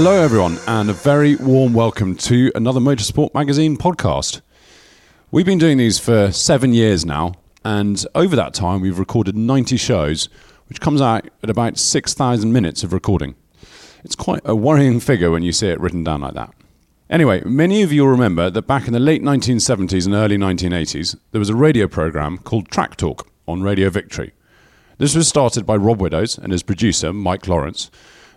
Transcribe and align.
Hello, 0.00 0.12
everyone, 0.12 0.60
and 0.68 0.88
a 0.88 0.92
very 0.92 1.34
warm 1.34 1.74
welcome 1.74 2.14
to 2.14 2.52
another 2.54 2.78
Motorsport 2.78 3.34
Magazine 3.34 3.76
podcast. 3.76 4.42
We've 5.32 5.44
been 5.44 5.58
doing 5.58 5.76
these 5.76 5.98
for 5.98 6.30
seven 6.30 6.72
years 6.72 7.04
now, 7.04 7.34
and 7.64 8.06
over 8.14 8.36
that 8.36 8.54
time, 8.54 8.80
we've 8.80 9.00
recorded 9.00 9.36
90 9.36 9.76
shows, 9.76 10.28
which 10.68 10.80
comes 10.80 11.00
out 11.00 11.28
at 11.42 11.50
about 11.50 11.78
6,000 11.78 12.52
minutes 12.52 12.84
of 12.84 12.92
recording. 12.92 13.34
It's 14.04 14.14
quite 14.14 14.40
a 14.44 14.54
worrying 14.54 15.00
figure 15.00 15.32
when 15.32 15.42
you 15.42 15.50
see 15.50 15.66
it 15.66 15.80
written 15.80 16.04
down 16.04 16.20
like 16.20 16.34
that. 16.34 16.54
Anyway, 17.10 17.42
many 17.42 17.82
of 17.82 17.90
you 17.90 18.02
will 18.02 18.10
remember 18.12 18.50
that 18.50 18.68
back 18.68 18.86
in 18.86 18.92
the 18.92 19.00
late 19.00 19.24
1970s 19.24 20.06
and 20.06 20.14
early 20.14 20.36
1980s, 20.36 21.18
there 21.32 21.40
was 21.40 21.50
a 21.50 21.56
radio 21.56 21.88
program 21.88 22.38
called 22.38 22.68
Track 22.68 22.96
Talk 22.96 23.28
on 23.48 23.62
Radio 23.62 23.90
Victory. 23.90 24.32
This 24.98 25.16
was 25.16 25.26
started 25.26 25.66
by 25.66 25.74
Rob 25.74 26.00
Widdows 26.00 26.38
and 26.38 26.52
his 26.52 26.62
producer, 26.62 27.12
Mike 27.12 27.48
Lawrence 27.48 27.90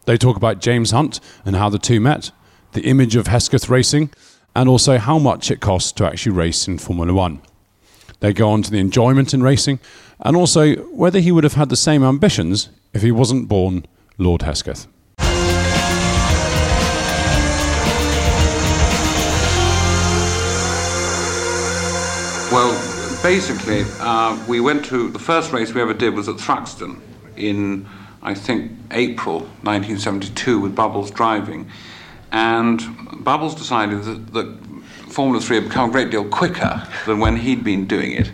They 0.05 0.19
talk 0.19 0.37
about 0.37 0.61
James 0.61 0.91
Hunt 0.91 1.21
and 1.45 1.57
how 1.57 1.69
the 1.69 1.79
two 1.79 2.01
met, 2.01 2.33
the 2.73 2.83
image 2.83 3.17
of 3.17 3.29
Hesketh 3.29 3.69
racing, 3.69 4.11
and 4.55 4.69
also 4.69 4.99
how 4.99 5.19
much 5.19 5.51
it 5.51 5.61
costs 5.61 5.93
to 5.93 6.05
actually 6.05 6.33
race 6.33 6.67
in 6.69 6.79
Formula 6.79 7.13
One. 7.13 7.41
They 8.21 8.33
go 8.33 8.51
on 8.51 8.63
to 8.63 8.71
the 8.71 8.79
enjoyment 8.79 9.33
in 9.33 9.43
racing 9.43 9.81
and 10.21 10.37
also 10.37 10.77
whether 10.91 11.21
he 11.21 11.33
would 11.33 11.45
have 11.45 11.55
had 11.55 11.69
the 11.69 11.77
same 11.77 12.03
ambitions 12.03 12.69
if 12.93 13.03
he 13.03 13.11
wasn't 13.11 13.49
born 13.49 13.87
Lord 14.19 14.43
Hesketh. 14.43 14.87
Well, 22.53 23.23
basically, 23.23 23.85
uh, 24.01 24.45
we 24.47 24.61
went 24.61 24.85
to 24.87 25.09
the 25.09 25.19
first 25.19 25.53
race 25.53 25.73
we 25.73 25.81
ever 25.81 25.95
did 25.95 26.15
was 26.15 26.29
at 26.29 26.37
Thruxton 26.37 27.01
in, 27.37 27.89
I 28.23 28.35
think, 28.35 28.73
April 28.91 29.41
1972 29.63 30.61
with 30.61 30.75
Bubbles 30.75 31.11
driving. 31.11 31.71
And 32.31 32.83
Bubbles 33.25 33.55
decided 33.55 34.05
that, 34.05 34.33
that 34.33 34.59
Formula 35.09 35.41
3 35.41 35.57
had 35.57 35.65
become 35.69 35.91
a 35.91 35.93
great 35.93 36.11
deal 36.11 36.25
quicker 36.25 36.87
than 37.07 37.19
when 37.19 37.37
he'd 37.37 37.63
been 37.63 37.87
doing 37.87 38.13
it 38.13 38.33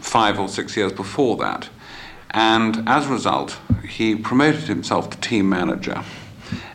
five 0.00 0.38
or 0.38 0.48
six 0.48 0.76
years 0.76 0.92
before 0.92 1.36
that. 1.38 1.68
And 2.30 2.88
as 2.88 3.06
a 3.06 3.10
result, 3.10 3.58
he 3.86 4.14
promoted 4.14 4.62
himself 4.62 5.10
to 5.10 5.18
team 5.18 5.48
manager 5.48 6.02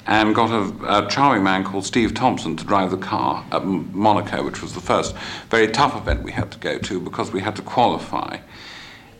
and 0.06 0.34
got 0.34 0.50
a, 0.50 1.06
a, 1.06 1.10
charming 1.10 1.44
man 1.44 1.64
called 1.64 1.86
Steve 1.86 2.14
Thompson 2.14 2.56
to 2.56 2.64
drive 2.64 2.92
the 2.92 2.98
car 2.98 3.46
at 3.52 3.66
Monaco, 3.66 4.44
which 4.44 4.62
was 4.62 4.74
the 4.74 4.82
first 4.82 5.16
very 5.50 5.68
tough 5.68 5.96
event 5.98 6.24
we 6.24 6.32
had 6.32 6.52
to 6.52 6.58
go 6.60 6.78
to 6.80 7.00
because 7.00 7.32
we 7.32 7.42
had 7.42 7.56
to 7.58 7.62
qualify. 7.62 8.38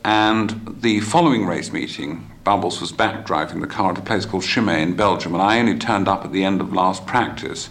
And 0.08 0.78
the 0.80 1.02
following 1.02 1.46
race 1.46 1.74
meeting, 1.74 2.32
Bubbles 2.46 2.80
was 2.80 2.94
back 2.94 3.26
driving 3.26 3.60
the 3.60 3.68
car 3.68 3.92
at 3.92 3.98
a 3.98 4.02
place 4.02 4.26
called 4.26 4.44
Chimay 4.44 4.82
in 4.82 4.96
Belgium, 4.96 5.34
and 5.34 5.44
I 5.44 5.60
only 5.60 5.78
turned 5.78 6.08
up 6.08 6.24
at 6.24 6.32
the 6.32 6.46
end 6.46 6.62
of 6.62 6.72
last 6.72 7.06
practice. 7.06 7.70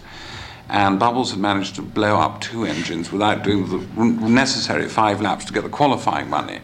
And 0.69 0.99
Bubbles 0.99 1.31
had 1.31 1.39
managed 1.39 1.73
to 1.77 1.81
blow 1.81 2.19
up 2.19 2.39
two 2.39 2.63
engines 2.63 3.11
without 3.11 3.43
doing 3.43 3.67
the 3.67 4.29
necessary 4.29 4.87
five 4.87 5.19
laps 5.19 5.45
to 5.45 5.53
get 5.53 5.63
the 5.63 5.69
qualifying 5.69 6.29
money. 6.29 6.59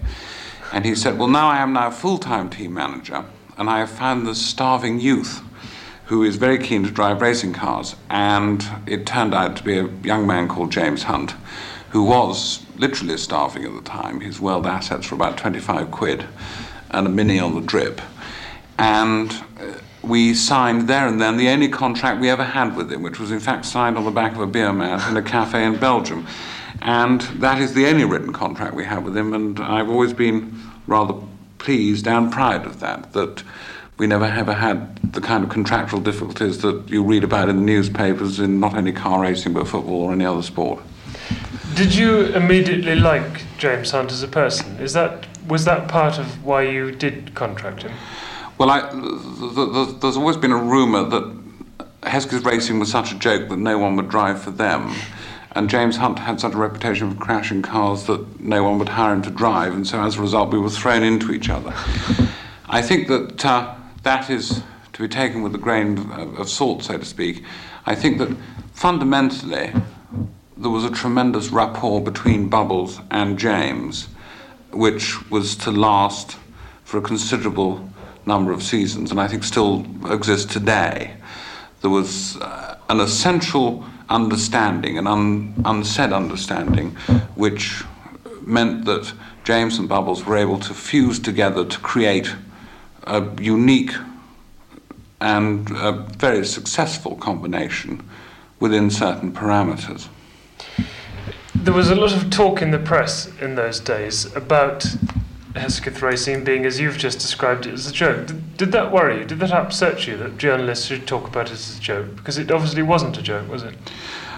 And 0.71 0.85
he 0.85 0.93
said, 0.93 1.17
Well, 1.17 1.27
now 1.27 1.47
I 1.47 1.57
am 1.57 1.73
now 1.73 1.89
full 1.89 2.19
time 2.19 2.51
team 2.51 2.75
manager, 2.75 3.25
and 3.57 3.67
I 3.67 3.79
have 3.79 3.89
found 3.89 4.27
this 4.27 4.39
starving 4.39 4.99
youth 4.99 5.41
who 6.05 6.21
is 6.21 6.35
very 6.35 6.59
keen 6.59 6.83
to 6.83 6.91
drive 6.91 7.19
racing 7.19 7.53
cars. 7.53 7.95
And 8.11 8.63
it 8.85 9.07
turned 9.07 9.33
out 9.33 9.55
to 9.55 9.63
be 9.63 9.79
a 9.79 9.87
young 10.03 10.27
man 10.27 10.47
called 10.49 10.71
James 10.71 11.01
Hunt, 11.01 11.33
who 11.89 12.03
was 12.03 12.62
literally 12.77 13.17
starving 13.17 13.65
at 13.65 13.73
the 13.73 13.81
time. 13.81 14.19
His 14.19 14.39
world 14.39 14.65
assets 14.65 15.09
were 15.11 15.15
about 15.15 15.37
25 15.37 15.91
quid 15.91 16.25
and 16.91 17.07
a 17.07 17.09
mini 17.09 17.39
on 17.39 17.55
the 17.55 17.61
drip. 17.61 18.01
And 18.77 19.31
uh, 19.59 19.73
we 20.01 20.33
signed 20.33 20.87
there 20.87 21.07
and 21.07 21.21
then 21.21 21.37
the 21.37 21.49
only 21.49 21.69
contract 21.69 22.19
we 22.19 22.29
ever 22.29 22.43
had 22.43 22.75
with 22.75 22.91
him, 22.91 23.03
which 23.03 23.19
was 23.19 23.31
in 23.31 23.39
fact 23.39 23.65
signed 23.65 23.97
on 23.97 24.05
the 24.05 24.11
back 24.11 24.33
of 24.33 24.39
a 24.39 24.47
beer 24.47 24.73
mat 24.73 25.09
in 25.09 25.17
a 25.17 25.21
cafe 25.21 25.63
in 25.63 25.77
Belgium. 25.77 26.27
And 26.81 27.21
that 27.21 27.59
is 27.59 27.73
the 27.73 27.87
only 27.87 28.03
written 28.03 28.33
contract 28.33 28.75
we 28.75 28.83
have 28.83 29.03
with 29.03 29.15
him, 29.15 29.33
and 29.33 29.59
I've 29.59 29.89
always 29.89 30.11
been 30.11 30.59
rather 30.85 31.15
pleased 31.57 32.07
and 32.07 32.31
proud 32.31 32.65
of 32.65 32.81
that, 32.81 33.13
that 33.13 33.43
we 33.97 34.07
never 34.07 34.25
ever 34.25 34.53
had 34.53 35.13
the 35.13 35.21
kind 35.21 35.43
of 35.43 35.49
contractual 35.49 36.01
difficulties 36.01 36.61
that 36.61 36.89
you 36.89 37.03
read 37.03 37.23
about 37.23 37.47
in 37.47 37.55
the 37.55 37.61
newspapers 37.61 38.39
in 38.39 38.59
not 38.59 38.75
only 38.75 38.91
car 38.91 39.21
racing 39.21 39.53
but 39.53 39.67
football 39.67 40.01
or 40.01 40.11
any 40.11 40.25
other 40.25 40.41
sport. 40.41 40.81
Did 41.75 41.95
you 41.95 42.25
immediately 42.27 42.95
like 42.95 43.41
James 43.57 43.89
Hunt 43.91 44.11
as 44.11 44.21
a 44.21 44.27
person? 44.27 44.77
Is 44.79 44.93
that 44.93 45.25
was 45.47 45.65
that 45.65 45.87
part 45.87 46.19
of 46.19 46.45
why 46.45 46.63
you 46.63 46.91
did 46.91 47.33
contract 47.33 47.83
him? 47.83 47.91
Well, 48.57 48.69
I, 48.69 48.81
th- 48.81 49.55
th- 49.55 49.71
th- 49.73 49.99
there's 49.99 50.15
always 50.15 50.37
been 50.37 50.51
a 50.51 50.57
rumour 50.57 51.03
that 51.05 51.43
Hesketh 52.03 52.45
Racing 52.45 52.79
was 52.79 52.91
such 52.91 53.11
a 53.11 53.19
joke 53.19 53.49
that 53.49 53.57
no 53.57 53.77
one 53.77 53.95
would 53.95 54.07
drive 54.07 54.41
for 54.41 54.51
them. 54.51 54.93
And 55.55 55.69
James 55.69 55.97
Hunt 55.97 56.19
had 56.19 56.39
such 56.39 56.53
a 56.53 56.57
reputation 56.57 57.11
for 57.11 57.17
crashing 57.19 57.61
cars 57.61 58.05
that 58.05 58.39
no 58.39 58.63
one 58.63 58.77
would 58.79 58.89
hire 58.89 59.13
him 59.13 59.21
to 59.23 59.29
drive, 59.31 59.73
and 59.73 59.85
so 59.85 60.01
as 60.01 60.17
a 60.17 60.21
result, 60.21 60.51
we 60.51 60.59
were 60.59 60.69
thrown 60.69 61.03
into 61.03 61.31
each 61.31 61.49
other. 61.49 61.73
I 62.67 62.81
think 62.81 63.07
that 63.07 63.45
uh, 63.45 63.75
that 64.03 64.29
is 64.29 64.63
to 64.93 65.01
be 65.01 65.07
taken 65.07 65.41
with 65.41 65.53
a 65.55 65.59
grain 65.59 65.97
of, 65.97 66.39
of 66.39 66.49
salt, 66.49 66.83
so 66.83 66.97
to 66.97 67.05
speak. 67.05 67.43
I 67.85 67.95
think 67.95 68.17
that 68.19 68.35
fundamentally, 68.73 69.73
there 70.57 70.69
was 70.69 70.83
a 70.83 70.91
tremendous 70.91 71.49
rapport 71.49 72.01
between 72.01 72.47
Bubbles 72.47 72.99
and 73.09 73.39
James, 73.39 74.07
which 74.71 75.29
was 75.31 75.55
to 75.57 75.71
last 75.71 76.37
for 76.83 76.97
a 76.97 77.01
considerable 77.01 77.89
number 78.25 78.51
of 78.51 78.61
seasons, 78.61 79.11
and 79.11 79.19
I 79.19 79.27
think 79.27 79.43
still 79.43 79.85
exists 80.09 80.51
today. 80.51 81.15
There 81.81 81.89
was 81.89 82.37
uh, 82.37 82.77
an 82.89 82.99
essential 82.99 83.85
understanding, 84.09 84.97
an 84.97 85.07
un- 85.07 85.61
unsaid 85.65 86.13
understanding, 86.13 86.91
which 87.35 87.83
meant 88.41 88.85
that 88.85 89.11
James 89.43 89.79
and 89.79 89.89
Bubbles 89.89 90.25
were 90.25 90.37
able 90.37 90.59
to 90.59 90.73
fuse 90.73 91.19
together 91.19 91.65
to 91.65 91.79
create 91.79 92.33
a 93.03 93.27
unique 93.41 93.91
and 95.19 95.69
a 95.71 95.91
very 96.17 96.45
successful 96.45 97.15
combination 97.15 98.07
within 98.59 98.89
certain 98.89 99.31
parameters. 99.31 100.07
There 101.55 101.73
was 101.73 101.89
a 101.89 101.95
lot 101.95 102.13
of 102.13 102.29
talk 102.29 102.61
in 102.61 102.71
the 102.71 102.79
press 102.79 103.31
in 103.39 103.55
those 103.55 103.79
days 103.79 104.33
about 104.35 104.85
Hesketh 105.55 106.01
Racing 106.01 106.43
being, 106.43 106.65
as 106.65 106.79
you've 106.79 106.97
just 106.97 107.19
described 107.19 107.65
it, 107.65 107.73
as 107.73 107.87
a 107.87 107.91
joke. 107.91 108.27
Did, 108.27 108.57
did 108.57 108.71
that 108.71 108.91
worry 108.91 109.19
you? 109.19 109.25
Did 109.25 109.39
that 109.39 109.51
upset 109.51 110.07
you 110.07 110.17
that 110.17 110.37
journalists 110.37 110.87
should 110.87 111.07
talk 111.07 111.27
about 111.27 111.47
it 111.47 111.53
as 111.53 111.77
a 111.77 111.81
joke? 111.81 112.15
Because 112.15 112.37
it 112.37 112.51
obviously 112.51 112.81
wasn't 112.81 113.17
a 113.17 113.21
joke, 113.21 113.49
was 113.49 113.63
it? 113.63 113.75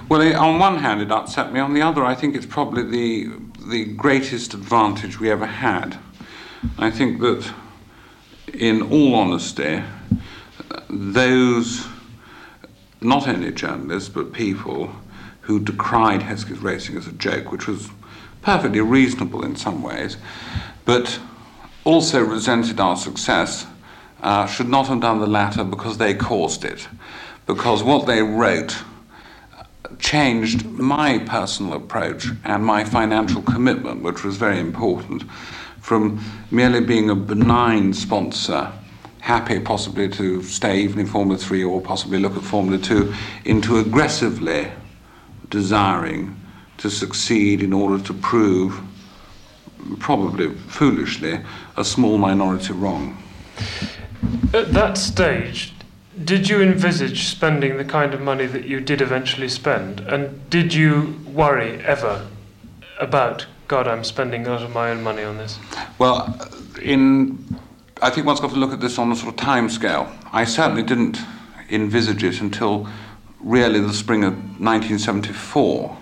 Well, 0.07 0.21
it, 0.21 0.35
on 0.35 0.59
one 0.59 0.77
hand, 0.77 1.01
it 1.01 1.11
upset 1.11 1.51
me. 1.51 1.59
On 1.59 1.73
the 1.73 1.81
other, 1.81 2.03
I 2.03 2.13
think 2.15 2.35
it's 2.35 2.45
probably 2.45 2.83
the 2.83 3.45
the 3.67 3.85
greatest 3.85 4.53
advantage 4.53 5.19
we 5.19 5.31
ever 5.31 5.47
had. 5.47 5.97
I 6.77 6.91
think 6.91 7.19
that, 7.21 7.51
in 8.53 8.83
all 8.83 9.15
honesty, 9.15 9.81
those 10.89 11.87
not 13.01 13.27
only 13.27 13.51
journalists 13.51 14.09
but 14.09 14.33
people 14.33 14.91
who 15.45 15.59
decried 15.59 16.23
Hesketh 16.23 16.61
Racing 16.61 16.97
as 16.97 17.07
a 17.07 17.11
joke, 17.11 17.51
which 17.51 17.67
was 17.67 17.89
perfectly 18.41 18.81
reasonable 18.81 19.45
in 19.45 19.55
some 19.55 19.83
ways, 19.83 20.17
but 20.85 21.19
also 21.83 22.19
resented 22.19 22.79
our 22.79 22.95
success, 22.95 23.67
uh, 24.21 24.47
should 24.47 24.67
not 24.67 24.87
have 24.87 25.01
done 25.01 25.19
the 25.19 25.27
latter 25.27 25.63
because 25.63 25.99
they 25.99 26.15
caused 26.15 26.65
it. 26.65 26.87
Because 27.45 27.83
what 27.83 28.07
they 28.07 28.23
wrote 28.23 28.75
changed 29.99 30.65
my 30.65 31.19
personal 31.19 31.73
approach 31.73 32.27
and 32.43 32.65
my 32.65 32.83
financial 32.83 33.43
commitment, 33.43 34.01
which 34.01 34.23
was 34.23 34.37
very 34.37 34.59
important, 34.59 35.23
from 35.79 36.19
merely 36.49 36.81
being 36.81 37.11
a 37.11 37.15
benign 37.15 37.93
sponsor, 37.93 38.71
happy 39.19 39.59
possibly 39.59 40.09
to 40.09 40.41
stay 40.41 40.81
even 40.81 40.99
in 40.99 41.05
Formula 41.05 41.37
3 41.37 41.63
or 41.63 41.79
possibly 41.81 42.17
look 42.17 42.35
at 42.35 42.41
Formula 42.41 42.79
2, 42.79 43.13
into 43.45 43.77
aggressively 43.77 44.71
desiring 45.49 46.39
to 46.77 46.89
succeed 46.89 47.61
in 47.61 47.73
order 47.73 48.03
to 48.03 48.13
prove, 48.13 48.81
probably 49.99 50.53
foolishly, 50.53 51.39
a 51.77 51.85
small 51.85 52.17
minority 52.17 52.73
wrong. 52.73 53.21
At 54.53 54.73
that 54.73 54.97
stage, 54.97 55.73
did 56.23 56.49
you 56.49 56.61
envisage 56.61 57.27
spending 57.27 57.77
the 57.77 57.85
kind 57.85 58.13
of 58.13 58.21
money 58.21 58.45
that 58.45 58.65
you 58.65 58.79
did 58.79 59.01
eventually 59.01 59.49
spend? 59.49 59.99
And 60.01 60.49
did 60.49 60.73
you 60.73 61.19
worry 61.25 61.83
ever 61.83 62.27
about, 62.99 63.45
God, 63.67 63.87
I'm 63.87 64.03
spending 64.03 64.47
a 64.47 64.49
lot 64.49 64.63
of 64.63 64.73
my 64.73 64.91
own 64.91 65.03
money 65.03 65.23
on 65.23 65.37
this? 65.37 65.59
Well, 65.99 66.37
in 66.81 67.59
I 68.01 68.09
think 68.09 68.27
one's 68.27 68.41
got 68.41 68.51
to 68.51 68.57
look 68.57 68.73
at 68.73 68.81
this 68.81 68.99
on 68.99 69.11
a 69.11 69.15
sort 69.15 69.29
of 69.29 69.37
time 69.37 69.69
scale. 69.69 70.11
I 70.33 70.43
certainly 70.43 70.83
didn't 70.83 71.17
envisage 71.69 72.23
it 72.23 72.41
until 72.41 72.87
really 73.45 73.79
the 73.79 73.93
spring 73.93 74.23
of 74.23 74.33
1974, 74.33 75.95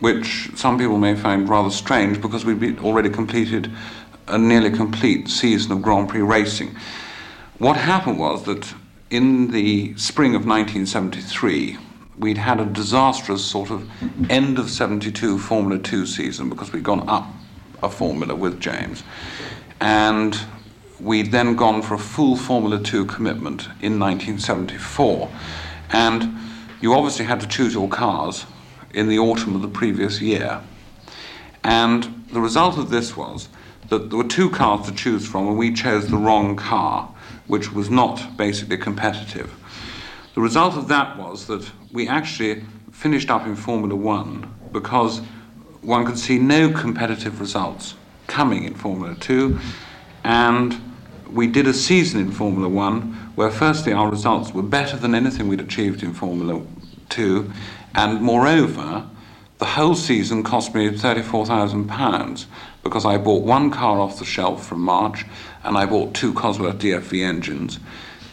which 0.00 0.50
some 0.56 0.76
people 0.76 0.98
may 0.98 1.14
find 1.14 1.48
rather 1.48 1.70
strange 1.70 2.20
because 2.20 2.44
we'd 2.44 2.78
already 2.80 3.08
completed 3.08 3.70
a 4.26 4.36
nearly 4.36 4.70
complete 4.70 5.28
season 5.28 5.70
of 5.70 5.80
Grand 5.80 6.08
Prix 6.08 6.20
racing. 6.20 6.74
What 7.58 7.76
happened 7.76 8.18
was 8.18 8.42
that 8.44 8.74
in 9.10 9.52
the 9.52 9.96
spring 9.96 10.34
of 10.34 10.44
1973, 10.46 11.78
we'd 12.18 12.38
had 12.38 12.58
a 12.58 12.64
disastrous 12.64 13.44
sort 13.44 13.70
of 13.70 13.88
end 14.28 14.58
of 14.58 14.68
72 14.68 15.38
Formula 15.38 15.80
2 15.80 16.06
season 16.06 16.48
because 16.48 16.72
we'd 16.72 16.82
gone 16.82 17.08
up 17.08 17.28
a 17.82 17.88
formula 17.88 18.34
with 18.34 18.60
James. 18.60 19.04
And 19.80 20.36
we'd 20.98 21.30
then 21.30 21.54
gone 21.54 21.82
for 21.82 21.94
a 21.94 21.98
full 21.98 22.36
Formula 22.36 22.82
2 22.82 23.04
commitment 23.06 23.66
in 23.80 24.00
1974. 24.00 25.30
And 25.90 26.43
you 26.84 26.92
obviously 26.92 27.24
had 27.24 27.40
to 27.40 27.48
choose 27.48 27.72
your 27.72 27.88
cars 27.88 28.44
in 28.92 29.08
the 29.08 29.18
autumn 29.18 29.56
of 29.56 29.62
the 29.62 29.68
previous 29.68 30.20
year. 30.20 30.60
And 31.62 32.26
the 32.30 32.42
result 32.42 32.76
of 32.76 32.90
this 32.90 33.16
was 33.16 33.48
that 33.88 34.10
there 34.10 34.18
were 34.18 34.28
two 34.28 34.50
cars 34.50 34.86
to 34.86 34.94
choose 34.94 35.26
from, 35.26 35.48
and 35.48 35.56
we 35.56 35.72
chose 35.72 36.08
the 36.08 36.18
wrong 36.18 36.56
car 36.56 37.10
which 37.46 37.72
was 37.72 37.88
not 37.88 38.36
basically 38.36 38.76
competitive. 38.76 39.50
The 40.34 40.42
result 40.42 40.74
of 40.74 40.88
that 40.88 41.16
was 41.16 41.46
that 41.46 41.70
we 41.90 42.06
actually 42.06 42.62
finished 42.92 43.30
up 43.30 43.46
in 43.46 43.56
Formula 43.56 43.96
One 43.96 44.54
because 44.70 45.20
one 45.80 46.04
could 46.04 46.18
see 46.18 46.38
no 46.38 46.70
competitive 46.70 47.40
results 47.40 47.94
coming 48.26 48.64
in 48.64 48.74
Formula 48.74 49.14
Two, 49.14 49.58
and 50.22 50.78
we 51.30 51.46
did 51.46 51.66
a 51.66 51.72
season 51.72 52.20
in 52.20 52.30
Formula 52.30 52.68
One 52.68 53.14
where, 53.36 53.50
firstly, 53.50 53.92
our 53.92 54.10
results 54.10 54.52
were 54.52 54.62
better 54.62 54.96
than 54.96 55.14
anything 55.14 55.48
we'd 55.48 55.60
achieved 55.60 56.02
in 56.02 56.12
Formula 56.12 56.62
Two, 57.08 57.52
and 57.94 58.20
moreover, 58.20 59.06
the 59.58 59.64
whole 59.64 59.94
season 59.94 60.42
cost 60.42 60.74
me 60.74 60.88
£34,000 60.90 62.46
because 62.82 63.04
I 63.04 63.16
bought 63.16 63.44
one 63.44 63.70
car 63.70 63.98
off 64.00 64.18
the 64.18 64.24
shelf 64.24 64.66
from 64.66 64.80
March 64.80 65.24
and 65.62 65.76
I 65.76 65.86
bought 65.86 66.14
two 66.14 66.34
Cosworth 66.34 66.78
DFV 66.78 67.24
engines, 67.24 67.78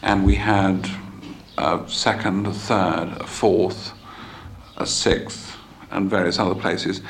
and 0.02 0.24
we 0.24 0.34
had 0.34 0.88
a 1.56 1.80
second, 1.86 2.46
a 2.46 2.52
third, 2.52 3.16
a 3.20 3.26
fourth, 3.26 3.92
a 4.76 4.86
sixth, 4.86 5.56
and 5.90 6.10
various 6.10 6.38
other 6.38 6.54
places. 6.54 7.00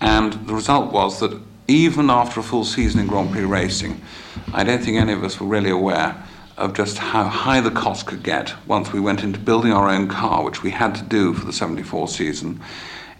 And 0.00 0.34
the 0.46 0.54
result 0.54 0.92
was 0.92 1.20
that 1.20 1.40
even 1.66 2.10
after 2.10 2.40
a 2.40 2.42
full 2.42 2.64
season 2.64 3.00
in 3.00 3.06
Grand 3.06 3.32
Prix 3.32 3.44
racing, 3.44 4.00
I 4.52 4.64
don't 4.64 4.82
think 4.82 4.98
any 4.98 5.12
of 5.12 5.24
us 5.24 5.40
were 5.40 5.46
really 5.46 5.70
aware 5.70 6.22
of 6.56 6.74
just 6.74 6.98
how 6.98 7.24
high 7.24 7.60
the 7.60 7.70
cost 7.70 8.06
could 8.06 8.22
get 8.22 8.54
once 8.66 8.92
we 8.92 9.00
went 9.00 9.22
into 9.22 9.38
building 9.38 9.72
our 9.72 9.88
own 9.88 10.08
car, 10.08 10.44
which 10.44 10.62
we 10.62 10.70
had 10.70 10.94
to 10.94 11.02
do 11.02 11.32
for 11.32 11.44
the 11.46 11.52
74 11.52 12.08
season, 12.08 12.60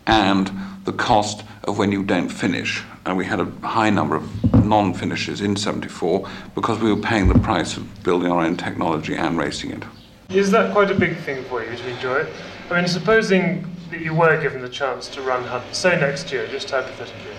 and 0.07 0.51
the 0.85 0.93
cost 0.93 1.45
of 1.65 1.79
when 1.79 1.93
you 1.93 2.03
don't 2.03 2.29
finish. 2.29 2.83
And 3.07 3.17
we 3.17 3.25
had 3.25 3.41
a 3.41 3.47
high 3.67 3.91
number 3.91 4.17
of 4.17 4.65
non 4.65 4.95
finishes 4.95 5.41
in 5.41 5.57
74 5.57 6.29
because 6.55 6.79
we 6.79 6.93
were 6.93 7.01
paying 7.01 7.29
the 7.29 7.39
price 7.39 7.77
of 7.77 8.05
building 8.05 8.31
our 8.31 8.45
own 8.45 8.57
technology 8.57 9.17
and 9.17 9.37
racing 9.37 9.71
it. 9.71 9.83
Is 10.29 10.51
that 10.53 10.73
quite 10.73 10.91
a 10.91 10.95
big 10.95 11.17
thing 11.19 11.45
for 11.45 11.65
you 11.65 11.77
to 11.77 11.89
enjoy 11.89 12.21
it? 12.21 12.33
I 12.71 12.77
mean, 12.77 12.89
supposing 12.89 13.67
that 13.91 14.01
you 14.01 14.15
were 14.15 14.41
given 14.41 14.63
the 14.63 14.69
chance 14.69 15.09
to 15.09 15.23
run 15.23 15.45
Hunt, 15.45 15.75
say 15.75 16.01
next 16.01 16.33
year, 16.33 16.47
just 16.47 16.71
hypothetically, 16.71 17.33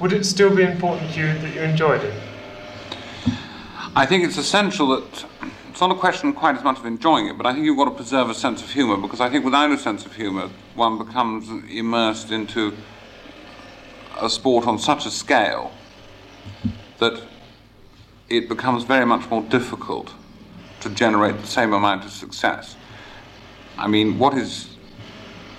would 0.00 0.12
it 0.12 0.24
still 0.24 0.54
be 0.54 0.62
important 0.62 1.12
to 1.12 1.20
you 1.20 1.26
that 1.26 1.54
you 1.54 1.60
enjoyed 1.60 2.02
it? 2.02 2.14
I 3.96 4.06
think 4.06 4.22
it's 4.22 4.38
essential 4.38 4.86
that 4.90 5.26
it's 5.68 5.80
not 5.80 5.90
a 5.90 5.96
question 5.96 6.32
quite 6.32 6.54
as 6.56 6.62
much 6.62 6.78
of 6.78 6.86
enjoying 6.86 7.26
it, 7.26 7.36
but 7.36 7.44
I 7.44 7.52
think 7.52 7.64
you've 7.64 7.76
got 7.76 7.86
to 7.86 7.90
preserve 7.90 8.30
a 8.30 8.34
sense 8.34 8.62
of 8.62 8.70
humour 8.70 8.96
because 8.96 9.20
I 9.20 9.28
think 9.28 9.44
without 9.44 9.72
a 9.72 9.78
sense 9.78 10.06
of 10.06 10.14
humour, 10.14 10.48
one 10.76 10.96
becomes 10.96 11.48
immersed 11.68 12.30
into 12.30 12.76
a 14.20 14.30
sport 14.30 14.68
on 14.68 14.78
such 14.78 15.06
a 15.06 15.10
scale 15.10 15.72
that 16.98 17.20
it 18.28 18.48
becomes 18.48 18.84
very 18.84 19.04
much 19.04 19.28
more 19.28 19.42
difficult 19.42 20.12
to 20.82 20.90
generate 20.90 21.40
the 21.40 21.48
same 21.48 21.72
amount 21.72 22.04
of 22.04 22.12
success. 22.12 22.76
I 23.76 23.88
mean, 23.88 24.20
what 24.20 24.34
is 24.34 24.76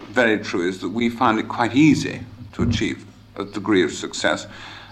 very 0.10 0.40
true 0.40 0.70
is 0.70 0.80
that 0.80 0.90
we 0.90 1.10
find 1.10 1.38
it 1.38 1.50
quite 1.50 1.76
easy 1.76 2.22
to 2.54 2.64
achieve 2.64 3.06
a 3.36 3.44
degree 3.44 3.84
of 3.84 3.92
success, 3.92 4.48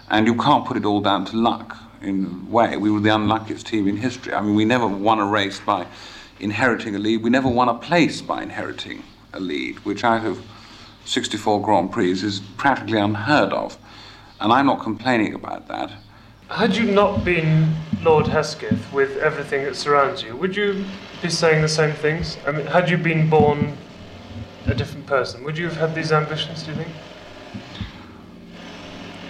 and 0.09 0.27
you 0.27 0.35
can't 0.35 0.65
put 0.65 0.75
it 0.75 0.83
all 0.83 0.99
down 0.99 1.23
to 1.25 1.37
luck 1.37 1.77
in 2.01 2.45
a 2.47 2.51
way. 2.51 2.77
We 2.77 2.91
were 2.91 2.99
the 2.99 3.13
unluckiest 3.13 3.67
team 3.67 3.87
in 3.87 3.97
history. 3.97 4.33
I 4.33 4.41
mean, 4.41 4.55
we 4.55 4.65
never 4.65 4.87
won 4.87 5.19
a 5.19 5.25
race 5.25 5.59
by 5.59 5.85
inheriting 6.39 6.95
a 6.95 6.99
lead, 6.99 7.21
we 7.21 7.29
never 7.29 7.49
won 7.49 7.67
a 7.67 7.73
place 7.73 8.21
by 8.21 8.41
inheriting 8.41 9.03
a 9.33 9.39
lead, 9.39 9.77
which 9.79 10.03
out 10.03 10.25
of 10.25 10.41
64 11.05 11.61
Grand 11.61 11.91
Prix 11.91 12.11
is 12.11 12.39
practically 12.57 12.99
unheard 12.99 13.51
of. 13.51 13.77
And 14.39 14.53
I'm 14.53 14.65
not 14.65 14.81
complaining 14.81 15.33
about 15.33 15.67
that. 15.67 15.91
Had 16.49 16.75
you 16.75 16.85
not 16.85 17.25
been 17.25 17.75
Lord 18.01 18.27
Hesketh 18.27 18.91
with 18.93 19.17
everything 19.17 19.65
that 19.65 19.75
surrounds 19.75 20.23
you, 20.23 20.35
would 20.35 20.55
you 20.55 20.85
be 21.21 21.29
saying 21.29 21.61
the 21.61 21.67
same 21.67 21.93
things? 21.93 22.37
I 22.47 22.51
mean, 22.51 22.65
had 22.65 22.89
you 22.89 22.97
been 22.97 23.29
born 23.29 23.77
a 24.65 24.73
different 24.73 25.05
person, 25.05 25.43
would 25.43 25.57
you 25.57 25.65
have 25.65 25.77
had 25.77 25.93
these 25.93 26.11
ambitions, 26.11 26.63
do 26.63 26.71
you 26.71 26.77
think? 26.77 26.89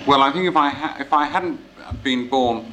Well, 0.06 0.22
I 0.22 0.32
think 0.32 0.48
if 0.48 0.56
I, 0.56 0.70
ha- 0.70 0.98
if 1.00 1.12
I 1.12 1.26
hadn't 1.26 1.60
been 2.04 2.30
born, 2.30 2.72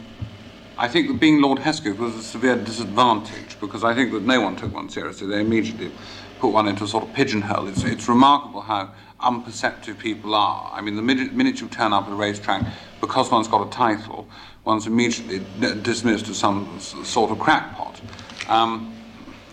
I 0.79 0.89
think 0.89 1.09
that 1.09 1.19
being 1.19 1.41
Lord 1.41 1.59
Hesketh 1.59 1.99
was 1.99 2.15
a 2.15 2.23
severe 2.23 2.57
disadvantage 2.57 3.59
because 3.61 3.83
I 3.83 3.95
think 3.95 4.13
that 4.13 4.23
no 4.23 4.41
one 4.41 4.57
took 4.57 4.75
one 4.75 4.91
seriously. 4.91 5.27
They 5.27 5.41
immediately 5.41 5.91
put 6.39 6.49
one 6.49 6.69
into 6.69 6.85
a 6.85 6.89
sort 6.89 7.05
of 7.05 7.15
pigeonhole. 7.15 7.67
It's, 7.69 7.83
it's 7.83 8.09
remarkable 8.09 8.61
how 8.61 8.91
unperceptive 9.21 9.99
people 9.99 10.35
are. 10.35 10.71
I 10.73 10.83
mean, 10.83 10.97
the 10.97 11.03
minute, 11.03 11.33
minute 11.33 11.61
you 11.61 11.69
turn 11.69 11.93
up 11.93 12.07
at 12.07 12.13
a 12.13 12.15
racetrack, 12.15 12.65
because 13.01 13.31
one's 13.31 13.49
got 13.49 13.67
a 13.67 13.71
title, 13.71 14.29
one's 14.65 14.87
immediately 14.87 15.43
dismissed 15.83 16.29
as 16.29 16.37
some 16.37 16.79
sort 16.81 17.31
of 17.31 17.39
crackpot. 17.39 18.01
Um, 18.49 18.95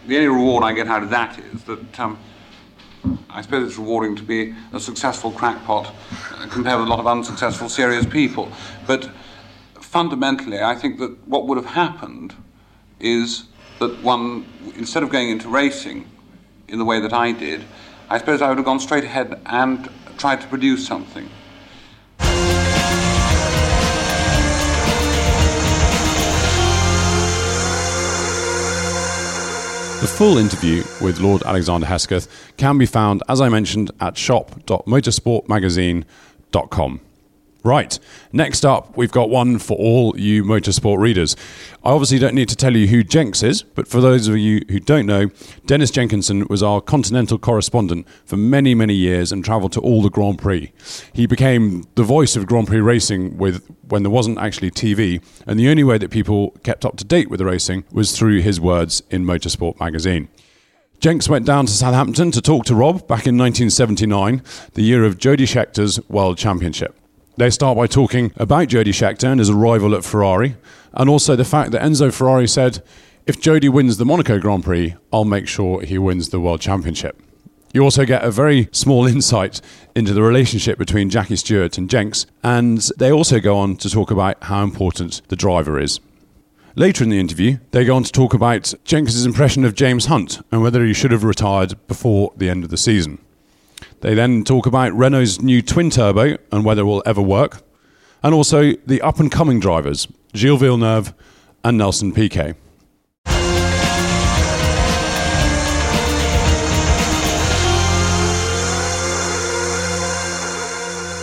the 0.08 0.18
only 0.18 0.28
reward 0.28 0.64
I 0.66 0.74
get 0.74 0.88
out 0.88 1.04
of 1.04 1.10
that 1.12 1.40
is 1.40 1.64
that 1.64 2.00
um, 2.00 2.20
I 3.30 3.42
suppose 3.42 3.70
it's 3.70 3.78
rewarding 3.78 4.16
to 4.18 4.24
be 4.24 4.54
a 4.74 4.80
successful 4.80 5.32
crackpot 5.32 5.94
uh, 6.34 6.48
compared 6.48 6.80
with 6.80 6.88
a 6.88 6.90
lot 6.90 7.00
of 7.00 7.08
unsuccessful, 7.08 7.70
serious 7.70 8.06
people. 8.06 8.52
But 8.86 9.10
fundamentally, 9.94 10.60
I 10.60 10.74
think 10.74 10.98
that 10.98 11.28
what 11.28 11.46
would 11.46 11.58
have 11.58 11.68
happened 11.68 12.34
is 13.00 13.44
that 13.78 14.02
one, 14.02 14.44
instead 14.76 15.04
of 15.04 15.12
going 15.12 15.30
into 15.30 15.48
racing 15.48 16.10
in 16.68 16.80
the 16.80 16.86
way 16.86 17.00
that 17.00 17.14
I 17.14 17.32
did, 17.32 17.64
I 18.10 18.18
suppose 18.18 18.42
I 18.42 18.50
would 18.50 18.58
have 18.58 18.66
gone 18.66 18.80
straight 18.80 19.04
ahead 19.04 19.40
and 19.46 19.88
tried 20.18 20.42
to 20.42 20.48
produce 20.48 20.88
something. 20.88 21.30
The 30.02 30.08
full 30.08 30.40
interview 30.40 30.84
with 31.02 31.20
Lord 31.20 31.44
Alexander 31.44 31.86
Hesketh 31.86 32.28
can 32.58 32.80
be 32.80 32.88
found, 32.88 33.22
as 33.30 33.40
I 33.40 33.50
mentioned, 33.50 33.92
at 34.02 34.18
shop.motorsportmagazine.com. 34.18 37.00
Right, 37.66 37.98
next 38.34 38.66
up, 38.66 38.98
we've 38.98 39.12
got 39.12 39.30
one 39.30 39.58
for 39.58 39.78
all 39.78 40.20
you 40.20 40.44
motorsport 40.44 40.98
readers. 40.98 41.38
I 41.82 41.92
obviously 41.92 42.20
don't 42.20 42.36
need 42.36 42.50
to 42.50 42.58
tell 42.58 42.76
you 42.76 42.88
who 42.88 43.06
Jenks 43.06 43.42
is, 43.42 43.64
but 43.64 43.88
for 43.88 44.02
those 44.02 44.28
of 44.28 44.38
you 44.38 44.66
who 44.68 44.82
don't 44.82 45.06
know, 45.06 45.30
Dennis 45.66 45.90
Jenkinson 45.90 46.46
was 46.50 46.62
our 46.62 46.82
continental 46.82 47.38
correspondent 47.38 48.06
for 48.26 48.36
many, 48.36 48.76
many 48.76 48.94
years 48.94 49.32
and 49.32 49.46
travelled 49.46 49.72
to 49.74 49.80
all 49.80 50.02
the 50.02 50.10
Grand 50.10 50.40
Prix. 50.40 50.74
He 51.14 51.26
became 51.26 51.86
the 51.96 52.04
voice 52.04 52.36
of 52.36 52.48
Grand 52.48 52.68
Prix 52.68 52.82
racing 52.82 53.38
with 53.38 53.66
when 53.88 54.04
there 54.04 54.10
wasn't 54.10 54.40
actually 54.40 54.70
TV, 54.70 55.24
and 55.48 55.58
the 55.58 55.70
only 55.70 55.86
way 55.86 55.98
that 55.98 56.12
people 56.12 56.52
kept 56.64 56.84
up 56.84 56.98
to 56.98 57.06
date 57.06 57.30
with 57.30 57.38
the 57.38 57.46
racing 57.46 57.86
was 57.94 58.18
through 58.18 58.42
his 58.42 58.60
words 58.60 59.04
in 59.10 59.24
Motorsport 59.24 59.80
magazine. 59.80 60.28
Jenks 61.00 61.30
went 61.30 61.46
down 61.46 61.66
to 61.68 61.72
Southampton 61.72 62.32
to 62.32 62.42
talk 62.42 62.66
to 62.66 62.76
Rob 62.76 63.08
back 63.08 63.26
in 63.26 63.38
1979, 63.38 64.42
the 64.74 64.82
year 64.82 65.06
of 65.06 65.18
Jody 65.18 65.46
Scheckter's 65.46 66.06
World 66.10 66.38
Championship. 66.38 67.00
They 67.36 67.50
start 67.50 67.78
by 67.78 67.88
talking 67.88 68.32
about 68.38 68.68
Jody 68.68 68.92
Scheckter 68.92 69.26
and 69.26 69.40
his 69.40 69.50
arrival 69.50 69.96
at 69.96 70.04
Ferrari, 70.04 70.56
and 70.94 71.10
also 71.10 71.36
the 71.36 71.44
fact 71.44 71.72
that 71.72 71.82
Enzo 71.82 72.14
Ferrari 72.14 72.48
said, 72.48 72.84
if 73.26 73.42
Jody 73.42 73.70
wins 73.70 73.98
the 73.98 74.06
Monaco 74.06 74.38
Grand 74.38 74.64
Prix, 74.64 74.96
I'll 75.12 75.26
make 75.26 75.48
sure 75.48 75.82
he 75.82 75.98
wins 75.98 76.30
the 76.30 76.40
World 76.40 76.62
Championship. 76.62 77.20
You 77.74 77.82
also 77.82 78.06
get 78.06 78.24
a 78.24 78.30
very 78.30 78.70
small 78.72 79.08
insight 79.08 79.62
into 79.96 80.14
the 80.14 80.22
relationship 80.22 80.78
between 80.78 81.10
Jackie 81.10 81.36
Stewart 81.36 81.76
and 81.80 81.90
Jenks, 81.90 82.28
and 82.44 82.78
they 82.98 83.12
also 83.12 83.40
go 83.40 83.58
on 83.58 83.78
to 83.78 83.90
talk 83.90 84.12
about 84.12 84.44
how 84.44 84.64
important 84.64 85.24
the 85.30 85.36
driver 85.36 85.80
is. 85.80 86.00
Later 86.76 87.04
in 87.04 87.10
the 87.10 87.20
interview, 87.20 87.58
they 87.72 87.84
go 87.84 87.96
on 87.96 88.04
to 88.04 88.12
talk 88.12 88.36
about 88.36 88.76
Jenks' 88.84 89.26
impression 89.26 89.66
of 89.66 89.74
James 89.74 90.06
Hunt 90.06 90.40
and 90.52 90.62
whether 90.62 90.86
he 90.86 90.94
should 90.94 91.12
have 91.12 91.24
retired 91.24 91.76
before 91.88 92.32
the 92.38 92.50
end 92.50 92.64
of 92.64 92.70
the 92.70 92.78
season. 92.78 93.23
They 94.02 94.14
then 94.14 94.44
talk 94.44 94.66
about 94.66 94.94
Renault's 94.94 95.42
new 95.42 95.62
twin 95.62 95.90
turbo 95.90 96.38
and 96.52 96.66
whether 96.66 96.82
it 96.82 96.86
will 96.86 97.04
ever 97.06 97.22
work, 97.22 97.62
and 98.22 98.34
also 98.34 98.74
the 98.86 99.02
up 99.02 99.20
and 99.20 99.32
coming 99.32 99.60
drivers, 99.60 100.08
Gilles 100.36 100.58
Villeneuve 100.58 101.14
and 101.64 101.78
Nelson 101.78 102.14
Piquet. 102.14 102.56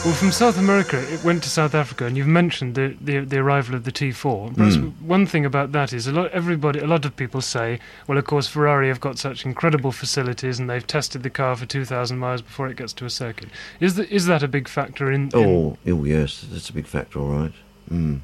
Well, 0.02 0.14
from 0.14 0.32
South 0.32 0.56
America, 0.56 0.98
it 1.12 1.22
went 1.22 1.42
to 1.42 1.50
South 1.50 1.74
Africa, 1.74 2.06
and 2.06 2.16
you've 2.16 2.26
mentioned 2.26 2.74
the, 2.74 2.96
the, 3.02 3.18
the 3.18 3.36
arrival 3.36 3.74
of 3.74 3.84
the 3.84 3.92
T4. 3.92 4.56
Perhaps 4.56 4.76
one 5.02 5.26
thing 5.26 5.44
about 5.44 5.72
that 5.72 5.92
is 5.92 6.06
a 6.06 6.12
lot 6.12 6.30
everybody, 6.30 6.80
a 6.80 6.86
lot 6.86 7.04
of 7.04 7.14
people 7.16 7.42
say, 7.42 7.78
well, 8.06 8.16
of 8.16 8.24
course, 8.24 8.46
Ferrari 8.46 8.88
have 8.88 9.00
got 9.00 9.18
such 9.18 9.44
incredible 9.44 9.92
facilities, 9.92 10.58
and 10.58 10.70
they've 10.70 10.86
tested 10.86 11.22
the 11.22 11.28
car 11.28 11.54
for 11.54 11.66
2,000 11.66 12.18
miles 12.18 12.40
before 12.40 12.66
it 12.68 12.78
gets 12.78 12.94
to 12.94 13.04
a 13.04 13.10
circuit. 13.10 13.50
Is 13.78 13.96
that 13.96 14.08
is 14.10 14.24
that 14.24 14.42
a 14.42 14.48
big 14.48 14.68
factor 14.68 15.12
in? 15.12 15.28
in 15.34 15.34
Oh, 15.34 15.76
oh 15.86 16.04
yes, 16.04 16.46
that's 16.50 16.70
a 16.70 16.72
big 16.72 16.86
factor, 16.86 17.18
all 17.18 17.28
right. 17.28 17.52
Mm. 17.92 18.20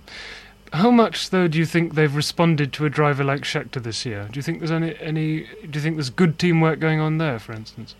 how 0.73 0.90
much 0.90 1.28
though 1.28 1.47
do 1.47 1.59
you 1.59 1.66
think 1.66 1.95
they've 1.95 2.16
responded 2.16 2.73
to 2.73 2.87
a 2.87 2.90
driver 2.90 3.23
like 3.23 3.42
Scheckter 3.42 3.83
this 3.83 4.06
year? 4.06 4.28
Do 4.33 4.38
you 4.38 4.42
think 4.42 4.61
there's 4.61 4.71
any 4.71 4.99
any? 4.99 5.40
Do 5.40 5.73
you 5.75 5.80
think 5.80 5.97
there's 5.97 6.09
good 6.09 6.38
teamwork 6.38 6.80
going 6.80 7.00
on 7.00 7.18
there, 7.18 7.38
for 7.38 7.52
instance? 7.52 7.95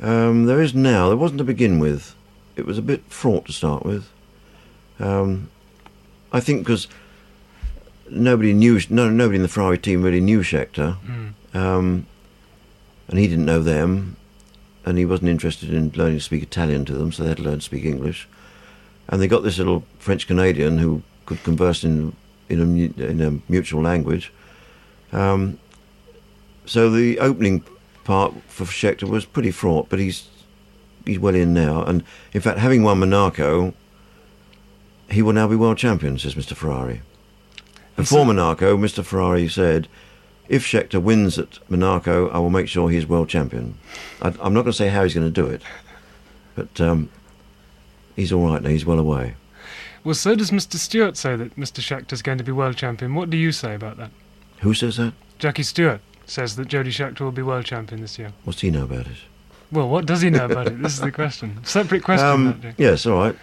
Um, 0.00 0.46
there 0.46 0.60
is 0.60 0.74
now. 0.74 1.06
There 1.08 1.16
wasn't 1.16 1.38
to 1.38 1.44
begin 1.44 1.78
with. 1.78 2.16
It 2.60 2.66
was 2.66 2.76
a 2.76 2.82
bit 2.82 3.02
fraught 3.08 3.46
to 3.46 3.52
start 3.52 3.86
with. 3.86 4.10
Um, 4.98 5.48
I 6.30 6.40
think 6.40 6.60
because 6.60 6.88
nobody 8.10 8.52
knew, 8.52 8.78
no, 8.90 9.08
nobody 9.08 9.36
in 9.36 9.42
the 9.42 9.48
Ferrari 9.48 9.78
team 9.78 10.02
really 10.02 10.20
knew 10.20 10.40
Scheckter, 10.40 10.98
um, 11.54 12.06
and 13.08 13.18
he 13.18 13.26
didn't 13.26 13.46
know 13.46 13.62
them, 13.62 14.16
and 14.84 14.98
he 14.98 15.06
wasn't 15.06 15.30
interested 15.30 15.72
in 15.72 15.90
learning 15.96 16.18
to 16.18 16.24
speak 16.24 16.42
Italian 16.42 16.84
to 16.84 16.92
them, 16.92 17.12
so 17.12 17.22
they 17.22 17.30
had 17.30 17.38
to 17.38 17.44
learn 17.44 17.60
to 17.60 17.64
speak 17.64 17.86
English. 17.86 18.28
And 19.08 19.22
they 19.22 19.26
got 19.26 19.42
this 19.42 19.56
little 19.56 19.84
French 19.98 20.26
Canadian 20.26 20.76
who 20.76 21.02
could 21.24 21.42
converse 21.42 21.82
in 21.82 22.14
in 22.50 22.60
a, 22.60 23.02
in 23.02 23.20
a 23.22 23.50
mutual 23.50 23.80
language. 23.80 24.32
Um, 25.12 25.58
so 26.66 26.90
the 26.90 27.18
opening 27.20 27.64
part 28.04 28.34
for 28.48 28.64
Scheckter 28.66 29.08
was 29.08 29.24
pretty 29.24 29.50
fraught, 29.50 29.88
but 29.88 29.98
he's 29.98 30.28
he's 31.04 31.18
well 31.18 31.34
in 31.34 31.54
now. 31.54 31.82
And 31.84 32.04
in 32.32 32.40
fact, 32.40 32.58
having 32.58 32.82
won 32.82 33.00
Monaco, 33.00 33.74
he 35.10 35.22
will 35.22 35.32
now 35.32 35.48
be 35.48 35.56
world 35.56 35.78
champion, 35.78 36.18
says 36.18 36.34
Mr. 36.34 36.54
Ferrari. 36.54 37.02
Before 37.96 38.24
Monaco, 38.24 38.76
Mr. 38.76 39.04
Ferrari 39.04 39.48
said, 39.48 39.88
if 40.48 40.64
Scheckter 40.64 41.02
wins 41.02 41.38
at 41.38 41.58
Monaco, 41.70 42.28
I 42.30 42.38
will 42.38 42.50
make 42.50 42.68
sure 42.68 42.90
he's 42.90 43.06
world 43.06 43.28
champion. 43.28 43.78
I, 44.22 44.28
I'm 44.40 44.54
not 44.54 44.62
going 44.62 44.66
to 44.66 44.72
say 44.72 44.88
how 44.88 45.04
he's 45.04 45.14
going 45.14 45.26
to 45.26 45.42
do 45.42 45.46
it, 45.46 45.62
but 46.54 46.80
um, 46.80 47.10
he's 48.16 48.32
all 48.32 48.46
right 48.46 48.62
now. 48.62 48.68
He's 48.68 48.86
well 48.86 48.98
away. 48.98 49.34
Well, 50.02 50.14
so 50.14 50.34
does 50.34 50.50
Mr. 50.50 50.76
Stewart 50.76 51.16
say 51.16 51.36
that 51.36 51.56
Mr. 51.56 51.80
Scheckter's 51.80 52.22
going 52.22 52.38
to 52.38 52.44
be 52.44 52.52
world 52.52 52.76
champion. 52.76 53.14
What 53.14 53.30
do 53.30 53.36
you 53.36 53.52
say 53.52 53.74
about 53.74 53.96
that? 53.98 54.10
Who 54.60 54.74
says 54.74 54.96
that? 54.96 55.12
Jackie 55.38 55.62
Stewart 55.62 56.00
says 56.26 56.56
that 56.56 56.68
Jody 56.68 56.90
Scheckter 56.90 57.20
will 57.20 57.32
be 57.32 57.42
world 57.42 57.66
champion 57.66 58.00
this 58.00 58.18
year. 58.18 58.32
What's 58.44 58.60
he 58.60 58.70
know 58.70 58.84
about 58.84 59.06
it? 59.06 59.18
Well, 59.72 59.88
what 59.88 60.06
does 60.06 60.20
he 60.20 60.30
know 60.30 60.46
about 60.46 60.66
it? 60.66 60.82
This 60.82 60.94
is 60.94 61.00
the 61.00 61.12
question. 61.12 61.62
Separate 61.64 62.02
question. 62.02 62.26
Um, 62.26 62.62
yes, 62.76 63.06
all 63.06 63.18
right. 63.18 63.36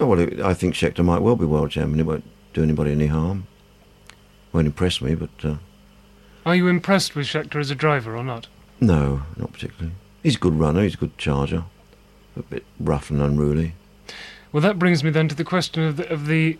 Well, 0.00 0.18
it, 0.18 0.40
I 0.40 0.54
think 0.54 0.74
Scheckter 0.74 1.04
might 1.04 1.20
well 1.22 1.36
be 1.36 1.44
world 1.44 1.70
champion. 1.70 2.00
It 2.00 2.06
won't 2.06 2.24
do 2.52 2.62
anybody 2.62 2.90
any 2.92 3.06
harm. 3.06 3.46
Won't 4.52 4.66
impress 4.66 5.00
me, 5.00 5.14
but 5.14 5.30
uh, 5.44 5.56
Are 6.44 6.56
you 6.56 6.66
impressed 6.68 7.14
with 7.14 7.26
Scheckter 7.26 7.60
as 7.60 7.70
a 7.70 7.74
driver 7.74 8.16
or 8.16 8.24
not? 8.24 8.48
no, 8.80 9.22
not 9.36 9.52
particularly. 9.52 9.94
He's 10.22 10.36
a 10.36 10.38
good 10.38 10.54
runner. 10.54 10.82
He's 10.82 10.94
a 10.94 10.98
good 10.98 11.16
charger. 11.18 11.64
A 12.36 12.42
bit 12.42 12.64
rough 12.80 13.10
and 13.10 13.22
unruly. 13.22 13.74
Well, 14.52 14.60
that 14.62 14.78
brings 14.78 15.04
me 15.04 15.10
then 15.10 15.28
to 15.28 15.34
the 15.34 15.44
question 15.44 15.84
of 15.84 15.96
the 15.96 16.10
of 16.12 16.26
the, 16.26 16.58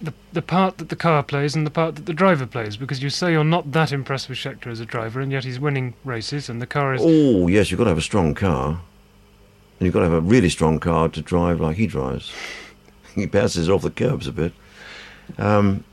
the 0.00 0.12
the 0.32 0.42
part 0.42 0.78
that 0.78 0.88
the 0.88 0.96
car 0.96 1.22
plays 1.22 1.54
and 1.54 1.66
the 1.66 1.70
part 1.70 1.96
that 1.96 2.06
the 2.06 2.12
driver 2.12 2.46
plays. 2.46 2.76
Because 2.76 3.02
you 3.02 3.10
say 3.10 3.32
you're 3.32 3.44
not 3.44 3.72
that 3.72 3.92
impressed 3.92 4.28
with 4.28 4.38
Scheckter 4.38 4.68
as 4.68 4.80
a 4.80 4.86
driver, 4.86 5.20
and 5.20 5.32
yet 5.32 5.44
he's 5.44 5.58
winning 5.60 5.94
races, 6.04 6.48
and 6.48 6.62
the 6.62 6.66
car 6.66 6.94
is. 6.94 7.02
Oh, 7.04 7.48
yes, 7.48 7.70
you've 7.70 7.78
got 7.78 7.84
to 7.84 7.90
have 7.90 7.98
a 7.98 8.02
strong 8.02 8.34
car. 8.34 8.80
And 9.80 9.86
you've 9.86 9.94
got 9.94 10.00
to 10.00 10.06
have 10.06 10.12
a 10.12 10.20
really 10.20 10.48
strong 10.48 10.80
car 10.80 11.08
to 11.08 11.22
drive 11.22 11.60
like 11.60 11.76
he 11.76 11.86
drives. 11.86 12.32
he 13.14 13.26
bounces 13.26 13.68
off 13.70 13.82
the 13.82 13.90
curbs 13.90 14.26
a 14.26 14.32
bit. 14.32 14.52
Um, 15.38 15.84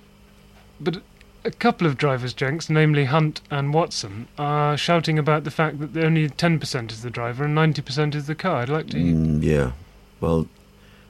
But 0.80 1.04
a 1.44 1.52
couple 1.52 1.86
of 1.86 1.98
drivers, 1.98 2.34
Jenks, 2.34 2.70
namely 2.70 3.06
Hunt 3.06 3.42
and 3.52 3.74
Watson, 3.74 4.28
are 4.40 4.76
shouting 4.76 5.20
about 5.20 5.44
the 5.44 5.52
fact 5.52 5.80
that 5.80 6.04
only 6.04 6.28
10% 6.28 6.92
is 6.92 7.04
the 7.04 7.12
driver 7.12 7.44
and 7.44 7.56
90% 7.56 8.16
is 8.16 8.26
the 8.26 8.34
car. 8.34 8.62
I'd 8.64 8.70
like 8.70 8.88
to 8.90 8.98
hear. 9.00 9.14
mm, 9.14 9.44
yeah. 9.44 9.72
Well, 10.20 10.48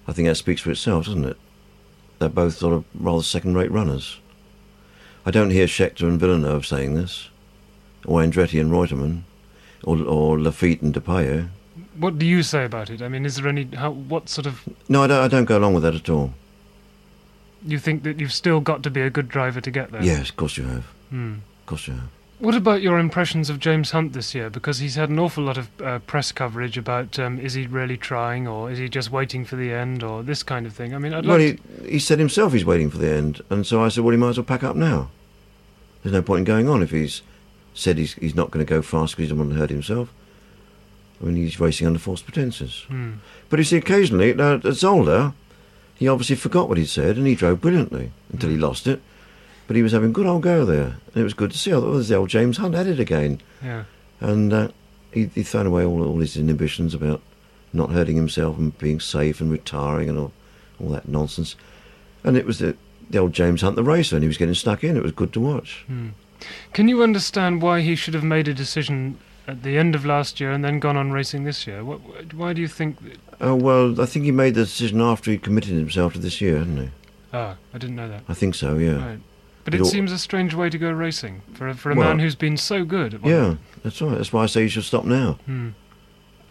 I 0.07 0.11
think 0.11 0.27
that 0.27 0.35
speaks 0.35 0.59
for 0.61 0.71
itself, 0.71 1.05
doesn't 1.05 1.23
it? 1.25 1.37
They're 2.19 2.29
both 2.29 2.55
sort 2.55 2.73
of 2.73 2.85
rather 2.99 3.23
second-rate 3.23 3.71
runners. 3.71 4.19
I 5.25 5.31
don't 5.31 5.49
hear 5.49 5.65
Scheckter 5.65 6.03
and 6.07 6.19
Villeneuve 6.19 6.65
saying 6.65 6.93
this, 6.93 7.29
or 8.05 8.21
Andretti 8.21 8.59
and 8.61 8.71
Reutemann, 8.71 9.23
or, 9.83 9.97
or 10.03 10.37
Laffite 10.37 10.81
and 10.81 10.93
Depailler. 10.93 11.49
What 11.97 12.19
do 12.19 12.25
you 12.25 12.43
say 12.43 12.65
about 12.65 12.89
it? 12.89 13.01
I 13.01 13.07
mean, 13.07 13.25
is 13.25 13.35
there 13.37 13.47
any. 13.47 13.65
How, 13.75 13.91
what 13.91 14.29
sort 14.29 14.45
of. 14.47 14.61
No, 14.89 15.03
I 15.03 15.07
don't, 15.07 15.23
I 15.23 15.27
don't 15.27 15.45
go 15.45 15.57
along 15.57 15.73
with 15.73 15.83
that 15.83 15.95
at 15.95 16.09
all. 16.09 16.33
you 17.65 17.79
think 17.79 18.03
that 18.03 18.19
you've 18.19 18.33
still 18.33 18.59
got 18.59 18.83
to 18.83 18.89
be 18.91 19.01
a 19.01 19.09
good 19.09 19.27
driver 19.29 19.61
to 19.61 19.71
get 19.71 19.91
there. 19.91 20.03
Yes, 20.03 20.29
of 20.29 20.35
course 20.37 20.57
you 20.57 20.65
have. 20.65 20.85
Hmm. 21.09 21.35
Of 21.61 21.65
course 21.65 21.87
you 21.87 21.93
have. 21.93 22.09
What 22.39 22.53
about 22.53 22.81
your 22.81 22.99
impressions 22.99 23.49
of 23.49 23.59
James 23.59 23.91
Hunt 23.91 24.11
this 24.11 24.35
year? 24.35 24.49
Because 24.49 24.79
he's 24.79 24.95
had 24.95 25.09
an 25.09 25.19
awful 25.19 25.43
lot 25.43 25.57
of 25.57 25.81
uh, 25.81 25.99
press 25.99 26.33
coverage 26.33 26.77
about 26.77 27.17
um, 27.17 27.39
is 27.39 27.53
he 27.53 27.65
really 27.65 27.95
trying 27.95 28.45
or 28.45 28.69
is 28.69 28.77
he 28.77 28.89
just 28.89 29.09
waiting 29.09 29.45
for 29.45 29.55
the 29.55 29.71
end 29.71 30.03
or 30.03 30.21
this 30.21 30.43
kind 30.43 30.65
of 30.65 30.73
thing. 30.73 30.93
I 30.93 30.97
mean, 30.97 31.13
I'd 31.13 31.25
well, 31.25 31.39
like 31.39 31.59
he, 31.81 31.91
he 31.91 31.99
said 31.99 32.19
himself 32.19 32.51
he's 32.51 32.65
waiting 32.65 32.89
for 32.89 32.97
the 32.97 33.09
end, 33.09 33.41
and 33.49 33.65
so 33.65 33.81
I 33.81 33.87
said, 33.87 34.03
well, 34.03 34.11
he 34.11 34.17
might 34.17 34.29
as 34.29 34.37
well 34.37 34.45
pack 34.45 34.63
up 34.63 34.75
now. 34.75 35.09
There's 36.03 36.13
no 36.13 36.21
point 36.21 36.39
in 36.39 36.43
going 36.43 36.67
on 36.67 36.83
if 36.83 36.91
he's 36.91 37.21
said 37.73 37.97
he's, 37.97 38.13
he's 38.15 38.35
not 38.35 38.51
going 38.51 38.65
to 38.65 38.69
go 38.69 38.81
fast 38.81 39.13
because 39.13 39.23
he 39.23 39.27
doesn't 39.27 39.39
want 39.39 39.51
to 39.51 39.57
hurt 39.57 39.69
himself. 39.69 40.13
I 41.21 41.25
mean, 41.25 41.37
he's 41.37 41.59
racing 41.59 41.87
under 41.87 41.99
false 41.99 42.21
pretences. 42.21 42.85
Hmm. 42.87 43.13
But 43.49 43.59
you 43.59 43.63
see, 43.63 43.77
occasionally, 43.77 44.33
now, 44.33 44.55
at 44.55 44.61
Zolder, 44.61 45.33
he 45.95 46.07
obviously 46.07 46.35
forgot 46.35 46.67
what 46.67 46.77
he'd 46.77 46.87
said 46.87 47.17
and 47.17 47.25
he 47.25 47.35
drove 47.35 47.61
brilliantly 47.61 48.11
until 48.31 48.49
he 48.49 48.57
lost 48.57 48.87
it. 48.87 49.01
But 49.67 49.75
he 49.75 49.81
was 49.83 49.91
having 49.93 50.09
a 50.09 50.13
good 50.13 50.27
old 50.27 50.43
go 50.43 50.63
there, 50.65 50.83
and 51.07 51.15
it 51.15 51.23
was 51.23 51.33
good 51.33 51.51
to 51.51 51.57
see. 51.57 51.71
I 51.71 51.75
thought, 51.75 51.85
oh, 51.85 51.93
there's 51.93 52.09
the 52.09 52.15
old 52.15 52.29
James 52.29 52.57
Hunt 52.57 52.75
at 52.75 52.85
it 52.87 52.99
again. 52.99 53.41
yeah. 53.63 53.85
And 54.21 54.53
uh, 54.53 54.67
he, 55.11 55.25
he'd 55.33 55.43
thrown 55.43 55.65
away 55.65 55.83
all, 55.83 56.03
all 56.03 56.19
his 56.19 56.37
inhibitions 56.37 56.93
about 56.93 57.21
not 57.73 57.89
hurting 57.91 58.15
himself 58.15 58.57
and 58.57 58.77
being 58.77 58.99
safe 58.99 59.41
and 59.41 59.51
retiring 59.51 60.07
and 60.07 60.17
all, 60.17 60.31
all 60.79 60.89
that 60.89 61.07
nonsense. 61.07 61.55
And 62.23 62.37
it 62.37 62.45
was 62.45 62.59
the, 62.59 62.77
the 63.09 63.17
old 63.17 63.33
James 63.33 63.61
Hunt, 63.61 63.75
the 63.75 63.83
racer, 63.83 64.15
and 64.15 64.23
he 64.23 64.27
was 64.27 64.37
getting 64.37 64.53
stuck 64.55 64.83
in. 64.83 64.95
It 64.95 65.03
was 65.03 65.11
good 65.11 65.33
to 65.33 65.39
watch. 65.41 65.83
Hmm. 65.87 66.09
Can 66.73 66.87
you 66.87 67.01
understand 67.03 67.61
why 67.61 67.81
he 67.81 67.95
should 67.95 68.13
have 68.13 68.23
made 68.23 68.47
a 68.47 68.53
decision 68.53 69.17
at 69.47 69.63
the 69.63 69.77
end 69.77 69.95
of 69.95 70.05
last 70.05 70.39
year 70.39 70.51
and 70.51 70.63
then 70.63 70.79
gone 70.79 70.95
on 70.97 71.11
racing 71.11 71.43
this 71.43 71.65
year? 71.67 71.83
What, 71.83 71.99
why 72.33 72.53
do 72.53 72.61
you 72.61 72.67
think? 72.67 72.99
That, 73.03 73.17
Oh, 73.41 73.55
well, 73.55 73.99
I 73.99 74.05
think 74.05 74.25
he 74.25 74.31
made 74.31 74.55
the 74.55 74.63
decision 74.63 75.01
after 75.01 75.29
he 75.31 75.37
committed 75.37 75.71
himself 75.73 76.13
to 76.13 76.19
this 76.19 76.39
year, 76.39 76.59
hadn't 76.59 76.77
he? 76.77 76.89
ah, 77.33 77.57
I 77.73 77.77
didn't 77.77 77.97
know 77.97 78.07
that. 78.07 78.23
I 78.29 78.33
think 78.33 78.55
so, 78.55 78.77
yeah. 78.77 79.05
Right. 79.05 79.19
But 79.65 79.73
It 79.73 79.85
seems 79.85 80.11
a 80.11 80.19
strange 80.19 80.53
way 80.53 80.69
to 80.69 80.77
go 80.77 80.91
racing 80.91 81.41
for 81.53 81.67
a, 81.67 81.73
for 81.73 81.91
a 81.91 81.95
Well- 81.95 82.07
man 82.09 82.19
who's 82.19 82.35
been 82.35 82.55
so 82.55 82.85
good. 82.85 83.15
At 83.15 83.25
Yeah, 83.25 83.55
that's 83.83 83.99
right. 84.01 84.15
That's 84.15 84.31
why 84.31 84.43
I 84.43 84.45
say 84.45 84.61
you 84.63 84.69
should 84.69 84.83
stop 84.83 85.05
now. 85.05 85.39
Hmm. 85.47 85.69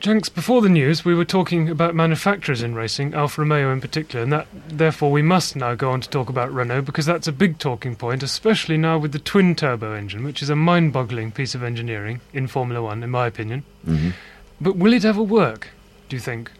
Jenks, 0.00 0.28
before 0.28 0.60
the 0.60 0.68
news, 0.68 1.04
we 1.04 1.14
were 1.14 1.24
talking 1.24 1.70
about 1.70 1.94
manufacturers 1.94 2.60
in 2.60 2.74
racing, 2.74 3.14
Alfa 3.14 3.40
Romeo 3.40 3.72
in 3.72 3.80
particular, 3.80 4.22
and 4.22 4.30
that 4.32 4.48
therefore 4.68 5.10
we 5.10 5.22
must 5.22 5.56
now 5.56 5.74
go 5.74 5.90
on 5.92 6.00
to 6.02 6.10
talk 6.10 6.28
about 6.28 6.52
Renault 6.52 6.82
because 6.82 7.06
that's 7.06 7.26
a 7.28 7.32
big 7.32 7.58
talking 7.58 7.96
point, 7.96 8.22
especially 8.22 8.76
now 8.76 8.98
with 8.98 9.12
the 9.12 9.18
twin 9.18 9.54
turbo 9.54 9.94
engine, 9.94 10.22
which 10.24 10.42
is 10.42 10.50
a 10.50 10.56
mind 10.56 10.92
boggling 10.92 11.30
piece 11.32 11.54
of 11.54 11.62
engineering 11.62 12.20
in 12.34 12.48
Formula 12.48 12.82
One, 12.82 13.02
in 13.02 13.10
my 13.10 13.26
opinion. 13.28 13.62
hmm 13.84 14.10
But 14.60 14.76
will 14.76 14.92
it 14.92 15.04
ever 15.06 15.22
work, 15.22 15.68
do 16.10 16.16
you 16.16 16.20
think? 16.20 16.50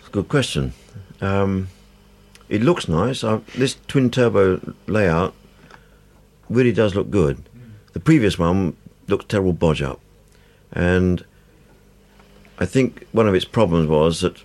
It's 0.00 0.08
a 0.08 0.10
good 0.10 0.28
question. 0.28 0.72
Um, 1.20 1.68
it 2.52 2.62
looks 2.62 2.86
nice. 2.86 3.24
I, 3.24 3.38
this 3.56 3.78
twin 3.88 4.10
turbo 4.10 4.74
layout 4.86 5.34
really 6.50 6.70
does 6.70 6.94
look 6.94 7.10
good. 7.10 7.48
The 7.94 8.00
previous 8.00 8.38
one 8.38 8.76
looked 9.08 9.30
terrible 9.30 9.54
bodge 9.54 9.80
up, 9.80 10.00
and 10.70 11.24
I 12.58 12.66
think 12.66 13.06
one 13.10 13.26
of 13.26 13.34
its 13.34 13.46
problems 13.46 13.88
was 13.88 14.20
that 14.20 14.36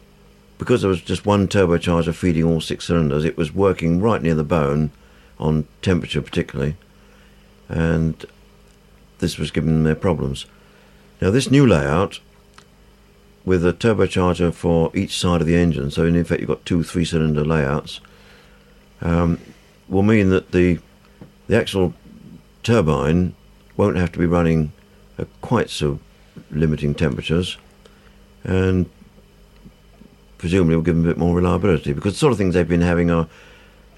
because 0.57 0.81
there 0.81 0.89
was 0.89 1.01
just 1.01 1.25
one 1.25 1.49
turbocharger 1.49 2.15
feeding 2.15 2.45
all 2.45 2.61
six 2.61 2.85
cylinders, 2.85 3.25
it 3.25 3.35
was 3.35 3.53
working 3.53 3.99
right 3.99 4.21
near 4.21 4.35
the 4.35 4.43
bone 4.45 4.91
on 5.37 5.67
temperature 5.81 6.21
particularly, 6.21 6.77
and 7.67 8.25
this 9.19 9.37
was 9.37 9.51
giving 9.51 9.71
them 9.71 9.83
their 9.83 9.95
problems. 9.95 10.45
Now 11.21 11.29
this 11.29 11.51
new 11.51 11.67
layout 11.67 12.21
with 13.47 13.65
a 13.65 13.71
turbocharger 13.71 14.53
for 14.53 14.91
each 14.93 15.17
side 15.17 15.39
of 15.39 15.47
the 15.47 15.55
engine, 15.55 15.89
so 15.89 16.03
in 16.05 16.17
effect 16.17 16.41
you've 16.41 16.49
got 16.49 16.65
two 16.65 16.83
three-cylinder 16.83 17.45
layouts, 17.45 18.01
um, 19.01 19.39
will 19.87 20.03
mean 20.03 20.29
that 20.29 20.51
the 20.51 20.79
the 21.47 21.55
actual 21.57 21.93
turbine 22.61 23.33
won't 23.77 23.95
have 23.95 24.11
to 24.11 24.19
be 24.19 24.25
running 24.25 24.73
at 25.17 25.27
quite 25.41 25.69
so 25.69 25.99
limiting 26.51 26.93
temperatures, 26.93 27.57
and 28.43 28.85
presumably 30.37 30.75
will 30.75 30.83
give 30.83 30.95
them 30.95 31.05
a 31.05 31.07
bit 31.07 31.17
more 31.17 31.33
reliability 31.35 31.93
because 31.93 32.13
the 32.13 32.19
sort 32.19 32.31
of 32.33 32.37
things 32.37 32.53
they've 32.53 32.67
been 32.67 32.81
having 32.81 33.09
are 33.09 33.27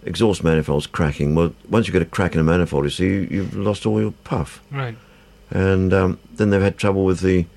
exhaust 0.05 0.43
manifolds 0.43 0.85
cracking. 0.87 1.33
Well, 1.35 1.53
once 1.67 1.87
you 1.87 1.93
get 1.93 2.01
a 2.03 2.05
crack 2.05 2.33
in 2.35 2.39
a 2.39 2.43
manifold, 2.43 2.83
you 2.85 2.89
see 2.91 3.05
you, 3.07 3.27
you've 3.31 3.55
lost 3.55 3.85
all 3.87 3.99
your 3.99 4.13
puff 4.23 4.61
Right. 4.71 4.95
and 5.49 5.91
um, 5.93 6.19
then 6.35 6.51
they've 6.51 6.61
had 6.61 6.77
trouble 6.77 7.03
with 7.03 7.21
the 7.21 7.47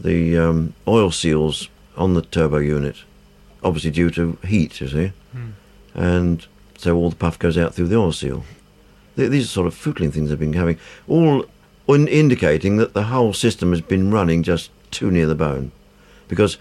the 0.00 0.38
um, 0.38 0.74
oil 0.86 1.10
seals 1.10 1.68
on 1.96 2.14
the 2.14 2.22
turbo 2.22 2.58
unit, 2.58 2.96
obviously 3.62 3.90
due 3.90 4.10
to 4.10 4.38
heat, 4.46 4.80
you 4.80 4.88
see, 4.88 5.12
Hmm. 5.32 5.50
and 5.94 6.46
so 6.78 6.96
all 6.96 7.10
the 7.10 7.16
puff 7.16 7.38
goes 7.38 7.58
out 7.58 7.74
through 7.74 7.88
the 7.88 7.96
oil 7.96 8.12
seal. 8.12 8.44
Th- 9.16 9.28
These 9.30 9.44
are 9.46 9.48
sort 9.48 9.66
of 9.66 9.74
footling 9.74 10.12
things 10.12 10.30
they've 10.30 10.38
been 10.38 10.52
having, 10.52 10.78
all 11.08 11.44
in- 11.88 12.06
indicating 12.08 12.76
that 12.76 12.94
the 12.94 13.04
whole 13.04 13.32
system 13.32 13.70
has 13.72 13.80
been 13.80 14.10
running 14.12 14.42
just 14.44 14.70
too 14.92 15.10
near 15.10 15.26
the 15.26 15.34
bone, 15.34 15.72
because 16.28 16.56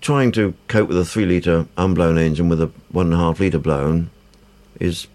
trying 0.00 0.32
to 0.32 0.54
cope 0.68 0.88
with 0.88 0.98
a 0.98 1.04
three 1.04 1.24
litre 1.26 1.66
unblown 1.76 2.18
engine 2.18 2.48
with 2.48 2.60
a 2.60 2.70
one 2.90 3.06
and 3.06 3.14
a 3.14 3.18
half 3.18 3.40
litre 3.40 3.58
blown 3.58 4.10
is 4.80 5.06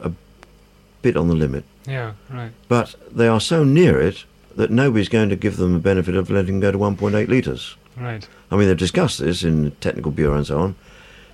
a 0.00 0.12
bit 1.02 1.16
on 1.16 1.26
the 1.28 1.34
limit 1.34 1.64
Yeah, 1.88 2.12
right. 2.30 2.52
but 2.68 2.94
they 3.10 3.26
are 3.26 3.40
so 3.40 3.64
near 3.64 4.00
it 4.00 4.24
that 4.56 4.70
nobody's 4.70 5.08
going 5.08 5.28
to 5.28 5.36
give 5.36 5.56
them 5.56 5.74
the 5.74 5.78
benefit 5.78 6.16
of 6.16 6.30
letting 6.30 6.60
them 6.60 6.60
go 6.60 6.72
to 6.72 6.78
1.8 6.78 7.28
litres. 7.28 7.76
Right. 7.96 8.26
I 8.50 8.56
mean, 8.56 8.68
they've 8.68 8.76
discussed 8.76 9.20
this 9.20 9.42
in 9.42 9.64
the 9.64 9.70
technical 9.70 10.10
bureau 10.10 10.36
and 10.36 10.46
so 10.46 10.58
on, 10.58 10.74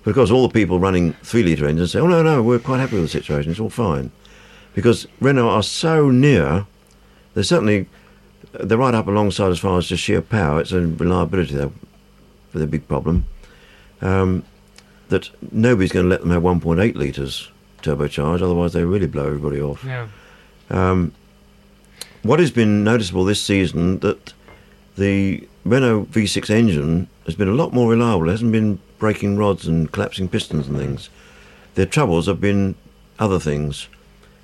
but 0.05 0.11
of 0.11 0.17
course, 0.17 0.31
all 0.31 0.47
the 0.47 0.53
people 0.53 0.79
running 0.79 1.13
three 1.23 1.43
litre 1.43 1.67
engines 1.67 1.93
say, 1.93 2.01
"Oh 2.01 2.07
no, 2.07 2.23
no, 2.23 2.43
we're 2.43 2.59
quite 2.59 2.79
happy 2.81 2.95
with 2.95 3.05
the 3.05 3.09
situation; 3.09 3.51
it's 3.51 3.61
all 3.61 3.71
fine," 3.71 4.11
because 4.75 5.07
Renault 5.21 5.49
are 5.49 5.63
so 5.63 6.11
near. 6.11 6.67
They're 7.35 7.45
certainly 7.45 7.89
they're 8.53 8.79
right 8.79 8.95
up 8.95 9.07
alongside 9.07 9.51
as 9.51 9.59
far 9.59 9.79
as 9.79 9.87
just 9.87 10.03
sheer 10.03 10.23
power. 10.23 10.61
It's 10.61 10.73
a 10.73 10.81
reliability 10.81 11.55
though, 11.55 11.73
with 12.53 12.63
a 12.63 12.67
big 12.67 12.87
problem. 12.87 13.27
Um, 14.01 14.45
that 15.09 15.31
nobody's 15.53 15.93
going 15.93 16.07
to 16.07 16.11
let 16.11 16.21
them 16.21 16.31
have 16.31 16.43
1.8 16.43 16.95
litres 16.97 17.51
turbocharged, 17.83 18.43
otherwise 18.43 18.73
they 18.73 18.85
really 18.85 19.07
blow 19.07 19.27
everybody 19.27 19.61
off. 19.61 19.85
Yeah. 19.85 20.09
Um, 20.71 21.13
what 22.23 22.41
has 22.41 22.51
been 22.51 22.85
noticeable 22.85 23.25
this 23.25 23.43
season 23.43 23.99
that 24.01 24.33
the 24.97 25.49
Renault 25.65 26.07
V6 26.07 26.51
engine 26.51 27.09
has 27.27 27.35
been 27.35 27.49
a 27.49 27.55
lot 27.55 27.73
more 27.73 27.91
reliable. 27.91 28.29
It 28.29 28.33
hasn't 28.33 28.53
been 28.53 28.81
breaking 28.99 29.37
rods 29.37 29.67
and 29.67 29.91
collapsing 29.91 30.29
pistons 30.29 30.69
and 30.69 30.77
things. 30.77 31.09
Their 31.75 31.87
troubles 31.87 32.27
have 32.27 32.41
been 32.41 32.75
other 33.19 33.39
things. 33.39 33.89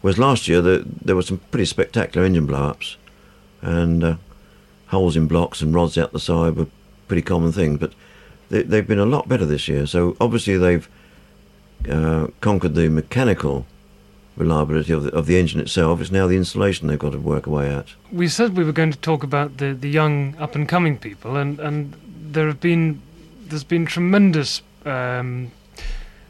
Whereas 0.01 0.19
last 0.19 0.49
year 0.49 0.61
the, 0.61 0.85
there 0.87 1.17
were 1.17 1.23
some 1.23 1.39
pretty 1.51 1.65
spectacular 1.65 2.27
engine 2.27 2.47
blow-ups, 2.47 2.97
and 3.61 4.05
uh, 4.05 4.17
holes 4.89 5.17
in 5.17 5.27
blocks 5.27 5.61
and 5.61 5.75
rods 5.75 5.99
out 5.99 6.13
the 6.13 6.21
side 6.21 6.57
were 6.57 6.69
pretty 7.09 7.23
common 7.23 7.53
things. 7.53 7.79
But 7.79 7.93
they, 8.49 8.63
they've 8.63 8.87
been 8.87 8.99
a 8.99 9.07
lot 9.07 9.29
better 9.29 9.45
this 9.45 9.69
year. 9.69 9.87
So 9.87 10.17
obviously 10.21 10.57
they've 10.57 10.89
uh, 11.89 12.29
conquered 12.41 12.75
the 12.75 12.89
mechanical 12.89 13.67
reliability 14.39 14.93
of 14.93 15.03
the, 15.05 15.11
of 15.15 15.27
the 15.27 15.39
engine 15.39 15.61
itself. 15.61 16.01
It's 16.01 16.11
now 16.11 16.27
the 16.27 16.37
installation 16.37 16.89
they've 16.89 16.99
got 16.99 17.13
to 17.13 17.19
work 17.19 17.47
away 17.47 17.69
at. 17.71 17.87
We 18.13 18.29
said 18.29 18.57
we 18.57 18.65
were 18.65 18.73
going 18.73 18.93
to 18.93 18.99
talk 18.99 19.23
about 19.23 19.57
the, 19.59 19.75
the 19.75 19.89
young 19.89 20.37
up 20.39 20.55
and 20.55 20.69
coming 20.69 20.99
people, 20.99 21.37
and, 21.37 21.59
and 21.61 21.95
there 22.33 22.47
have 22.47 22.61
been 22.61 23.01
there's 23.47 23.65
been 23.65 23.87
tremendous 23.87 24.63
um, 24.85 25.51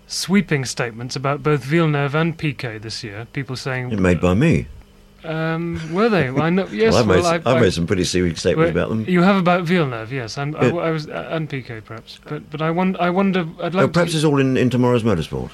sweeping 0.06 0.64
statements 0.64 1.16
about 1.16 1.42
both 1.42 1.62
Villeneuve 1.64 2.14
and 2.14 2.36
Piquet 2.38 2.78
this 2.78 3.02
year. 3.04 3.26
People 3.32 3.56
saying, 3.56 4.00
Made 4.00 4.20
by 4.20 4.34
me. 4.34 4.66
um, 5.24 5.80
were 5.92 6.08
they? 6.08 6.30
Well, 6.30 6.44
I 6.44 6.50
know. 6.50 6.66
Yes, 6.68 6.92
well, 6.94 7.02
I've, 7.02 7.06
made, 7.08 7.14
well, 7.14 7.22
some- 7.24 7.32
I, 7.44 7.50
I've 7.50 7.56
I- 7.56 7.60
made 7.60 7.72
some 7.72 7.86
pretty 7.88 8.04
serious 8.04 8.38
statements 8.38 8.72
well, 8.74 8.84
about 8.84 8.88
them. 8.90 9.04
You 9.12 9.22
have 9.22 9.36
about 9.36 9.64
Villeneuve, 9.64 10.12
yes, 10.12 10.38
and 10.38 10.56
I, 10.56 10.68
I 10.68 10.90
was 10.90 11.08
uh, 11.08 11.28
and 11.30 11.50
Piquet 11.50 11.80
perhaps, 11.82 12.20
but 12.24 12.48
but 12.50 12.62
I 12.62 12.70
wonder. 12.70 13.00
I 13.02 13.10
wonder. 13.10 13.46
I'd 13.60 13.74
Oh, 13.74 13.88
perhaps 13.88 14.14
it's 14.14 14.24
all 14.24 14.38
in, 14.40 14.56
in 14.56 14.70
tomorrow's 14.70 15.02
motorsport. 15.02 15.50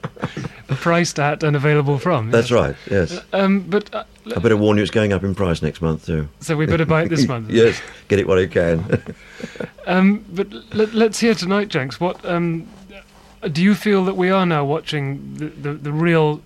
priced 0.76 1.20
at 1.20 1.44
and 1.44 1.56
available 1.56 1.98
from. 1.98 2.32
That's 2.32 2.50
yes. 2.50 2.60
right. 2.60 2.76
Yes. 2.90 3.20
Um, 3.34 3.62
but 3.62 3.94
uh, 3.94 4.04
I 4.36 4.40
better 4.40 4.58
warn 4.58 4.78
you, 4.78 4.84
it's 4.84 4.92
going 4.92 5.14
up 5.14 5.24
in 5.24 5.36
price 5.36 5.62
next 5.62 5.82
month 5.82 6.06
too. 6.06 6.28
so 6.40 6.56
we 6.56 6.66
better 6.66 6.86
buy 6.86 7.04
it 7.04 7.10
this 7.10 7.28
month. 7.28 7.50
yes, 7.52 7.82
get 8.08 8.20
it 8.20 8.28
while 8.28 8.40
you 8.40 8.50
can. 8.50 9.04
Um, 9.88 10.24
but 10.30 10.54
let, 10.76 10.94
let's 10.94 11.20
hear 11.20 11.34
tonight, 11.34 11.68
Jenks. 11.70 12.00
What 12.00 12.24
um, 12.24 12.68
do 13.52 13.64
you 13.64 13.74
feel 13.74 14.06
that 14.06 14.16
we 14.16 14.30
are 14.30 14.46
now 14.46 14.64
watching 14.64 15.34
the, 15.34 15.48
the, 15.48 15.74
the 15.74 15.92
real? 15.92 16.44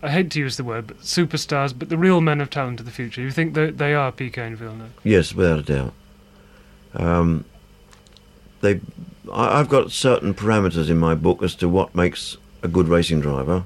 I 0.00 0.10
hate 0.10 0.30
to 0.30 0.38
use 0.38 0.56
the 0.56 0.62
word, 0.62 0.86
but 0.86 1.00
superstars, 1.00 1.76
but 1.76 1.88
the 1.88 1.98
real 1.98 2.20
men 2.20 2.40
of 2.40 2.50
talent 2.50 2.78
of 2.78 2.86
the 2.86 2.92
future. 2.92 3.20
You 3.20 3.32
think 3.32 3.54
that 3.54 3.78
they 3.78 3.94
are 3.94 4.12
Piquet 4.12 4.46
and 4.46 4.56
Villeneuve? 4.56 4.92
yes, 5.02 5.34
without 5.34 5.58
a 5.58 5.62
doubt. 5.62 5.92
Um, 6.94 7.44
they, 8.60 8.80
I, 9.32 9.58
I've 9.58 9.68
got 9.68 9.90
certain 9.90 10.34
parameters 10.34 10.88
in 10.88 10.98
my 10.98 11.16
book 11.16 11.42
as 11.42 11.56
to 11.56 11.68
what 11.68 11.96
makes 11.96 12.36
a 12.62 12.68
good 12.68 12.88
racing 12.88 13.20
driver. 13.20 13.64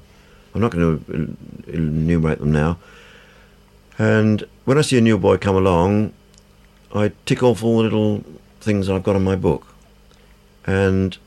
I'm 0.53 0.61
not 0.61 0.71
going 0.71 1.03
to 1.03 1.71
enumerate 1.71 2.39
them 2.39 2.51
now. 2.51 2.77
And 3.97 4.43
when 4.65 4.77
I 4.77 4.81
see 4.81 4.97
a 4.97 5.01
new 5.01 5.17
boy 5.17 5.37
come 5.37 5.55
along, 5.55 6.13
I 6.93 7.11
tick 7.25 7.41
off 7.41 7.63
all 7.63 7.77
the 7.77 7.83
little 7.83 8.23
things 8.61 8.89
I've 8.89 9.03
got 9.03 9.15
in 9.15 9.23
my 9.23 9.35
book. 9.35 9.67
And 10.65 11.17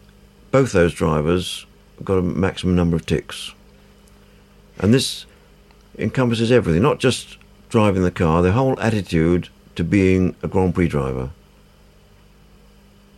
both 0.50 0.72
those 0.72 0.94
drivers 0.94 1.66
got 2.04 2.18
a 2.18 2.22
maximum 2.22 2.76
number 2.76 2.96
of 2.96 3.06
ticks. 3.06 3.52
And 4.78 4.92
this 4.94 5.26
encompasses 5.98 6.52
everything, 6.52 6.82
not 6.82 6.98
just 6.98 7.38
driving 7.68 8.02
the 8.02 8.10
car, 8.10 8.42
their 8.42 8.52
whole 8.52 8.78
attitude 8.80 9.48
to 9.74 9.84
being 9.84 10.36
a 10.42 10.48
Grand 10.48 10.74
Prix 10.74 10.88
driver. 10.88 11.30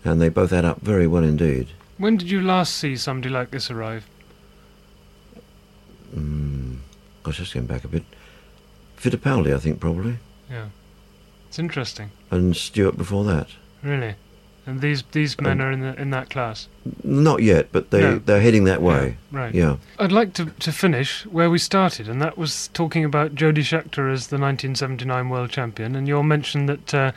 And 0.04 0.20
they 0.20 0.28
both 0.28 0.52
add 0.52 0.64
up 0.64 0.80
very 0.80 1.06
well 1.06 1.24
indeed. 1.24 1.68
When 1.98 2.16
did 2.16 2.30
you 2.30 2.40
last 2.40 2.76
see 2.76 2.96
somebody 2.96 3.28
like 3.28 3.50
this 3.50 3.70
arrive? 3.70 4.08
Mm, 6.14 6.78
gosh, 7.22 7.38
that's 7.38 7.52
going 7.52 7.66
back 7.66 7.84
a 7.84 7.88
bit. 7.88 8.04
Fittipaldi, 8.98 9.54
I 9.54 9.58
think, 9.58 9.80
probably. 9.80 10.18
Yeah. 10.50 10.66
It's 11.48 11.58
interesting. 11.58 12.10
And 12.30 12.56
Stewart 12.56 12.96
before 12.96 13.24
that. 13.24 13.48
Really? 13.82 14.14
And 14.66 14.82
these 14.82 15.02
these 15.12 15.40
men 15.40 15.62
are 15.62 15.72
in 15.72 15.80
the, 15.80 15.98
in 15.98 16.10
that 16.10 16.28
class. 16.28 16.68
Not 17.02 17.42
yet, 17.42 17.68
but 17.72 17.90
they 17.90 18.00
No. 18.02 18.18
they're 18.18 18.40
heading 18.42 18.64
that 18.64 18.82
way. 18.82 19.16
Yeah, 19.32 19.38
right. 19.38 19.54
Yeah. 19.54 19.76
I'd 19.98 20.12
like 20.12 20.34
to, 20.34 20.46
to 20.46 20.72
finish 20.72 21.24
where 21.24 21.48
we 21.48 21.58
started, 21.58 22.06
and 22.06 22.20
that 22.20 22.36
was 22.36 22.68
talking 22.74 23.02
about 23.02 23.34
Jody 23.34 23.62
Scheckter 23.62 24.12
as 24.12 24.26
the 24.26 24.36
1979 24.36 25.30
world 25.30 25.48
champion, 25.48 25.96
and 25.96 26.06
your 26.06 26.22
mention 26.22 26.66
that 26.66 26.92
uh, 26.94 27.12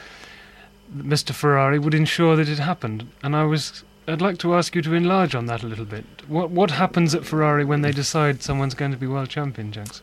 Mr. 0.96 1.34
Ferrari 1.34 1.78
would 1.78 1.94
ensure 1.94 2.38
that 2.38 2.48
it 2.48 2.60
happened. 2.60 3.10
And 3.22 3.36
I 3.36 3.44
was, 3.44 3.84
I'd 4.08 4.22
like 4.22 4.40
to 4.40 4.56
ask 4.56 4.76
you 4.76 4.82
to 4.82 4.94
enlarge 4.94 5.36
on 5.36 5.46
that 5.46 5.64
a 5.64 5.68
little 5.68 5.86
bit. 5.86 6.06
What 6.28 6.50
what 6.50 6.72
happens 6.72 7.14
at 7.14 7.26
Ferrari 7.26 7.64
when 7.64 7.82
they 7.82 7.92
decide 7.92 8.42
someone's 8.42 8.74
going 8.74 8.92
to 8.92 8.98
be 8.98 9.08
world 9.08 9.30
champion, 9.30 9.72
Jenks? 9.72 10.02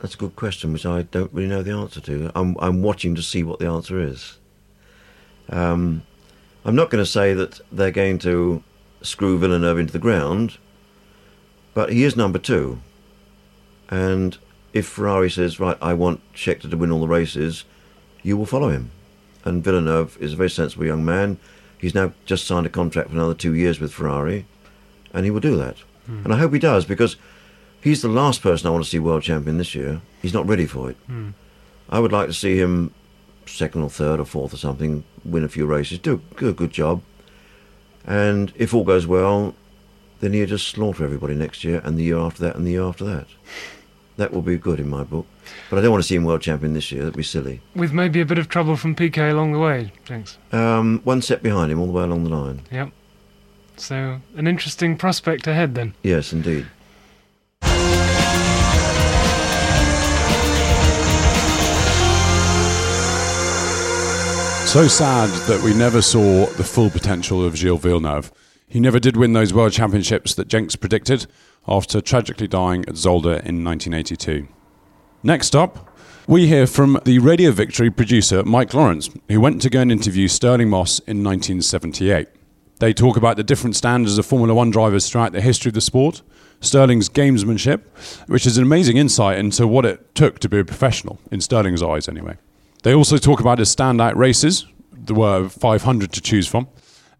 That's 0.00 0.14
a 0.14 0.18
good 0.18 0.36
question, 0.36 0.72
which 0.72 0.86
I 0.86 1.02
don't 1.02 1.32
really 1.32 1.48
know 1.48 1.62
the 1.62 1.72
answer 1.72 2.00
to. 2.00 2.32
I'm 2.34 2.56
I'm 2.58 2.82
watching 2.82 3.14
to 3.14 3.22
see 3.22 3.42
what 3.42 3.58
the 3.58 3.66
answer 3.66 4.00
is. 4.00 4.38
Um, 5.48 6.02
I'm 6.64 6.74
not 6.74 6.90
going 6.90 7.02
to 7.02 7.10
say 7.10 7.34
that 7.34 7.60
they're 7.70 7.92
going 7.92 8.18
to 8.20 8.62
screw 9.02 9.38
Villeneuve 9.38 9.78
into 9.78 9.92
the 9.92 9.98
ground, 9.98 10.58
but 11.74 11.92
he 11.92 12.02
is 12.04 12.16
number 12.16 12.38
two. 12.38 12.80
And 13.88 14.36
if 14.72 14.86
Ferrari 14.86 15.30
says, 15.30 15.60
right, 15.60 15.78
I 15.80 15.94
want 15.94 16.20
Scheckter 16.34 16.68
to 16.68 16.76
win 16.76 16.90
all 16.90 17.00
the 17.00 17.06
races, 17.06 17.64
you 18.22 18.36
will 18.36 18.46
follow 18.46 18.68
him. 18.68 18.90
And 19.44 19.62
Villeneuve 19.62 20.18
is 20.20 20.32
a 20.32 20.36
very 20.36 20.50
sensible 20.50 20.84
young 20.84 21.04
man. 21.04 21.38
He's 21.78 21.94
now 21.94 22.12
just 22.24 22.46
signed 22.46 22.66
a 22.66 22.70
contract 22.70 23.10
for 23.10 23.16
another 23.16 23.34
two 23.34 23.54
years 23.54 23.80
with 23.80 23.92
Ferrari, 23.92 24.46
and 25.12 25.24
he 25.24 25.30
will 25.30 25.40
do 25.40 25.56
that. 25.56 25.76
Hmm. 26.06 26.24
And 26.24 26.32
I 26.32 26.38
hope 26.38 26.52
he 26.52 26.58
does 26.58 26.84
because 26.84 27.16
he's 27.80 28.02
the 28.02 28.08
last 28.08 28.42
person 28.42 28.66
I 28.66 28.70
want 28.70 28.84
to 28.84 28.90
see 28.90 28.98
world 28.98 29.22
champion 29.22 29.58
this 29.58 29.74
year. 29.74 30.00
He's 30.22 30.34
not 30.34 30.46
ready 30.46 30.66
for 30.66 30.90
it. 30.90 30.96
Hmm. 31.06 31.30
I 31.88 32.00
would 32.00 32.12
like 32.12 32.28
to 32.28 32.34
see 32.34 32.56
him 32.56 32.92
second 33.46 33.82
or 33.82 33.90
third 33.90 34.20
or 34.20 34.24
fourth 34.24 34.52
or 34.52 34.56
something, 34.56 35.04
win 35.24 35.44
a 35.44 35.48
few 35.48 35.66
races, 35.66 35.98
do, 35.98 36.20
a 36.40 36.52
good 36.52 36.70
job. 36.70 37.02
And 38.04 38.52
if 38.56 38.74
all 38.74 38.84
goes 38.84 39.06
well, 39.06 39.54
then 40.20 40.32
he'll 40.32 40.46
just 40.46 40.68
slaughter 40.68 41.04
everybody 41.04 41.34
next 41.34 41.64
year 41.64 41.80
and 41.84 41.98
the 41.98 42.04
year 42.04 42.18
after 42.18 42.42
that 42.42 42.56
and 42.56 42.66
the 42.66 42.72
year 42.72 42.82
after 42.82 43.04
that. 43.04 43.26
That 44.16 44.32
will 44.32 44.42
be 44.42 44.56
good 44.56 44.80
in 44.80 44.88
my 44.88 45.04
book. 45.04 45.26
But 45.70 45.78
I 45.78 45.82
don't 45.82 45.90
want 45.90 46.02
to 46.02 46.08
see 46.08 46.14
him 46.16 46.24
world 46.24 46.42
champion 46.42 46.74
this 46.74 46.90
year. 46.92 47.02
That'd 47.02 47.16
be 47.16 47.22
silly. 47.22 47.60
With 47.74 47.92
maybe 47.92 48.20
a 48.20 48.24
bit 48.26 48.38
of 48.38 48.48
trouble 48.48 48.76
from 48.76 48.94
Piquet 48.94 49.30
along 49.30 49.52
the 49.52 49.58
way, 49.58 49.92
Thanks. 50.04 50.38
Um, 50.52 51.00
one 51.04 51.22
step 51.22 51.42
behind 51.42 51.72
him 51.72 51.80
all 51.80 51.86
the 51.86 51.92
way 51.92 52.04
along 52.04 52.24
the 52.24 52.30
line. 52.30 52.62
Yep. 52.70 52.90
So 53.76 54.20
an 54.36 54.46
interesting 54.46 54.96
prospect 54.96 55.46
ahead 55.46 55.74
then. 55.74 55.94
Yes, 56.02 56.32
indeed. 56.32 56.66
So 64.66 64.88
sad 64.88 65.30
that 65.48 65.62
we 65.64 65.72
never 65.72 66.02
saw 66.02 66.46
the 66.46 66.64
full 66.64 66.90
potential 66.90 67.42
of 67.42 67.56
Gilles 67.56 67.78
Villeneuve. 67.78 68.30
He 68.68 68.78
never 68.80 68.98
did 68.98 69.16
win 69.16 69.32
those 69.32 69.54
world 69.54 69.72
championships 69.72 70.34
that 70.34 70.48
Jenks 70.48 70.76
predicted 70.76 71.26
after 71.66 72.00
tragically 72.00 72.48
dying 72.48 72.82
at 72.82 72.94
Zolder 72.96 73.42
in 73.46 73.64
1982. 73.64 74.48
Next 75.26 75.56
up, 75.56 75.90
we 76.28 76.46
hear 76.46 76.68
from 76.68 77.00
the 77.04 77.18
Radio 77.18 77.50
Victory 77.50 77.90
producer 77.90 78.44
Mike 78.44 78.72
Lawrence, 78.72 79.10
who 79.28 79.40
went 79.40 79.60
to 79.62 79.68
go 79.68 79.80
and 79.80 79.90
interview 79.90 80.28
Stirling 80.28 80.70
Moss 80.70 81.00
in 81.00 81.24
1978. 81.24 82.28
They 82.78 82.92
talk 82.92 83.16
about 83.16 83.36
the 83.36 83.42
different 83.42 83.74
standards 83.74 84.18
of 84.18 84.24
Formula 84.24 84.54
One 84.54 84.70
drivers 84.70 85.10
throughout 85.10 85.32
the 85.32 85.40
history 85.40 85.70
of 85.70 85.74
the 85.74 85.80
sport, 85.80 86.22
Stirling's 86.60 87.08
gamesmanship, 87.08 87.80
which 88.28 88.46
is 88.46 88.56
an 88.56 88.62
amazing 88.62 88.98
insight 88.98 89.40
into 89.40 89.66
what 89.66 89.84
it 89.84 90.14
took 90.14 90.38
to 90.38 90.48
be 90.48 90.60
a 90.60 90.64
professional, 90.64 91.18
in 91.32 91.40
Stirling's 91.40 91.82
eyes 91.82 92.08
anyway. 92.08 92.36
They 92.84 92.94
also 92.94 93.18
talk 93.18 93.40
about 93.40 93.58
his 93.58 93.74
standout 93.74 94.14
races, 94.14 94.64
there 94.92 95.16
were 95.16 95.46
uh, 95.46 95.48
500 95.48 96.12
to 96.12 96.20
choose 96.20 96.46
from, 96.46 96.68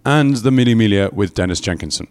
and 0.04 0.36
the 0.36 0.52
Mille 0.52 0.76
Miglia 0.76 1.12
with 1.12 1.34
Dennis 1.34 1.58
Jenkinson. 1.58 2.06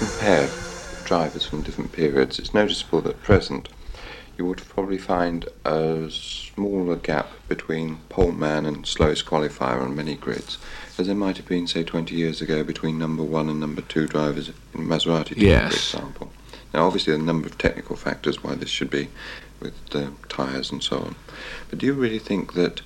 Compare 0.00 0.50
drivers 1.04 1.44
from 1.44 1.60
different 1.60 1.92
periods, 1.92 2.38
it's 2.38 2.54
noticeable 2.54 3.02
that 3.02 3.10
at 3.16 3.22
present 3.22 3.68
you 4.38 4.46
would 4.46 4.56
probably 4.66 4.96
find 4.96 5.46
a 5.66 6.08
smaller 6.10 6.96
gap 6.96 7.28
between 7.48 7.96
pole 8.08 8.32
man 8.32 8.64
and 8.64 8.86
slowest 8.86 9.26
qualifier 9.26 9.82
on 9.82 9.94
many 9.94 10.14
grids, 10.14 10.56
as 10.96 11.06
there 11.06 11.14
might 11.14 11.36
have 11.36 11.46
been, 11.46 11.66
say, 11.66 11.84
20 11.84 12.14
years 12.14 12.40
ago 12.40 12.64
between 12.64 12.98
number 12.98 13.22
one 13.22 13.50
and 13.50 13.60
number 13.60 13.82
two 13.82 14.06
drivers 14.06 14.48
in 14.48 14.88
Maserati 14.88 15.34
team, 15.34 15.44
Yes. 15.44 15.90
for 15.90 15.98
example. 15.98 16.32
Now, 16.72 16.86
obviously, 16.86 17.10
there 17.12 17.20
are 17.20 17.22
a 17.22 17.26
number 17.26 17.46
of 17.46 17.58
technical 17.58 17.94
factors 17.96 18.42
why 18.42 18.54
this 18.54 18.70
should 18.70 18.88
be 18.90 19.08
with 19.60 19.74
the 19.90 20.12
tyres 20.30 20.72
and 20.72 20.82
so 20.82 20.96
on. 20.96 21.14
But 21.68 21.78
do 21.80 21.84
you 21.84 21.92
really 21.92 22.18
think 22.18 22.54
that 22.54 22.80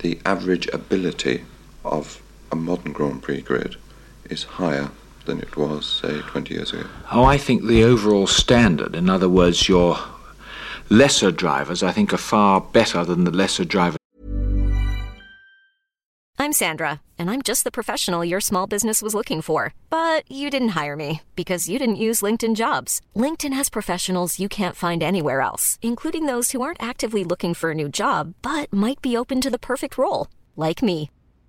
the 0.00 0.18
average 0.26 0.66
ability 0.72 1.44
of 1.84 2.20
a 2.50 2.56
modern 2.56 2.92
Grand 2.92 3.22
Prix 3.22 3.42
grid 3.42 3.76
is 4.28 4.42
higher 4.58 4.90
than 5.26 5.40
it 5.40 5.56
was, 5.56 6.00
say, 6.02 6.20
20 6.22 6.54
years 6.54 6.72
ago? 6.72 6.86
Oh, 7.12 7.24
I 7.24 7.36
think 7.36 7.66
the 7.66 7.84
overall 7.84 8.26
standard, 8.26 8.96
in 8.96 9.10
other 9.10 9.28
words, 9.28 9.68
your 9.68 9.98
lesser 10.88 11.30
drivers, 11.30 11.82
I 11.82 11.92
think, 11.92 12.12
are 12.14 12.18
far 12.18 12.60
better 12.60 13.04
than 13.04 13.24
the 13.24 13.30
lesser 13.30 13.64
drivers. 13.64 13.98
I'm 16.38 16.52
Sandra, 16.52 17.00
and 17.18 17.30
I'm 17.30 17.42
just 17.42 17.64
the 17.64 17.70
professional 17.70 18.24
your 18.24 18.40
small 18.40 18.66
business 18.66 19.02
was 19.02 19.14
looking 19.14 19.40
for. 19.40 19.72
But 19.90 20.30
you 20.30 20.50
didn't 20.50 20.76
hire 20.80 20.94
me 20.94 21.22
because 21.34 21.68
you 21.68 21.78
didn't 21.78 21.96
use 21.96 22.22
LinkedIn 22.22 22.54
jobs. 22.56 23.00
LinkedIn 23.16 23.54
has 23.54 23.68
professionals 23.68 24.38
you 24.38 24.48
can't 24.48 24.76
find 24.76 25.02
anywhere 25.02 25.40
else, 25.40 25.78
including 25.82 26.26
those 26.26 26.52
who 26.52 26.62
aren't 26.62 26.82
actively 26.82 27.24
looking 27.24 27.54
for 27.54 27.70
a 27.70 27.74
new 27.74 27.88
job 27.88 28.34
but 28.42 28.72
might 28.72 29.02
be 29.02 29.16
open 29.16 29.40
to 29.40 29.50
the 29.50 29.58
perfect 29.58 29.98
role, 29.98 30.28
like 30.56 30.82
me. 30.82 31.10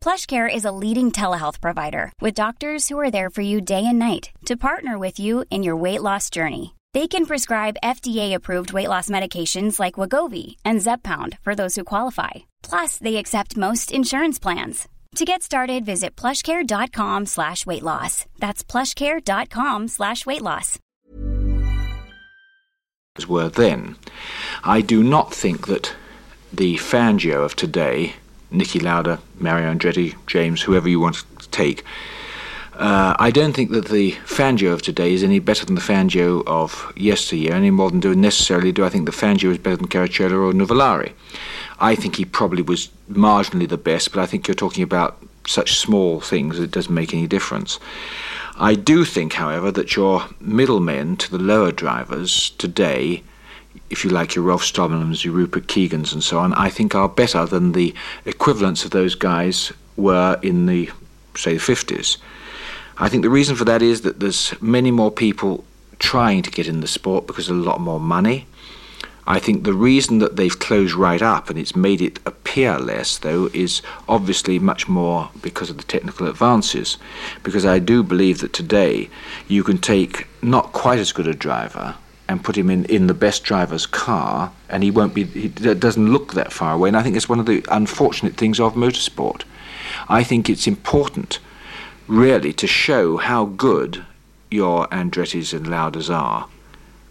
PlushCare 0.00 0.48
is 0.48 0.64
a 0.64 0.70
leading 0.70 1.10
telehealth 1.10 1.60
provider 1.60 2.12
with 2.20 2.34
doctors 2.42 2.88
who 2.88 2.98
are 3.00 3.10
there 3.10 3.30
for 3.30 3.42
you 3.42 3.60
day 3.60 3.84
and 3.84 3.98
night 3.98 4.30
to 4.44 4.56
partner 4.56 4.96
with 4.96 5.18
you 5.18 5.44
in 5.50 5.64
your 5.64 5.76
weight 5.76 6.02
loss 6.02 6.30
journey. 6.30 6.76
They 6.94 7.08
can 7.08 7.26
prescribe 7.26 7.82
FDA-approved 7.82 8.72
weight 8.72 8.88
loss 8.88 9.08
medications 9.08 9.80
like 9.80 9.98
Wegovy 10.00 10.56
and 10.64 10.78
Zepbound 10.78 11.36
for 11.42 11.56
those 11.56 11.74
who 11.74 11.82
qualify. 11.82 12.46
Plus, 12.62 12.98
they 12.98 13.16
accept 13.16 13.56
most 13.56 13.90
insurance 13.90 14.38
plans. 14.38 14.86
To 15.16 15.24
get 15.24 15.42
started, 15.42 15.84
visit 15.84 16.14
plushcare.com 16.14 17.26
slash 17.26 17.66
weight 17.66 17.82
loss. 17.82 18.26
That's 18.38 18.62
plushcare.com 18.62 19.88
slash 19.88 20.24
weight 20.26 20.42
loss. 20.42 20.78
were 23.26 23.48
then. 23.48 23.96
I 24.62 24.82
do 24.82 25.02
not 25.02 25.32
think 25.32 25.66
that 25.68 25.94
the 26.52 26.76
Fangio 26.76 27.44
of 27.44 27.56
today, 27.56 28.14
Niki 28.56 28.82
Lauda, 28.82 29.20
Mario 29.38 29.72
Andretti, 29.72 30.14
James, 30.26 30.62
whoever 30.62 30.88
you 30.88 31.00
want 31.00 31.24
to 31.38 31.48
take, 31.50 31.84
uh, 32.78 33.16
I 33.18 33.30
don't 33.30 33.54
think 33.54 33.70
that 33.70 33.86
the 33.86 34.12
Fangio 34.26 34.72
of 34.74 34.82
today 34.82 35.14
is 35.14 35.22
any 35.22 35.38
better 35.38 35.64
than 35.64 35.76
the 35.76 35.80
Fangio 35.80 36.42
of 36.46 36.92
yesteryear, 36.94 37.54
any 37.54 37.70
more 37.70 37.90
than 37.90 38.00
do 38.00 38.14
necessarily 38.14 38.70
do 38.70 38.84
I 38.84 38.90
think 38.90 39.06
the 39.06 39.12
Fangio 39.12 39.50
is 39.50 39.56
better 39.58 39.76
than 39.76 39.88
Caracciola 39.88 40.32
or 40.32 40.52
Nuvolari. 40.52 41.12
I 41.80 41.94
think 41.94 42.16
he 42.16 42.26
probably 42.26 42.62
was 42.62 42.88
marginally 43.10 43.68
the 43.68 43.78
best, 43.78 44.12
but 44.12 44.20
I 44.20 44.26
think 44.26 44.46
you're 44.46 44.54
talking 44.54 44.82
about 44.82 45.16
such 45.46 45.78
small 45.78 46.20
things 46.20 46.58
it 46.58 46.70
doesn't 46.70 46.94
make 46.94 47.14
any 47.14 47.26
difference. 47.26 47.78
I 48.58 48.74
do 48.74 49.04
think, 49.04 49.34
however, 49.34 49.70
that 49.72 49.96
your 49.96 50.26
middlemen 50.40 51.16
to 51.18 51.30
the 51.30 51.38
lower 51.38 51.72
drivers 51.72 52.50
today, 52.50 53.22
if 53.90 54.04
you 54.04 54.10
like 54.10 54.34
your 54.34 54.44
Rolf 54.44 54.62
Stommelens, 54.62 55.24
your 55.24 55.34
Rupert 55.34 55.66
Keegans, 55.66 56.12
and 56.12 56.22
so 56.22 56.38
on, 56.38 56.52
I 56.54 56.70
think 56.70 56.94
are 56.94 57.08
better 57.08 57.46
than 57.46 57.72
the 57.72 57.94
equivalents 58.24 58.84
of 58.84 58.90
those 58.90 59.14
guys 59.14 59.72
were 59.96 60.38
in 60.42 60.66
the 60.66 60.90
say, 61.36 61.54
the 61.54 61.60
50s. 61.60 62.18
I 62.98 63.08
think 63.08 63.22
the 63.22 63.30
reason 63.30 63.56
for 63.56 63.64
that 63.64 63.82
is 63.82 64.02
that 64.02 64.20
there's 64.20 64.60
many 64.60 64.90
more 64.90 65.10
people 65.10 65.64
trying 65.98 66.42
to 66.42 66.50
get 66.50 66.66
in 66.66 66.80
the 66.80 66.86
sport 66.86 67.26
because 67.26 67.46
there's 67.46 67.58
a 67.58 67.62
lot 67.62 67.80
more 67.80 68.00
money. 68.00 68.46
I 69.28 69.40
think 69.40 69.64
the 69.64 69.74
reason 69.74 70.18
that 70.20 70.36
they've 70.36 70.56
closed 70.58 70.94
right 70.94 71.20
up 71.20 71.50
and 71.50 71.58
it's 71.58 71.74
made 71.74 72.00
it 72.00 72.20
appear 72.24 72.78
less, 72.78 73.18
though, 73.18 73.50
is 73.52 73.82
obviously 74.08 74.58
much 74.60 74.88
more 74.88 75.30
because 75.42 75.68
of 75.68 75.78
the 75.78 75.82
technical 75.82 76.28
advances. 76.28 76.96
Because 77.42 77.66
I 77.66 77.80
do 77.80 78.04
believe 78.04 78.38
that 78.40 78.52
today 78.52 79.10
you 79.48 79.64
can 79.64 79.78
take 79.78 80.28
not 80.42 80.72
quite 80.72 81.00
as 81.00 81.12
good 81.12 81.26
a 81.26 81.34
driver 81.34 81.96
and 82.28 82.42
put 82.42 82.56
him 82.56 82.70
in, 82.70 82.84
in 82.86 83.06
the 83.06 83.14
best 83.14 83.44
driver's 83.44 83.86
car, 83.86 84.52
and 84.68 84.82
he 84.82 84.90
won't 84.90 85.14
be, 85.14 85.24
he 85.24 85.48
doesn't 85.48 86.12
look 86.12 86.34
that 86.34 86.52
far 86.52 86.74
away. 86.74 86.88
And 86.88 86.96
I 86.96 87.02
think 87.02 87.16
it's 87.16 87.28
one 87.28 87.38
of 87.38 87.46
the 87.46 87.64
unfortunate 87.70 88.34
things 88.34 88.58
of 88.58 88.74
motorsport. 88.74 89.42
I 90.08 90.24
think 90.24 90.50
it's 90.50 90.66
important, 90.66 91.38
really, 92.08 92.52
to 92.54 92.66
show 92.66 93.16
how 93.16 93.44
good 93.46 94.04
your 94.50 94.88
Andretti's 94.88 95.52
and 95.52 95.66
Laudas 95.66 96.10
are. 96.10 96.48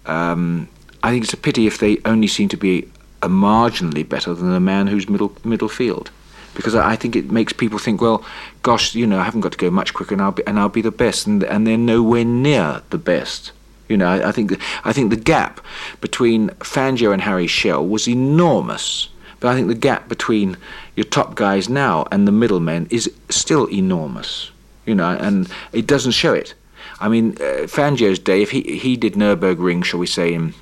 Um, 0.05 0.67
I 1.01 1.11
think 1.11 1.23
it's 1.23 1.33
a 1.33 1.37
pity 1.37 1.67
if 1.67 1.77
they 1.77 1.99
only 2.05 2.27
seem 2.27 2.49
to 2.49 2.57
be 2.57 2.89
a 3.21 3.29
marginally 3.29 4.07
better 4.07 4.33
than 4.33 4.53
a 4.53 4.59
man 4.59 4.87
who's 4.87 5.09
middle 5.09 5.35
middle 5.43 5.69
field, 5.69 6.11
because 6.53 6.75
I 6.75 6.95
think 6.95 7.15
it 7.15 7.31
makes 7.31 7.53
people 7.53 7.79
think, 7.79 8.01
well, 8.01 8.23
gosh, 8.61 8.93
you 8.95 9.07
know, 9.07 9.19
I 9.19 9.23
haven't 9.23 9.41
got 9.41 9.53
to 9.53 9.57
go 9.57 9.71
much 9.71 9.93
quicker, 9.93 10.13
and 10.13 10.21
I'll 10.21 10.31
be 10.31 10.45
and 10.45 10.59
I'll 10.59 10.69
be 10.69 10.81
the 10.81 10.91
best, 10.91 11.25
and 11.25 11.43
and 11.43 11.65
they're 11.65 11.77
nowhere 11.77 12.25
near 12.25 12.81
the 12.89 12.97
best. 12.97 13.51
You 13.87 13.97
know, 13.97 14.09
I, 14.09 14.31
think 14.31 14.59
I 14.83 14.93
think 14.93 15.09
the 15.09 15.15
gap 15.15 15.61
between 16.01 16.49
Fangio 16.59 17.13
and 17.13 17.21
Harry 17.21 17.47
Schell 17.47 17.85
was 17.85 18.07
enormous. 18.07 19.09
But 19.39 19.49
I 19.49 19.55
think 19.55 19.67
the 19.67 19.75
gap 19.75 20.09
between 20.09 20.57
your 20.95 21.03
top 21.03 21.35
guys 21.35 21.69
now 21.69 22.07
and 22.11 22.27
the 22.27 22.31
middlemen 22.31 22.87
is 22.89 23.11
still 23.29 23.69
enormous. 23.69 24.51
You 24.85 24.95
know, 24.95 25.11
and 25.11 25.47
it 25.71 25.87
doesn't 25.87 26.13
show 26.13 26.33
it. 26.33 26.53
I 26.99 27.09
mean, 27.09 27.33
uh, 27.33 27.67
Fangio's 27.67 28.19
day, 28.19 28.41
if 28.41 28.51
he 28.51 28.61
he 28.61 28.95
did 28.95 29.13
Nurburgring, 29.13 29.83
shall 29.83 29.99
we 29.99 30.07
say, 30.07 30.33
in 30.33 30.53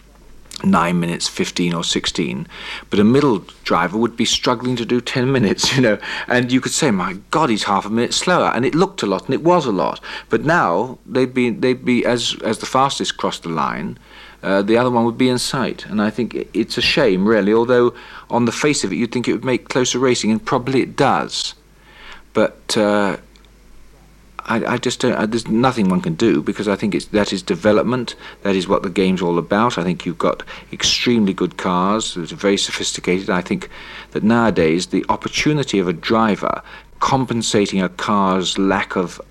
9 0.64 1.00
minutes 1.00 1.28
15 1.28 1.74
or 1.74 1.84
16 1.84 2.48
but 2.90 3.00
a 3.00 3.04
middle 3.04 3.40
driver 3.64 3.98
would 3.98 4.16
be 4.16 4.26
struggling 4.26 4.76
to 4.76 4.86
do 4.86 5.02
10 5.02 5.32
minutes 5.32 5.74
you 5.76 5.82
know. 5.82 5.98
And 6.28 6.52
you 6.52 6.62
could 6.62 6.72
say 6.72 6.92
my 6.92 7.14
god 7.32 7.50
he's 7.50 7.64
half 7.64 7.86
a 7.86 7.90
minute 7.90 8.14
slower. 8.14 8.52
And 8.54 8.66
it 8.66 8.76
looked 8.76 9.04
a 9.04 9.06
lot 9.06 9.26
and 9.26 9.34
it 9.34 9.44
was 9.44 9.66
a 9.66 9.72
lot. 9.72 10.00
But 10.30 10.46
now 10.46 10.98
they'd 11.06 11.34
be 11.34 11.50
they'd 11.50 11.86
be 11.86 12.06
as 12.06 12.36
as 12.44 12.60
the 12.60 12.66
fastest 12.66 13.18
crossed 13.18 13.44
the 13.44 13.50
line 13.50 13.98
uh, 14.42 14.62
the 14.62 14.76
other 14.78 14.92
one 14.92 15.06
would 15.06 15.18
be 15.18 15.30
in 15.30 15.40
sight. 15.40 15.86
And 15.86 16.02
i 16.02 16.10
think 16.10 16.36
it's 16.54 16.78
a 16.78 16.82
shame 16.82 17.28
really 17.28 17.54
although 17.54 17.94
on 18.30 18.46
the 18.46 18.52
face 18.52 18.84
of 18.84 18.92
it 18.92 18.98
you'd 18.98 19.12
think 19.12 19.28
it 19.28 19.34
would 19.34 19.46
make 19.46 19.70
closer 19.70 20.00
racing 20.00 20.32
and 20.32 20.44
probably 20.46 20.82
it 20.82 20.96
does. 20.96 21.56
But 22.34 22.76
uh, 22.78 23.18
I, 24.46 24.74
I 24.74 24.78
just 24.78 25.00
don't. 25.00 25.14
I, 25.14 25.26
there's 25.26 25.48
nothing 25.48 25.90
one 25.90 26.02
can 26.02 26.16
do 26.16 26.42
because 26.42 26.68
I 26.68 26.76
think 26.76 26.94
it's 26.94 27.06
that 27.06 27.32
is 27.32 27.42
development. 27.42 28.16
That 28.42 28.56
is 28.56 28.68
what 28.68 28.84
the 28.84 28.90
game's 28.90 29.22
all 29.22 29.38
about. 29.38 29.78
I 29.78 29.84
think 29.84 30.06
you've 30.06 30.18
got 30.18 30.44
extremely 30.72 31.34
good 31.34 31.58
cars. 31.58 32.18
It's 32.18 32.32
very 32.32 32.58
sophisticated. 32.58 33.30
I 33.30 33.42
think 33.42 33.70
that 34.12 34.24
nowadays 34.24 34.88
the 34.88 35.06
opportunity 35.10 35.80
of 35.80 35.88
a 35.88 35.94
driver 35.94 36.62
compensating 37.00 37.82
a 37.82 37.90
car's 37.90 38.58
lack 38.58 38.96
of 38.96 39.22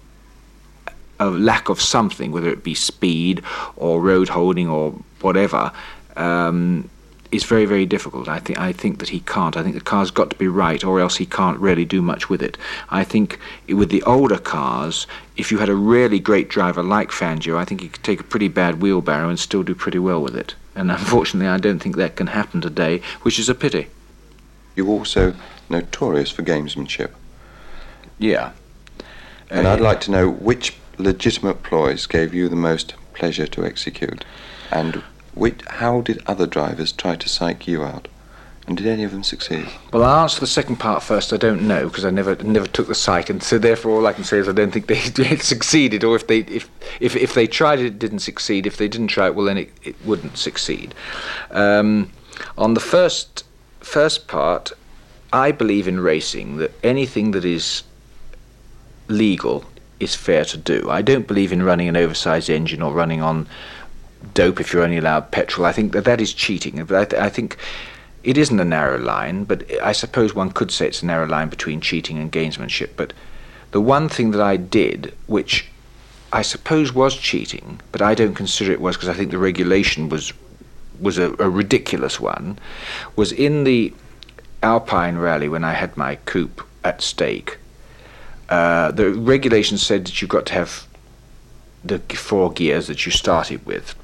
a 1.20 1.31
lack 1.31 1.68
of 1.68 1.81
something, 1.81 2.33
whether 2.33 2.48
it 2.48 2.64
be 2.64 2.75
speed 2.75 3.42
or 3.77 4.01
road 4.01 4.29
holding 4.29 4.68
or 4.68 4.92
whatever, 5.20 5.72
um, 6.16 6.88
is 7.33 7.45
very, 7.45 7.64
very 7.64 7.87
difficult. 7.87 8.29
I 8.29 8.38
think 8.38 8.59
I 8.59 8.73
think 8.73 8.99
that 8.99 9.09
he 9.09 9.21
can't. 9.21 9.57
I 9.57 9.62
think 9.62 9.75
the 9.75 9.81
car's 9.81 10.11
got 10.11 10.31
to 10.31 10.37
be 10.37 10.47
right, 10.47 10.85
or 10.85 11.01
else 11.01 11.16
he 11.16 11.27
can't 11.27 11.59
really 11.59 11.85
do 11.85 12.03
much 12.03 12.29
with 12.29 12.42
it. 12.42 12.57
I 12.90 13.03
think 13.03 13.40
with 13.68 13.88
the 13.88 14.03
older 14.03 14.38
cars, 14.38 15.07
if 15.37 15.51
you 15.51 15.59
had 15.59 15.71
a 15.71 15.75
really 15.75 16.21
great 16.21 16.49
driver 16.49 16.83
like 16.83 17.11
Fangio, 17.11 17.57
I 17.57 17.64
think 17.64 17.81
he 17.81 17.88
could 17.88 18.05
take 18.05 18.21
a 18.21 18.25
pretty 18.25 18.49
bad 18.49 18.83
wheelbarrow 18.83 19.31
and 19.31 19.38
still 19.38 19.62
do 19.62 19.75
pretty 19.75 19.99
well 19.99 20.21
with 20.23 20.37
it. 20.37 20.55
And 20.75 20.90
unfortunately, 20.90 21.49
I 21.49 21.59
don't 21.59 21.81
think 21.81 21.97
that 21.97 22.16
can 22.16 22.29
happen 22.29 22.61
today, 22.61 23.01
which 23.23 23.38
is 23.38 23.49
a 23.49 23.55
pity. 23.55 23.88
You're 24.77 24.88
also 24.88 25.35
notorious 25.68 26.31
for 26.31 26.42
gamesmanship. 26.42 27.11
Yeah. 28.18 28.53
And 29.51 29.66
uh, 29.66 29.73
I'd 29.73 29.81
like 29.81 30.01
to 30.03 30.11
know 30.11 30.31
which 30.31 30.77
legitimate 30.99 31.62
ploys 31.62 32.07
gave 32.07 32.33
you 32.33 32.49
the 32.49 32.57
most 32.57 32.95
pleasure 33.14 33.47
to 33.47 33.64
execute, 33.64 34.25
and 34.71 35.03
which, 35.35 35.61
how 35.66 36.01
did 36.01 36.23
other 36.27 36.47
drivers 36.47 36.92
try 36.92 37.16
to 37.16 37.29
psych 37.29 37.66
you 37.66 37.83
out? 37.83 38.09
And 38.66 38.77
did 38.77 38.87
any 38.87 39.03
of 39.03 39.11
them 39.11 39.25
succeed? 39.25 39.66
Well, 39.92 40.05
I'll 40.05 40.23
answer 40.23 40.38
the 40.38 40.47
second 40.47 40.77
part 40.77 41.03
first. 41.03 41.33
I 41.33 41.37
don't 41.37 41.66
know 41.66 41.88
because 41.88 42.05
I 42.05 42.11
never 42.11 42.37
never 42.37 42.66
took 42.66 42.87
the 42.87 42.95
psych, 42.95 43.29
and 43.29 43.42
so 43.42 43.59
therefore 43.59 43.90
all 43.92 44.07
I 44.07 44.12
can 44.12 44.23
say 44.23 44.38
is 44.38 44.49
I 44.49 44.53
don't 44.53 44.71
think 44.71 44.87
they 45.16 45.37
succeeded. 45.37 46.05
Or 46.05 46.14
if 46.14 46.29
they 46.29 46.38
if, 46.40 46.71
if 47.01 47.16
if 47.16 47.35
they 47.35 47.49
tried 47.49 47.81
it, 47.81 47.87
it 47.87 47.99
didn't 47.99 48.21
succeed. 48.21 48.66
If 48.66 48.77
they 48.77 48.87
didn't 48.87 49.09
try 49.09 49.27
it, 49.27 49.35
well 49.35 49.47
then 49.47 49.59
it, 49.59 49.73
it 49.83 49.97
wouldn't 50.05 50.38
succeed. 50.38 50.95
Um, 51.51 52.12
on 52.57 52.75
the 52.75 52.81
first 52.81 53.45
first 53.81 54.29
part, 54.29 54.71
I 55.33 55.51
believe 55.51 55.88
in 55.88 55.99
racing 55.99 56.59
that 56.59 56.71
anything 56.85 57.33
that 57.33 57.45
is 57.45 57.83
legal 59.09 59.64
is 59.99 60.14
fair 60.14 60.45
to 60.45 60.57
do. 60.57 60.88
I 60.88 61.03
don't 61.03 61.27
believe 61.27 61.53
in 61.53 61.62
running 61.62 61.88
an 61.88 61.97
oversized 61.97 62.51
engine 62.51 62.83
or 62.83 62.92
running 62.92 63.23
on 63.23 63.49
dope 64.35 64.61
if 64.61 64.73
you're 64.73 64.83
only 64.83 64.99
allowed 64.99 65.31
petrol. 65.31 65.67
I 65.67 65.73
think 65.73 65.93
that 65.93 66.05
that 66.05 66.21
is 66.21 66.33
cheating. 66.33 66.81
I, 66.81 67.05
th- 67.05 67.21
I 67.21 67.29
think 67.29 67.57
it 68.25 68.39
isn't 68.39 68.61
a 68.61 68.65
narrow 68.65 68.99
line, 68.99 69.45
but 69.45 69.65
I 69.83 69.93
suppose 69.93 70.35
one 70.35 70.51
could 70.51 70.71
say 70.71 70.87
it's 70.87 71.03
a 71.03 71.07
narrow 71.07 71.27
line 71.27 71.49
between 71.49 71.81
cheating 71.81 72.19
and 72.19 72.31
gamesmanship. 72.31 72.91
But 72.97 73.13
the 73.73 73.81
one 73.81 74.09
thing 74.09 74.31
that 74.33 74.41
I 74.41 74.57
did, 74.57 75.15
which 75.27 75.67
I 76.33 76.43
suppose 76.43 76.95
was 76.95 77.17
cheating, 77.17 77.81
but 77.91 78.01
I 78.01 78.15
don't 78.15 78.35
consider 78.35 78.73
it 78.73 78.81
was 78.81 78.97
because 78.97 79.09
I 79.09 79.15
think 79.15 79.31
the 79.31 79.39
regulation 79.39 80.09
was 80.09 80.33
was 81.01 81.19
a, 81.19 81.33
a, 81.41 81.51
ridiculous 81.51 82.21
one, 82.21 82.59
was 83.17 83.33
in 83.33 83.65
the 83.65 83.93
Alpine 84.63 85.19
Rally 85.19 85.49
when 85.49 85.65
I 85.65 85.73
had 85.73 85.97
my 85.97 86.15
coupe 86.15 86.65
at 86.85 87.03
stake. 87.03 87.59
Uh, 88.49 88.93
the 88.93 89.11
regulation 89.11 89.79
said 89.79 90.05
that 90.05 90.23
you've 90.23 90.31
got 90.31 90.47
to 90.47 90.53
have 90.53 90.87
the 91.85 91.99
four 91.99 92.53
gears 92.53 92.87
that 92.87 93.05
you 93.05 93.11
started 93.11 93.67
with. 93.67 93.97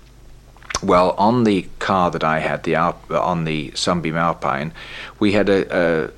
Well, 0.82 1.10
on 1.18 1.44
the 1.44 1.66
car 1.80 2.10
that 2.10 2.22
I 2.22 2.38
had, 2.38 2.62
the 2.62 2.76
Alp, 2.76 3.10
on 3.10 3.44
the 3.44 3.72
Sunbeam 3.74 4.16
Alpine, 4.16 4.72
we 5.18 5.32
had 5.32 5.48
a, 5.48 6.06
a 6.06 6.10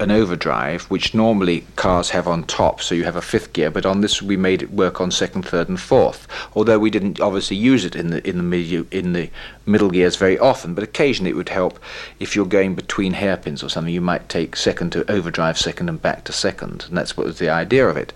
an 0.00 0.10
overdrive, 0.10 0.84
which 0.84 1.12
normally 1.12 1.66
cars 1.76 2.08
have 2.10 2.26
on 2.26 2.42
top, 2.44 2.80
so 2.80 2.94
you 2.94 3.04
have 3.04 3.16
a 3.16 3.22
fifth 3.22 3.52
gear. 3.52 3.70
But 3.70 3.84
on 3.84 4.00
this, 4.00 4.22
we 4.22 4.34
made 4.34 4.62
it 4.62 4.70
work 4.72 4.98
on 4.98 5.10
second, 5.10 5.42
third, 5.42 5.68
and 5.68 5.78
fourth. 5.78 6.26
Although 6.54 6.78
we 6.78 6.88
didn't 6.88 7.20
obviously 7.20 7.58
use 7.58 7.84
it 7.84 7.94
in 7.94 8.08
the 8.08 8.26
in 8.26 8.38
the 8.38 8.42
middle 8.42 8.86
in 8.90 9.12
the 9.12 9.28
middle 9.66 9.90
gears 9.90 10.16
very 10.16 10.38
often, 10.38 10.74
but 10.74 10.82
occasionally 10.82 11.30
it 11.30 11.36
would 11.36 11.50
help 11.50 11.78
if 12.18 12.34
you're 12.34 12.46
going 12.46 12.74
between 12.74 13.12
hairpins 13.12 13.62
or 13.62 13.68
something. 13.68 13.92
You 13.92 14.00
might 14.00 14.30
take 14.30 14.56
second 14.56 14.92
to 14.92 15.10
overdrive 15.10 15.58
second 15.58 15.90
and 15.90 16.00
back 16.00 16.24
to 16.24 16.32
second, 16.32 16.86
and 16.88 16.96
that's 16.96 17.16
what 17.16 17.26
was 17.26 17.38
the 17.38 17.50
idea 17.50 17.86
of 17.86 17.98
it. 17.98 18.14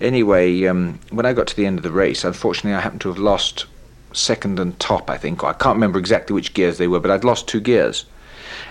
Anyway, 0.00 0.64
um, 0.66 1.00
when 1.10 1.26
I 1.26 1.32
got 1.32 1.48
to 1.48 1.56
the 1.56 1.66
end 1.66 1.78
of 1.78 1.82
the 1.82 1.90
race, 1.90 2.22
unfortunately, 2.22 2.74
I 2.74 2.80
happened 2.80 3.00
to 3.00 3.08
have 3.08 3.18
lost 3.18 3.66
second 4.12 4.58
and 4.58 4.78
top, 4.78 5.10
I 5.10 5.16
think. 5.16 5.44
I 5.44 5.52
can't 5.52 5.76
remember 5.76 5.98
exactly 5.98 6.34
which 6.34 6.54
gears 6.54 6.78
they 6.78 6.88
were, 6.88 7.00
but 7.00 7.10
I'd 7.10 7.24
lost 7.24 7.48
two 7.48 7.60
gears. 7.60 8.04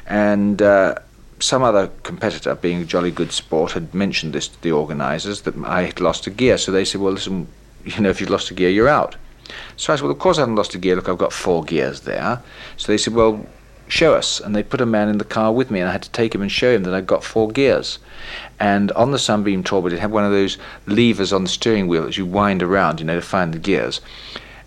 And 0.05 0.61
uh, 0.61 0.95
some 1.39 1.63
other 1.63 1.87
competitor, 2.03 2.55
being 2.55 2.81
a 2.81 2.85
jolly 2.85 3.11
good 3.11 3.31
sport, 3.31 3.73
had 3.73 3.93
mentioned 3.93 4.33
this 4.33 4.47
to 4.47 4.61
the 4.61 4.71
organisers 4.71 5.41
that 5.41 5.55
I 5.63 5.83
had 5.83 5.99
lost 5.99 6.27
a 6.27 6.29
gear. 6.29 6.57
So 6.57 6.71
they 6.71 6.85
said, 6.85 7.01
well, 7.01 7.13
listen, 7.13 7.47
you 7.85 8.01
know, 8.01 8.09
if 8.09 8.19
you've 8.21 8.29
lost 8.29 8.51
a 8.51 8.53
gear, 8.53 8.69
you're 8.69 8.89
out. 8.89 9.15
So 9.77 9.93
I 9.93 9.95
said, 9.95 10.03
well, 10.03 10.11
of 10.11 10.19
course 10.19 10.37
I 10.37 10.41
haven't 10.41 10.55
lost 10.55 10.75
a 10.75 10.77
gear. 10.77 10.95
Look, 10.95 11.07
I've 11.07 11.17
got 11.17 11.33
four 11.33 11.63
gears 11.63 12.01
there. 12.01 12.41
So 12.75 12.91
they 12.91 12.97
said, 12.97 13.13
well, 13.13 13.45
show 13.87 14.13
us. 14.13 14.39
And 14.39 14.55
they 14.55 14.63
put 14.63 14.81
a 14.81 14.85
man 14.85 15.07
in 15.09 15.17
the 15.17 15.23
car 15.23 15.53
with 15.53 15.71
me, 15.71 15.79
and 15.79 15.89
I 15.89 15.93
had 15.93 16.03
to 16.03 16.11
take 16.11 16.35
him 16.35 16.41
and 16.41 16.51
show 16.51 16.73
him 16.73 16.83
that 16.83 16.93
I'd 16.93 17.07
got 17.07 17.23
four 17.23 17.49
gears. 17.49 17.99
And 18.59 18.91
on 18.93 19.11
the 19.11 19.19
Sunbeam 19.19 19.63
Talbot, 19.63 19.93
it 19.93 19.99
had 19.99 20.11
one 20.11 20.25
of 20.25 20.31
those 20.31 20.57
levers 20.85 21.31
on 21.31 21.43
the 21.43 21.49
steering 21.49 21.87
wheel 21.87 22.03
that 22.03 22.17
you 22.17 22.25
wind 22.25 22.61
around, 22.61 22.99
you 22.99 23.05
know, 23.05 23.15
to 23.15 23.21
find 23.21 23.53
the 23.53 23.59
gears. 23.59 24.01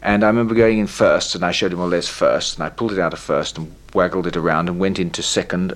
And 0.03 0.25
I 0.25 0.29
remember 0.29 0.55
going 0.55 0.79
in 0.79 0.87
first, 0.87 1.35
and 1.35 1.45
I 1.45 1.51
showed 1.51 1.73
him, 1.73 1.79
well, 1.79 1.91
there's 1.91 2.09
first, 2.09 2.57
and 2.57 2.65
I 2.65 2.71
pulled 2.71 2.93
it 2.93 2.99
out 2.99 3.13
of 3.13 3.19
first 3.19 3.59
and 3.59 3.75
waggled 3.93 4.27
it 4.27 4.37
around 4.37 4.69
and 4.69 4.79
went 4.79 4.99
into 4.99 5.23
second 5.23 5.75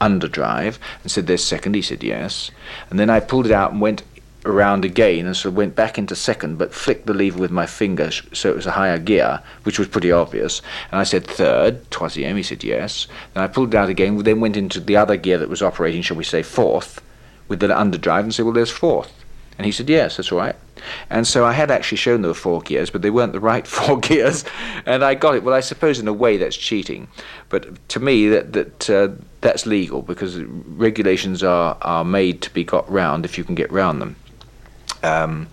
underdrive 0.00 0.78
and 1.02 1.10
said, 1.10 1.26
there's 1.26 1.42
second. 1.42 1.74
He 1.74 1.82
said, 1.82 2.02
yes. 2.02 2.50
And 2.90 2.98
then 2.98 3.10
I 3.10 3.20
pulled 3.20 3.46
it 3.46 3.52
out 3.52 3.72
and 3.72 3.80
went 3.80 4.04
around 4.44 4.84
again 4.84 5.26
and 5.26 5.36
sort 5.36 5.52
of 5.52 5.56
went 5.56 5.74
back 5.74 5.98
into 5.98 6.14
second, 6.14 6.56
but 6.56 6.72
flicked 6.72 7.06
the 7.06 7.14
lever 7.14 7.38
with 7.38 7.50
my 7.50 7.66
finger 7.66 8.10
so 8.10 8.50
it 8.50 8.56
was 8.56 8.66
a 8.66 8.72
higher 8.72 8.98
gear, 8.98 9.42
which 9.64 9.78
was 9.78 9.88
pretty 9.88 10.12
obvious. 10.12 10.62
And 10.92 11.00
I 11.00 11.04
said 11.04 11.26
third, 11.26 11.90
troisième. 11.90 12.36
He 12.36 12.42
said 12.42 12.62
yes. 12.62 13.08
Then 13.34 13.42
I 13.42 13.48
pulled 13.48 13.74
it 13.74 13.76
out 13.76 13.88
again, 13.88 14.16
then 14.18 14.40
went 14.40 14.56
into 14.56 14.80
the 14.80 14.96
other 14.96 15.16
gear 15.16 15.38
that 15.38 15.48
was 15.48 15.62
operating, 15.62 16.02
shall 16.02 16.16
we 16.16 16.24
say, 16.24 16.42
fourth, 16.42 17.02
with 17.48 17.60
the 17.60 17.68
underdrive, 17.68 18.20
and 18.20 18.34
said, 18.34 18.44
well, 18.44 18.54
there's 18.54 18.70
fourth. 18.70 19.12
And 19.58 19.66
he 19.66 19.72
said, 19.72 19.88
yes, 19.88 20.16
that's 20.16 20.30
right. 20.30 20.54
And 21.10 21.26
so 21.26 21.44
I 21.44 21.52
had 21.52 21.70
actually 21.70 21.98
shown 21.98 22.22
there 22.22 22.30
were 22.30 22.34
four 22.34 22.60
gears, 22.60 22.90
but 22.90 23.02
they 23.02 23.10
weren't 23.10 23.32
the 23.32 23.40
right 23.40 23.66
four 23.76 23.98
gears, 23.98 24.44
and 24.86 25.04
I 25.04 25.14
got 25.14 25.34
it. 25.34 25.42
Well, 25.42 25.54
I 25.54 25.60
suppose 25.60 25.98
in 25.98 26.08
a 26.08 26.12
way 26.12 26.36
that's 26.36 26.56
cheating, 26.56 27.08
but 27.48 27.88
to 27.90 28.00
me 28.00 28.28
that 28.28 28.52
that 28.52 28.90
uh, 28.90 29.08
that's 29.40 29.66
legal 29.66 30.02
because 30.02 30.36
regulations 30.38 31.42
are 31.42 31.76
are 31.82 32.04
made 32.04 32.42
to 32.42 32.50
be 32.52 32.64
got 32.64 32.90
round 32.90 33.24
if 33.24 33.38
you 33.38 33.44
can 33.44 33.54
get 33.54 33.70
round 33.70 34.00
them. 34.00 34.16
Um, 35.02 35.48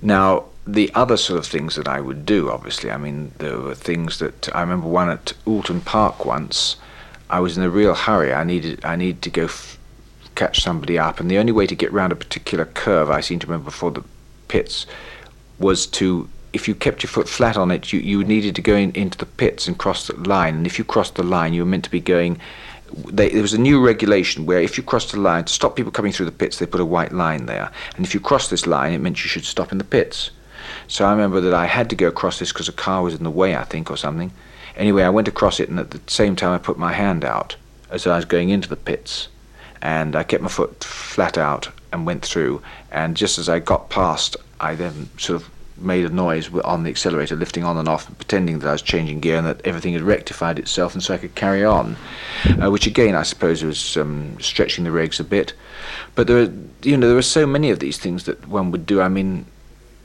now, 0.00 0.44
the 0.66 0.90
other 0.94 1.16
sort 1.16 1.38
of 1.38 1.46
things 1.46 1.76
that 1.76 1.88
I 1.88 2.00
would 2.00 2.24
do, 2.24 2.50
obviously, 2.50 2.90
I 2.90 2.96
mean, 2.96 3.32
there 3.38 3.58
were 3.58 3.74
things 3.74 4.18
that 4.18 4.54
I 4.54 4.60
remember 4.60 4.88
one 4.88 5.10
at 5.10 5.32
Oulton 5.46 5.80
Park 5.84 6.24
once. 6.24 6.76
I 7.30 7.40
was 7.40 7.56
in 7.56 7.64
a 7.64 7.70
real 7.70 7.94
hurry. 7.94 8.32
I 8.32 8.44
needed 8.44 8.84
I 8.84 8.96
needed 8.96 9.22
to 9.22 9.30
go 9.30 9.44
f- 9.44 9.78
catch 10.34 10.62
somebody 10.62 10.98
up, 10.98 11.18
and 11.18 11.30
the 11.30 11.38
only 11.38 11.52
way 11.52 11.66
to 11.66 11.74
get 11.74 11.92
round 11.92 12.12
a 12.12 12.16
particular 12.16 12.64
curve 12.64 13.10
I 13.10 13.20
seem 13.20 13.38
to 13.40 13.46
remember 13.46 13.66
before 13.66 13.90
the 13.90 14.04
pits 14.52 14.86
was 15.58 15.86
to 15.86 16.28
if 16.52 16.68
you 16.68 16.74
kept 16.74 17.02
your 17.02 17.08
foot 17.08 17.28
flat 17.28 17.56
on 17.56 17.70
it, 17.70 17.92
you, 17.92 18.00
you 18.00 18.22
needed 18.24 18.54
to 18.56 18.62
go 18.62 18.76
in, 18.76 18.90
into 18.92 19.16
the 19.16 19.26
pits 19.26 19.66
and 19.66 19.78
cross 19.78 20.06
the 20.06 20.14
line. 20.28 20.54
And 20.54 20.66
if 20.66 20.78
you 20.78 20.84
crossed 20.84 21.14
the 21.14 21.22
line, 21.22 21.54
you 21.54 21.62
were 21.62 21.70
meant 21.72 21.84
to 21.84 21.90
be 21.90 22.00
going. 22.00 22.38
They, 23.10 23.30
there 23.30 23.40
was 23.40 23.54
a 23.54 23.66
new 23.68 23.82
regulation 23.82 24.44
where 24.44 24.60
if 24.60 24.76
you 24.76 24.82
crossed 24.82 25.12
the 25.12 25.20
line 25.20 25.44
to 25.44 25.52
stop 25.52 25.76
people 25.76 25.92
coming 25.92 26.12
through 26.12 26.26
the 26.26 26.40
pits, 26.42 26.58
they 26.58 26.66
put 26.66 26.82
a 26.82 26.94
white 26.96 27.12
line 27.12 27.46
there. 27.46 27.70
And 27.96 28.04
if 28.04 28.12
you 28.12 28.20
crossed 28.20 28.50
this 28.50 28.66
line, 28.66 28.92
it 28.92 29.00
meant 29.00 29.24
you 29.24 29.30
should 29.30 29.46
stop 29.46 29.72
in 29.72 29.78
the 29.78 29.92
pits. 29.96 30.30
So 30.88 31.06
I 31.06 31.12
remember 31.12 31.40
that 31.40 31.54
I 31.54 31.64
had 31.64 31.88
to 31.88 31.96
go 31.96 32.08
across 32.08 32.38
this 32.38 32.52
because 32.52 32.68
a 32.68 32.72
car 32.86 33.02
was 33.02 33.14
in 33.14 33.24
the 33.24 33.30
way, 33.30 33.56
I 33.56 33.64
think, 33.64 33.90
or 33.90 33.96
something. 33.96 34.30
Anyway, 34.76 35.02
I 35.02 35.10
went 35.16 35.28
across 35.28 35.58
it, 35.58 35.70
and 35.70 35.78
at 35.78 35.90
the 35.90 36.00
same 36.06 36.36
time, 36.36 36.52
I 36.52 36.58
put 36.58 36.78
my 36.78 36.92
hand 36.92 37.24
out 37.24 37.56
as 37.90 38.06
I 38.06 38.16
was 38.16 38.26
going 38.26 38.50
into 38.50 38.68
the 38.68 38.76
pits. 38.76 39.28
And 39.80 40.14
I 40.14 40.22
kept 40.22 40.42
my 40.42 40.50
foot 40.50 40.84
flat 40.84 41.38
out 41.38 41.70
and 41.92 42.06
went 42.06 42.24
through. 42.24 42.62
And 42.90 43.16
just 43.16 43.38
as 43.38 43.48
I 43.48 43.58
got 43.58 43.90
past, 43.90 44.36
I 44.60 44.74
then 44.74 45.10
sort 45.18 45.42
of 45.42 45.50
made 45.76 46.04
a 46.04 46.08
noise 46.08 46.52
on 46.64 46.84
the 46.84 46.90
accelerator, 46.90 47.36
lifting 47.36 47.64
on 47.64 47.76
and 47.76 47.88
off, 47.88 48.06
pretending 48.16 48.60
that 48.60 48.68
I 48.68 48.72
was 48.72 48.82
changing 48.82 49.20
gear 49.20 49.36
and 49.36 49.46
that 49.46 49.60
everything 49.66 49.92
had 49.92 50.02
rectified 50.02 50.58
itself, 50.58 50.94
and 50.94 51.02
so 51.02 51.14
I 51.14 51.18
could 51.18 51.34
carry 51.34 51.64
on. 51.64 51.96
Uh, 52.62 52.70
which 52.70 52.86
again, 52.86 53.14
I 53.14 53.22
suppose, 53.22 53.62
was 53.62 53.96
um, 53.96 54.38
stretching 54.40 54.84
the 54.84 54.90
regs 54.90 55.20
a 55.20 55.24
bit. 55.24 55.54
But 56.14 56.26
there, 56.26 56.42
are, 56.42 56.52
you 56.82 56.96
know, 56.96 57.06
there 57.06 57.16
were 57.16 57.22
so 57.22 57.46
many 57.46 57.70
of 57.70 57.80
these 57.80 57.98
things 57.98 58.24
that 58.24 58.46
one 58.48 58.70
would 58.70 58.86
do. 58.86 59.00
I 59.00 59.08
mean, 59.08 59.46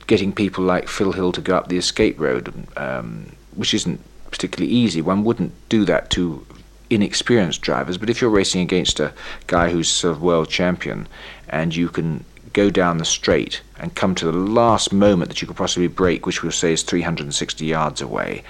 getting 0.06 0.32
people 0.32 0.64
like 0.64 0.88
Phil 0.88 1.12
Hill 1.12 1.32
to 1.32 1.40
go 1.40 1.56
up 1.56 1.68
the 1.68 1.78
escape 1.78 2.18
road, 2.18 2.52
um, 2.76 3.32
which 3.54 3.74
isn't 3.74 4.00
particularly 4.30 4.72
easy. 4.72 5.00
One 5.00 5.24
wouldn't 5.24 5.52
do 5.68 5.84
that 5.84 6.10
to 6.10 6.44
inexperienced 6.90 7.60
drivers, 7.60 7.98
but 7.98 8.08
if 8.08 8.20
you're 8.20 8.30
racing 8.30 8.62
against 8.62 8.98
a 8.98 9.12
guy 9.46 9.70
who's 9.70 9.88
sort 9.88 10.12
of 10.12 10.22
world 10.22 10.48
champion 10.48 11.06
and 11.50 11.74
you 11.74 11.88
can 11.88 12.24
go 12.52 12.70
down 12.70 12.98
the 12.98 13.04
straight 13.04 13.60
and 13.78 13.94
come 13.94 14.14
to 14.14 14.24
the 14.24 14.32
last 14.32 14.92
moment 14.92 15.28
that 15.28 15.40
you 15.40 15.46
could 15.46 15.56
possibly 15.56 15.86
brake, 15.86 16.26
which 16.26 16.42
we'll 16.42 16.52
say 16.52 16.72
is 16.72 16.82
360 16.82 17.64
yards 17.64 18.00
away. 18.00 18.42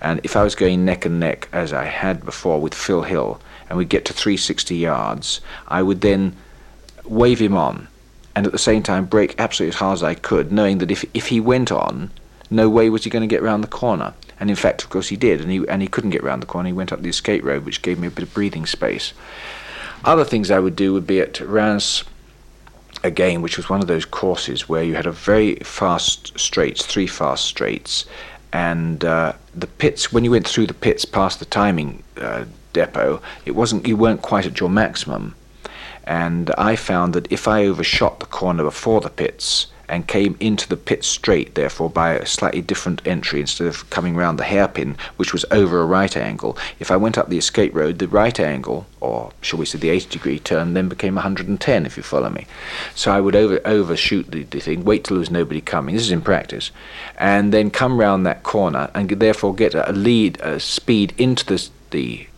And 0.00 0.20
if 0.22 0.36
I 0.36 0.42
was 0.42 0.54
going 0.54 0.84
neck 0.84 1.04
and 1.04 1.20
neck, 1.20 1.48
as 1.52 1.72
I 1.72 1.84
had 1.84 2.24
before 2.24 2.60
with 2.60 2.74
Phil 2.74 3.02
Hill, 3.02 3.40
and 3.68 3.76
we 3.76 3.84
get 3.84 4.04
to 4.06 4.12
360 4.12 4.74
yards, 4.76 5.40
I 5.68 5.82
would 5.82 6.00
then 6.00 6.36
wave 7.04 7.40
him 7.40 7.56
on 7.56 7.88
and 8.34 8.46
at 8.46 8.52
the 8.52 8.58
same 8.58 8.82
time 8.82 9.06
brake 9.06 9.34
absolutely 9.38 9.74
as 9.74 9.80
hard 9.80 9.94
as 9.94 10.02
I 10.02 10.14
could, 10.14 10.52
knowing 10.52 10.78
that 10.78 10.90
if, 10.90 11.04
if 11.14 11.26
he 11.28 11.40
went 11.40 11.72
on, 11.72 12.10
no 12.50 12.68
way 12.68 12.88
was 12.88 13.04
he 13.04 13.10
going 13.10 13.28
to 13.28 13.32
get 13.32 13.42
round 13.42 13.62
the 13.62 13.68
corner. 13.68 14.14
And 14.38 14.48
in 14.48 14.56
fact, 14.56 14.82
of 14.82 14.90
course, 14.90 15.08
he 15.08 15.16
did, 15.16 15.40
and 15.40 15.50
he, 15.50 15.66
and 15.68 15.82
he 15.82 15.88
couldn't 15.88 16.10
get 16.10 16.22
round 16.22 16.42
the 16.42 16.46
corner. 16.46 16.68
He 16.68 16.72
went 16.72 16.92
up 16.92 17.02
the 17.02 17.08
escape 17.10 17.44
road, 17.44 17.64
which 17.64 17.82
gave 17.82 17.98
me 17.98 18.08
a 18.08 18.10
bit 18.10 18.22
of 18.22 18.32
breathing 18.32 18.66
space. 18.66 19.12
Other 20.04 20.24
things 20.24 20.50
I 20.50 20.58
would 20.58 20.76
do 20.76 20.94
would 20.94 21.06
be 21.06 21.20
at 21.20 21.40
Reims 21.40 22.04
again, 23.02 23.42
which 23.42 23.56
was 23.56 23.68
one 23.68 23.80
of 23.80 23.86
those 23.86 24.04
courses 24.04 24.68
where 24.68 24.82
you 24.82 24.94
had 24.94 25.06
a 25.06 25.12
very 25.12 25.56
fast 25.56 26.38
straights, 26.38 26.84
three 26.84 27.06
fast 27.06 27.44
straights, 27.44 28.04
and 28.52 29.04
uh, 29.04 29.32
the 29.54 29.66
pits. 29.66 30.12
When 30.12 30.24
you 30.24 30.30
went 30.30 30.46
through 30.46 30.66
the 30.66 30.74
pits 30.74 31.04
past 31.04 31.38
the 31.38 31.44
timing 31.44 32.02
uh, 32.16 32.44
depot, 32.72 33.22
it 33.44 33.52
wasn't 33.52 33.86
you 33.86 33.96
weren't 33.96 34.22
quite 34.22 34.46
at 34.46 34.60
your 34.60 34.70
maximum, 34.70 35.34
and 36.04 36.50
I 36.58 36.76
found 36.76 37.14
that 37.14 37.30
if 37.30 37.46
I 37.46 37.66
overshot 37.66 38.20
the 38.20 38.26
corner 38.26 38.64
before 38.64 39.00
the 39.00 39.10
pits 39.10 39.66
and 39.90 40.06
came 40.06 40.36
into 40.40 40.68
the 40.68 40.76
pit 40.76 41.04
straight, 41.04 41.54
therefore 41.54 41.90
by 41.90 42.14
a 42.14 42.24
slightly 42.24 42.62
different 42.62 43.02
entry 43.06 43.40
instead 43.40 43.66
of 43.66 43.88
coming 43.90 44.16
round 44.16 44.38
the 44.38 44.44
hairpin, 44.44 44.96
which 45.16 45.32
was 45.32 45.44
over 45.50 45.80
a 45.80 45.86
right 45.86 46.16
angle. 46.16 46.56
If 46.78 46.90
I 46.90 46.96
went 46.96 47.18
up 47.18 47.28
the 47.28 47.38
escape 47.38 47.74
road, 47.74 47.98
the 47.98 48.08
right 48.08 48.38
angle, 48.38 48.86
or 49.00 49.32
shall 49.40 49.58
we 49.58 49.66
say 49.66 49.78
the 49.78 49.90
80 49.90 50.08
degree 50.08 50.38
turn, 50.38 50.74
then 50.74 50.88
became 50.88 51.16
110, 51.16 51.86
if 51.86 51.96
you 51.96 52.02
follow 52.02 52.30
me. 52.30 52.46
So 52.94 53.10
I 53.10 53.20
would 53.20 53.36
over 53.36 53.60
overshoot 53.64 54.30
the, 54.30 54.44
the 54.44 54.60
thing, 54.60 54.84
wait 54.84 55.04
till 55.04 55.16
there 55.16 55.20
was 55.20 55.30
nobody 55.30 55.60
coming. 55.60 55.94
This 55.94 56.04
is 56.04 56.12
in 56.12 56.22
practice, 56.22 56.70
and 57.18 57.52
then 57.52 57.70
come 57.70 57.98
round 57.98 58.24
that 58.26 58.42
corner 58.42 58.90
and 58.94 59.10
therefore 59.10 59.54
get 59.54 59.74
a 59.74 59.92
lead, 59.92 60.40
a 60.40 60.60
speed 60.60 61.12
into 61.18 61.44
the 61.44 61.68
the 61.90 62.28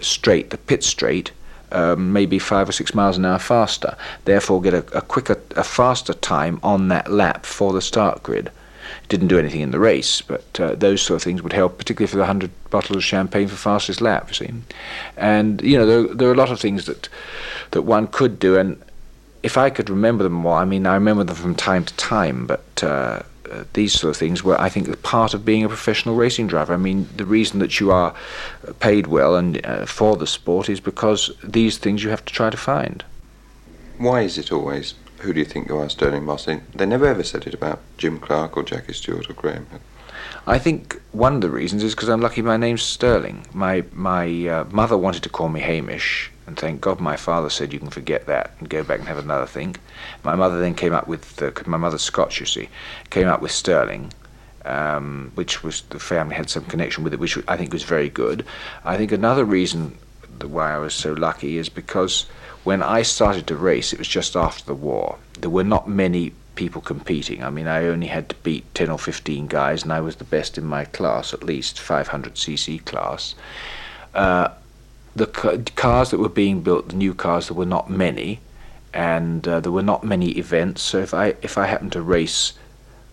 straight, 0.00 0.50
the 0.50 0.58
pit 0.58 0.84
straight 0.84 1.32
um, 1.72 2.12
maybe 2.12 2.38
five 2.38 2.68
or 2.68 2.72
six 2.72 2.94
miles 2.94 3.18
an 3.18 3.24
hour 3.24 3.38
faster. 3.38 3.96
Therefore, 4.24 4.60
get 4.62 4.74
a, 4.74 4.96
a 4.96 5.02
quicker, 5.02 5.40
a 5.56 5.64
faster 5.64 6.14
time 6.14 6.60
on 6.62 6.88
that 6.88 7.10
lap 7.10 7.46
for 7.46 7.72
the 7.72 7.80
start 7.80 8.22
grid. 8.22 8.50
Didn't 9.08 9.28
do 9.28 9.38
anything 9.38 9.60
in 9.60 9.70
the 9.70 9.78
race, 9.78 10.20
but 10.20 10.60
uh, 10.60 10.74
those 10.74 11.02
sort 11.02 11.16
of 11.16 11.22
things 11.22 11.42
would 11.42 11.52
help, 11.52 11.78
particularly 11.78 12.10
for 12.10 12.16
the 12.16 12.26
hundred 12.26 12.50
bottles 12.70 12.96
of 12.96 13.04
champagne 13.04 13.48
for 13.48 13.56
fastest 13.56 14.00
lap. 14.00 14.28
You 14.28 14.34
see, 14.34 14.50
and 15.16 15.60
you 15.62 15.78
know 15.78 15.86
there, 15.86 16.14
there 16.14 16.28
are 16.28 16.32
a 16.32 16.36
lot 16.36 16.50
of 16.50 16.60
things 16.60 16.86
that 16.86 17.08
that 17.72 17.82
one 17.82 18.06
could 18.06 18.38
do, 18.38 18.56
and 18.56 18.82
if 19.42 19.56
I 19.56 19.70
could 19.70 19.90
remember 19.90 20.24
them 20.24 20.44
all, 20.46 20.54
I 20.54 20.64
mean 20.64 20.86
I 20.86 20.94
remember 20.94 21.24
them 21.24 21.36
from 21.36 21.54
time 21.54 21.84
to 21.84 21.94
time, 21.94 22.46
but. 22.46 22.82
Uh, 22.82 23.22
these 23.72 23.92
sort 23.92 24.10
of 24.10 24.16
things 24.16 24.42
were, 24.42 24.60
I 24.60 24.68
think, 24.68 25.02
part 25.02 25.34
of 25.34 25.44
being 25.44 25.64
a 25.64 25.68
professional 25.68 26.14
racing 26.14 26.46
driver. 26.46 26.74
I 26.74 26.76
mean, 26.76 27.08
the 27.16 27.26
reason 27.26 27.58
that 27.60 27.80
you 27.80 27.90
are 27.90 28.14
paid 28.80 29.06
well 29.06 29.36
and 29.36 29.64
uh, 29.64 29.86
for 29.86 30.16
the 30.16 30.26
sport 30.26 30.68
is 30.68 30.80
because 30.80 31.30
these 31.42 31.78
things 31.78 32.02
you 32.02 32.10
have 32.10 32.24
to 32.24 32.32
try 32.32 32.50
to 32.50 32.56
find. 32.56 33.04
Why 33.98 34.22
is 34.22 34.38
it 34.38 34.52
always? 34.52 34.94
Who 35.18 35.32
do 35.32 35.38
you 35.38 35.46
think 35.46 35.68
you 35.68 35.76
are, 35.78 35.88
Stirling 35.88 36.24
Moss? 36.24 36.46
They 36.46 36.86
never 36.86 37.06
ever 37.06 37.22
said 37.22 37.46
it 37.46 37.54
about 37.54 37.80
Jim 37.96 38.18
Clark 38.18 38.56
or 38.56 38.64
Jackie 38.64 38.92
Stewart 38.92 39.30
or 39.30 39.34
Graham. 39.34 39.66
I 40.46 40.58
think 40.58 41.00
one 41.12 41.34
of 41.36 41.40
the 41.40 41.50
reasons 41.50 41.82
is 41.82 41.94
because 41.94 42.08
I'm 42.08 42.20
lucky 42.20 42.42
my 42.42 42.56
name's 42.56 42.82
Stirling. 42.82 43.46
My 43.52 43.84
my 43.92 44.48
uh, 44.48 44.64
mother 44.70 44.96
wanted 44.96 45.22
to 45.22 45.28
call 45.28 45.48
me 45.48 45.60
Hamish, 45.60 46.30
and 46.46 46.58
thank 46.58 46.80
God 46.80 47.00
my 47.00 47.16
father 47.16 47.50
said 47.50 47.72
you 47.72 47.78
can 47.78 47.90
forget 47.90 48.26
that 48.26 48.52
and 48.58 48.68
go 48.68 48.82
back 48.82 48.98
and 48.98 49.08
have 49.08 49.18
another 49.18 49.46
think. 49.46 49.78
My 50.24 50.34
mother 50.34 50.58
then 50.58 50.74
came 50.74 50.92
up 50.92 51.06
with, 51.06 51.40
my 51.66 51.76
mother's 51.76 52.02
Scotch, 52.02 52.40
you 52.40 52.46
see, 52.46 52.68
came 53.10 53.28
up 53.28 53.40
with 53.40 53.52
Stirling. 53.52 54.12
um, 54.64 55.32
which 55.34 55.62
was, 55.62 55.82
the 55.90 55.98
family 55.98 56.34
had 56.34 56.50
some 56.50 56.64
connection 56.64 57.04
with 57.04 57.12
it, 57.12 57.20
which 57.20 57.38
I 57.48 57.56
think 57.56 57.72
was 57.72 57.82
very 57.82 58.08
good. 58.08 58.44
I 58.84 58.96
think 58.96 59.12
another 59.12 59.44
reason 59.44 59.98
why 60.40 60.74
I 60.74 60.78
was 60.78 60.94
so 60.94 61.12
lucky 61.12 61.58
is 61.58 61.68
because 61.68 62.26
when 62.64 62.82
I 62.82 63.02
started 63.02 63.46
to 63.48 63.56
race, 63.56 63.92
it 63.92 63.98
was 63.98 64.08
just 64.08 64.36
after 64.36 64.64
the 64.64 64.74
war. 64.74 65.18
There 65.38 65.50
were 65.50 65.64
not 65.64 65.88
many 65.88 66.32
people 66.62 66.80
competing. 66.80 67.42
I 67.42 67.50
mean, 67.50 67.66
I 67.66 67.86
only 67.86 68.06
had 68.06 68.28
to 68.28 68.36
beat 68.36 68.72
10 68.76 68.88
or 68.88 68.98
15 68.98 69.48
guys, 69.48 69.82
and 69.82 69.92
I 69.92 70.00
was 70.00 70.14
the 70.16 70.30
best 70.36 70.56
in 70.56 70.64
my 70.64 70.84
class, 70.84 71.34
at 71.34 71.42
least 71.42 71.78
500cc 71.78 72.84
class. 72.84 73.34
Uh, 74.14 74.48
the 75.16 75.26
cars 75.74 76.10
that 76.10 76.20
were 76.20 76.28
being 76.28 76.60
built, 76.62 76.90
the 76.90 76.94
new 76.94 77.14
cars, 77.14 77.48
there 77.48 77.56
were 77.56 77.66
not 77.66 77.90
many, 77.90 78.38
and 78.94 79.48
uh, 79.48 79.58
there 79.58 79.72
were 79.72 79.88
not 79.92 80.04
many 80.04 80.30
events. 80.44 80.82
So 80.82 80.98
if 80.98 81.12
I 81.12 81.34
if 81.42 81.58
I 81.58 81.66
happened 81.66 81.92
to 81.92 82.02
race 82.16 82.52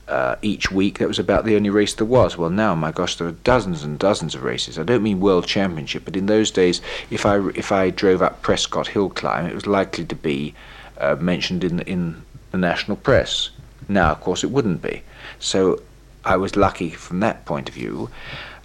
uh, 0.08 0.36
each 0.44 0.72
week, 0.72 1.00
that 1.00 1.08
was 1.08 1.20
about 1.20 1.44
the 1.44 1.56
only 1.56 1.72
race 1.72 1.96
there 1.96 2.14
was. 2.20 2.38
Well, 2.38 2.52
now, 2.52 2.76
my 2.76 2.92
gosh, 2.92 3.16
there 3.16 3.28
are 3.28 3.40
dozens 3.54 3.84
and 3.84 3.98
dozens 3.98 4.36
of 4.36 4.44
races. 4.44 4.78
I 4.78 4.84
don't 4.84 5.04
mean 5.04 5.20
world 5.20 5.48
championship, 5.48 6.06
but 6.06 6.16
in 6.16 6.28
those 6.28 6.52
days, 6.52 6.82
if 7.10 7.26
I 7.26 7.36
if 7.64 7.72
I 7.72 7.90
drove 7.90 8.22
up 8.22 8.44
Prescott 8.44 8.90
Hill 8.90 9.10
Climb, 9.10 9.48
it 9.48 9.56
was 9.56 9.66
likely 9.66 10.06
to 10.06 10.16
be 10.16 10.54
uh, 11.00 11.16
mentioned 11.20 11.64
in 11.64 11.80
in 11.96 12.22
the 12.52 12.58
national 12.58 12.98
press. 12.98 13.50
Now, 13.88 14.12
of 14.12 14.22
course, 14.22 14.44
it 14.44 14.52
wouldn't 14.52 14.82
be. 14.82 15.04
So 15.40 15.82
I 16.26 16.38
was 16.38 16.56
lucky 16.56 16.90
from 16.92 17.20
that 17.22 17.46
point 17.46 17.70
of 17.70 17.76
view. 17.76 18.10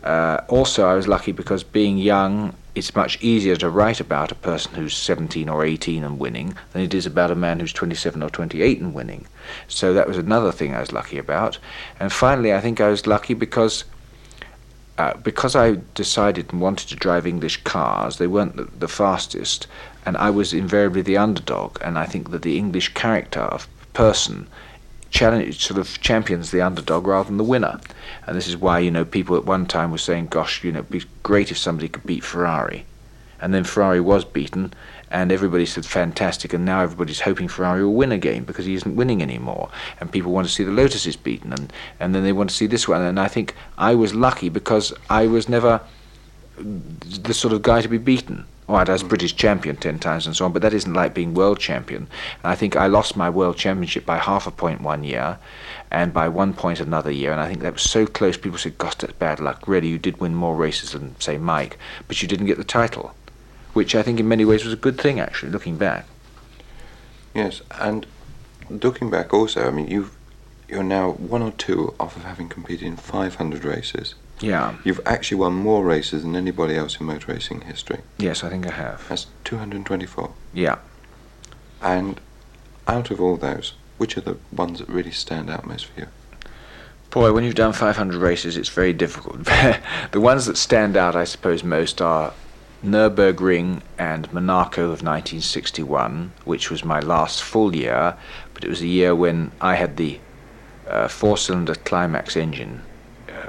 Uh, 0.02 0.40
also, 0.48 0.86
I 0.86 0.94
was 0.94 1.08
lucky 1.08 1.32
because 1.32 1.62
being 1.62 1.98
young 1.98 2.54
it's 2.74 2.94
much 2.94 3.22
easier 3.22 3.54
to 3.56 3.70
write 3.70 4.00
about 4.00 4.32
a 4.32 4.36
person 4.36 4.74
who's 4.74 4.96
17 4.96 5.48
or 5.48 5.64
18 5.64 6.02
and 6.02 6.18
winning 6.18 6.56
than 6.72 6.82
it 6.82 6.92
is 6.92 7.06
about 7.06 7.30
a 7.30 7.36
man 7.36 7.60
who's 7.60 7.72
27 7.72 8.22
or 8.22 8.28
28 8.28 8.80
and 8.80 8.94
winning. 8.94 9.26
So 9.68 9.94
that 9.94 10.08
was 10.08 10.18
another 10.18 10.50
thing 10.50 10.74
I 10.74 10.80
was 10.80 10.92
lucky 10.92 11.18
about. 11.18 11.58
And 12.00 12.12
finally, 12.12 12.52
I 12.52 12.60
think 12.60 12.80
I 12.80 12.88
was 12.88 13.06
lucky 13.06 13.34
because 13.34 13.84
uh, 14.96 15.14
because 15.14 15.56
I 15.56 15.78
decided 15.94 16.52
and 16.52 16.60
wanted 16.60 16.88
to 16.88 16.94
drive 16.96 17.26
English 17.26 17.64
cars, 17.64 18.18
they 18.18 18.28
weren't 18.28 18.54
the, 18.54 18.68
the 18.78 18.86
fastest, 18.86 19.66
and 20.06 20.16
I 20.16 20.30
was 20.30 20.52
invariably 20.52 21.02
the 21.02 21.16
underdog. 21.16 21.78
And 21.82 21.98
I 21.98 22.06
think 22.06 22.30
that 22.30 22.42
the 22.42 22.56
English 22.56 22.94
character 22.94 23.40
of 23.40 23.66
person 23.94 24.46
challenge 25.14 25.64
sort 25.64 25.78
of 25.78 26.00
champions 26.00 26.50
the 26.50 26.60
underdog 26.60 27.06
rather 27.06 27.28
than 27.28 27.36
the 27.36 27.44
winner. 27.44 27.80
And 28.26 28.36
this 28.36 28.48
is 28.48 28.56
why 28.56 28.80
you 28.80 28.90
know 28.90 29.04
people 29.04 29.36
at 29.36 29.46
one 29.46 29.64
time 29.64 29.90
were 29.92 29.98
saying, 29.98 30.26
"Gosh, 30.26 30.62
you 30.64 30.72
know, 30.72 30.80
it'd 30.80 30.90
be 30.90 31.04
great 31.22 31.50
if 31.50 31.56
somebody 31.56 31.88
could 31.88 32.04
beat 32.04 32.24
Ferrari," 32.24 32.84
and 33.40 33.54
then 33.54 33.64
Ferrari 33.64 34.00
was 34.00 34.24
beaten, 34.24 34.74
and 35.10 35.30
everybody 35.30 35.66
said 35.66 35.86
fantastic, 35.86 36.52
and 36.52 36.64
now 36.64 36.80
everybody's 36.80 37.20
hoping 37.20 37.46
Ferrari 37.46 37.84
will 37.84 37.94
win 37.94 38.10
again 38.10 38.42
because 38.42 38.66
he 38.66 38.74
isn't 38.74 38.96
winning 38.96 39.22
anymore, 39.22 39.70
and 40.00 40.10
people 40.10 40.32
want 40.32 40.48
to 40.48 40.52
see 40.52 40.64
the 40.64 40.72
Lotuses 40.72 41.16
beaten, 41.16 41.52
and 41.52 41.72
and 42.00 42.14
then 42.14 42.24
they 42.24 42.32
want 42.32 42.50
to 42.50 42.56
see 42.56 42.66
this 42.66 42.88
one, 42.88 43.00
and 43.00 43.20
I 43.20 43.28
think 43.28 43.54
I 43.78 43.94
was 43.94 44.14
lucky 44.14 44.48
because 44.48 44.92
I 45.08 45.26
was 45.26 45.48
never 45.48 45.80
the 46.58 47.34
sort 47.34 47.54
of 47.54 47.62
guy 47.62 47.80
to 47.82 47.88
be 47.88 47.98
beaten. 47.98 48.44
I 48.68 48.82
was 48.84 49.02
British 49.02 49.36
champion 49.36 49.76
10 49.76 49.98
times 49.98 50.26
and 50.26 50.34
so 50.34 50.46
on, 50.46 50.52
but 50.52 50.62
that 50.62 50.72
isn't 50.72 50.92
like 50.92 51.12
being 51.12 51.34
world 51.34 51.60
champion. 51.60 52.08
And 52.42 52.52
I 52.52 52.54
think 52.54 52.76
I 52.76 52.86
lost 52.86 53.16
my 53.16 53.28
world 53.28 53.56
championship 53.56 54.06
by 54.06 54.18
half 54.18 54.46
a 54.46 54.50
point 54.50 54.80
one 54.80 55.04
year 55.04 55.38
and 55.90 56.12
by 56.12 56.28
one 56.28 56.54
point 56.54 56.80
another 56.80 57.10
year. 57.10 57.30
And 57.30 57.40
I 57.40 57.48
think 57.48 57.60
that 57.60 57.74
was 57.74 57.82
so 57.82 58.06
close, 58.06 58.36
people 58.38 58.58
said, 58.58 58.78
gosh, 58.78 58.94
that's 58.94 59.12
bad 59.12 59.38
luck. 59.38 59.68
Really, 59.68 59.88
you 59.88 59.98
did 59.98 60.18
win 60.18 60.34
more 60.34 60.56
races 60.56 60.92
than, 60.92 61.18
say, 61.20 61.36
Mike, 61.36 61.78
but 62.08 62.22
you 62.22 62.28
didn't 62.28 62.46
get 62.46 62.56
the 62.56 62.64
title, 62.64 63.14
which 63.74 63.94
I 63.94 64.02
think 64.02 64.18
in 64.18 64.28
many 64.28 64.44
ways 64.44 64.64
was 64.64 64.72
a 64.72 64.76
good 64.76 64.98
thing, 64.98 65.20
actually, 65.20 65.52
looking 65.52 65.76
back. 65.76 66.06
Yes, 67.34 67.60
and 67.72 68.06
looking 68.70 69.10
back 69.10 69.34
also, 69.34 69.66
I 69.68 69.70
mean, 69.70 69.88
you've, 69.88 70.16
you're 70.68 70.82
now 70.82 71.12
one 71.12 71.42
or 71.42 71.50
two 71.52 71.94
off 72.00 72.16
of 72.16 72.24
having 72.24 72.48
competed 72.48 72.86
in 72.86 72.96
500 72.96 73.64
races. 73.64 74.14
Yeah. 74.44 74.74
You've 74.84 75.00
actually 75.06 75.38
won 75.38 75.54
more 75.54 75.84
races 75.84 76.22
than 76.22 76.36
anybody 76.36 76.76
else 76.76 77.00
in 77.00 77.06
motor 77.06 77.32
racing 77.32 77.62
history. 77.62 78.00
Yes, 78.18 78.44
I 78.44 78.50
think 78.50 78.66
I 78.66 78.72
have. 78.72 79.08
That's 79.08 79.26
224. 79.44 80.32
Yeah. 80.52 80.78
And 81.80 82.20
out 82.86 83.10
of 83.10 83.20
all 83.20 83.36
those, 83.36 83.74
which 83.98 84.16
are 84.16 84.20
the 84.20 84.36
ones 84.52 84.78
that 84.80 84.88
really 84.88 85.10
stand 85.10 85.48
out 85.50 85.66
most 85.66 85.86
for 85.86 86.00
you? 86.00 86.06
Boy, 87.10 87.32
when 87.32 87.44
you've 87.44 87.54
done 87.54 87.72
500 87.72 88.20
races, 88.20 88.56
it's 88.56 88.68
very 88.68 88.92
difficult. 88.92 89.44
the 90.12 90.20
ones 90.20 90.46
that 90.46 90.56
stand 90.56 90.96
out, 90.96 91.14
I 91.14 91.24
suppose, 91.24 91.62
most 91.62 92.02
are 92.02 92.34
Nürburgring 92.84 93.80
and 93.98 94.30
Monaco 94.32 94.84
of 94.84 95.02
1961, 95.02 96.32
which 96.44 96.70
was 96.70 96.84
my 96.84 97.00
last 97.00 97.42
full 97.42 97.74
year, 97.74 98.16
but 98.52 98.64
it 98.64 98.68
was 98.68 98.82
a 98.82 98.86
year 98.86 99.14
when 99.14 99.52
I 99.60 99.76
had 99.76 99.96
the 99.96 100.18
uh, 100.88 101.08
four-cylinder 101.08 101.76
Climax 101.76 102.36
engine 102.36 102.82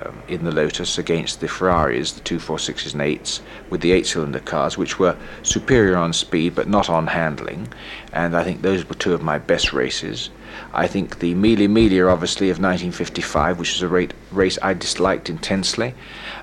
um, 0.04 0.22
in 0.28 0.43
the 0.43 0.52
Lotus 0.52 0.98
against 0.98 1.39
the 1.39 1.48
Ferraris, 1.48 2.12
the 2.12 2.22
246s 2.22 2.93
and 2.93 3.02
8s, 3.02 3.41
with 3.70 3.82
the 3.82 3.91
eight 3.91 4.08
cylinder 4.08 4.39
cars, 4.39 4.78
which 4.78 5.00
were 5.00 5.16
superior 5.43 5.98
on 5.98 6.14
speed 6.14 6.56
but 6.56 6.68
not 6.68 6.89
on 6.89 7.08
handling. 7.08 7.68
And 8.14 8.36
I 8.36 8.43
think 8.43 8.62
those 8.62 8.88
were 8.88 8.96
two 8.96 9.14
of 9.14 9.22
my 9.22 9.38
best 9.38 9.74
races. 9.74 10.30
I 10.74 10.88
think 10.88 11.20
the 11.20 11.34
Mille 11.34 11.68
Miglia, 11.68 12.12
obviously, 12.12 12.50
of 12.50 12.58
1955, 12.58 13.60
which 13.60 13.74
was 13.74 13.82
a 13.82 13.88
rate, 13.88 14.14
race 14.32 14.58
I 14.62 14.74
disliked 14.74 15.30
intensely 15.30 15.93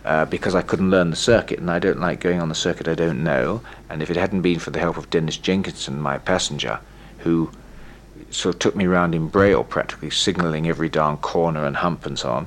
uh, 0.04 0.26
because 0.26 0.54
I 0.54 0.62
couldn't 0.62 0.90
learn 0.90 1.10
the 1.10 1.16
circuit, 1.16 1.58
and 1.58 1.70
I 1.70 1.78
don't 1.78 2.00
like 2.00 2.20
going 2.20 2.40
on 2.40 2.48
the 2.48 2.54
circuit 2.54 2.88
I 2.88 2.94
don't 2.94 3.22
know. 3.24 3.62
And 3.88 4.02
if 4.02 4.10
it 4.10 4.16
hadn't 4.16 4.42
been 4.42 4.58
for 4.58 4.70
the 4.70 4.80
help 4.80 4.96
of 4.96 5.10
Dennis 5.10 5.36
Jenkinson, 5.36 6.00
my 6.00 6.18
passenger, 6.18 6.80
who 7.18 7.50
sort 8.30 8.54
of 8.54 8.58
took 8.58 8.76
me 8.76 8.86
round 8.86 9.14
in 9.14 9.28
braille 9.28 9.64
practically, 9.64 10.10
signalling 10.10 10.68
every 10.68 10.88
darn 10.88 11.16
corner 11.18 11.64
and 11.64 11.76
hump 11.76 12.06
and 12.06 12.18
so 12.18 12.30
on, 12.30 12.46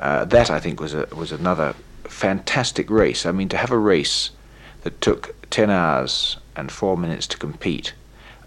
uh, 0.00 0.24
that 0.24 0.50
I 0.50 0.58
think 0.58 0.80
was 0.80 0.94
a, 0.94 1.06
was 1.14 1.30
another 1.30 1.74
fantastic 2.04 2.90
race. 2.90 3.24
I 3.24 3.32
mean, 3.32 3.48
to 3.50 3.56
have 3.56 3.70
a 3.70 3.78
race 3.78 4.30
that 4.82 5.00
took 5.00 5.34
10 5.50 5.70
hours 5.70 6.38
and 6.56 6.72
4 6.72 6.96
minutes 6.96 7.26
to 7.28 7.38
compete 7.38 7.92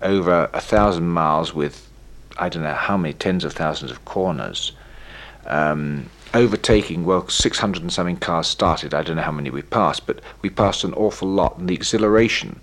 over 0.01 0.49
a 0.51 0.59
thousand 0.59 1.07
miles 1.07 1.53
with 1.53 1.89
I 2.37 2.49
don't 2.49 2.63
know 2.63 2.73
how 2.73 2.97
many 2.97 3.13
tens 3.13 3.43
of 3.43 3.53
thousands 3.53 3.91
of 3.91 4.03
corners, 4.05 4.71
um, 5.45 6.09
overtaking, 6.33 7.05
well, 7.05 7.27
600 7.27 7.81
and 7.81 7.93
something 7.93 8.17
cars 8.17 8.47
started. 8.47 8.93
I 8.93 9.03
don't 9.03 9.17
know 9.17 9.21
how 9.21 9.31
many 9.31 9.49
we 9.51 9.61
passed, 9.61 10.07
but 10.07 10.19
we 10.41 10.49
passed 10.49 10.83
an 10.83 10.93
awful 10.95 11.27
lot. 11.27 11.57
And 11.57 11.69
the 11.69 11.75
exhilaration 11.75 12.61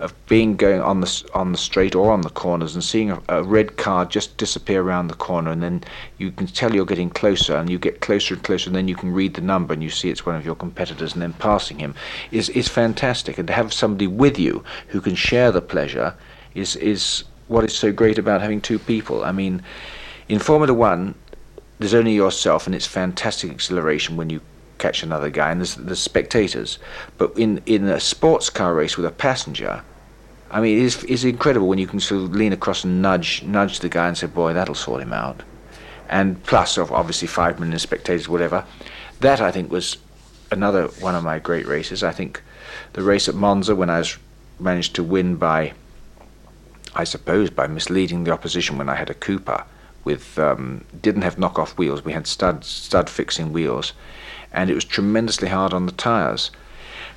of 0.00 0.14
being 0.26 0.56
going 0.56 0.80
on 0.80 1.00
the 1.00 1.30
on 1.32 1.52
the 1.52 1.58
straight 1.58 1.94
or 1.94 2.10
on 2.10 2.22
the 2.22 2.30
corners 2.30 2.74
and 2.74 2.82
seeing 2.82 3.12
a, 3.12 3.22
a, 3.28 3.42
red 3.42 3.76
car 3.76 4.04
just 4.04 4.36
disappear 4.36 4.82
around 4.82 5.06
the 5.06 5.14
corner, 5.14 5.50
and 5.50 5.62
then 5.62 5.84
you 6.18 6.32
can 6.32 6.48
tell 6.48 6.74
you're 6.74 6.84
getting 6.84 7.10
closer, 7.10 7.56
and 7.56 7.70
you 7.70 7.78
get 7.78 8.00
closer 8.00 8.34
and 8.34 8.42
closer, 8.42 8.68
and 8.68 8.76
then 8.76 8.88
you 8.88 8.96
can 8.96 9.12
read 9.12 9.34
the 9.34 9.40
number 9.40 9.72
and 9.72 9.82
you 9.82 9.90
see 9.90 10.10
it's 10.10 10.26
one 10.26 10.34
of 10.34 10.44
your 10.44 10.56
competitors, 10.56 11.12
and 11.12 11.22
then 11.22 11.32
passing 11.34 11.78
him 11.78 11.94
is 12.32 12.48
is 12.50 12.66
fantastic. 12.66 13.38
And 13.38 13.46
to 13.46 13.54
have 13.54 13.72
somebody 13.72 14.08
with 14.08 14.38
you 14.38 14.64
who 14.88 15.00
can 15.00 15.14
share 15.14 15.52
the 15.52 15.62
pleasure 15.62 16.14
is 16.54 16.74
is 16.76 17.24
what 17.46 17.64
is 17.64 17.74
so 17.74 17.92
great 17.92 18.18
about 18.18 18.40
having 18.40 18.60
two 18.60 18.78
people. 18.78 19.24
I 19.24 19.32
mean, 19.32 19.62
in 20.28 20.38
Formula 20.38 20.74
One, 20.74 21.14
there's 21.82 21.94
only 21.94 22.14
yourself, 22.14 22.66
and 22.66 22.74
it's 22.74 22.86
fantastic 22.86 23.50
acceleration 23.50 24.16
when 24.16 24.30
you 24.30 24.40
catch 24.78 25.02
another 25.02 25.30
guy, 25.30 25.50
and 25.50 25.60
there's 25.60 25.74
the 25.74 25.96
spectators. 25.96 26.78
But 27.18 27.36
in 27.36 27.60
in 27.66 27.88
a 27.88 27.98
sports 27.98 28.50
car 28.50 28.74
race 28.74 28.96
with 28.96 29.06
a 29.06 29.10
passenger, 29.10 29.82
I 30.50 30.60
mean, 30.60 30.78
it 30.78 30.82
is 30.84 31.04
it's 31.04 31.24
incredible 31.24 31.66
when 31.66 31.78
you 31.78 31.88
can 31.88 31.98
sort 31.98 32.22
of 32.22 32.34
lean 32.34 32.52
across 32.52 32.84
and 32.84 33.02
nudge 33.02 33.42
nudge 33.42 33.80
the 33.80 33.88
guy 33.88 34.06
and 34.06 34.16
say, 34.16 34.28
"Boy, 34.28 34.52
that'll 34.52 34.76
sort 34.76 35.02
him 35.02 35.12
out." 35.12 35.42
And 36.08 36.42
plus, 36.44 36.78
of 36.78 36.92
obviously, 36.92 37.26
five 37.26 37.58
million 37.58 37.78
spectators, 37.78 38.28
whatever. 38.28 38.64
That 39.20 39.40
I 39.40 39.50
think 39.50 39.72
was 39.72 39.96
another 40.50 40.88
one 41.00 41.16
of 41.16 41.24
my 41.24 41.38
great 41.40 41.66
races. 41.66 42.04
I 42.04 42.12
think 42.12 42.42
the 42.92 43.02
race 43.02 43.28
at 43.28 43.34
Monza 43.34 43.74
when 43.74 43.90
I 43.90 43.98
was 43.98 44.18
managed 44.60 44.94
to 44.96 45.02
win 45.02 45.36
by, 45.36 45.72
I 46.94 47.04
suppose, 47.04 47.50
by 47.50 47.66
misleading 47.66 48.24
the 48.24 48.30
opposition 48.30 48.78
when 48.78 48.88
I 48.88 48.94
had 48.94 49.10
a 49.10 49.14
Cooper 49.14 49.64
with 50.04 50.38
um, 50.38 50.84
didn't 51.00 51.22
have 51.22 51.36
knockoff 51.36 51.76
wheels. 51.78 52.04
We 52.04 52.12
had 52.12 52.26
stud 52.26 52.64
stud 52.64 53.08
fixing 53.08 53.52
wheels, 53.52 53.92
and 54.52 54.70
it 54.70 54.74
was 54.74 54.84
tremendously 54.84 55.48
hard 55.48 55.72
on 55.72 55.86
the 55.86 55.92
tires. 55.92 56.50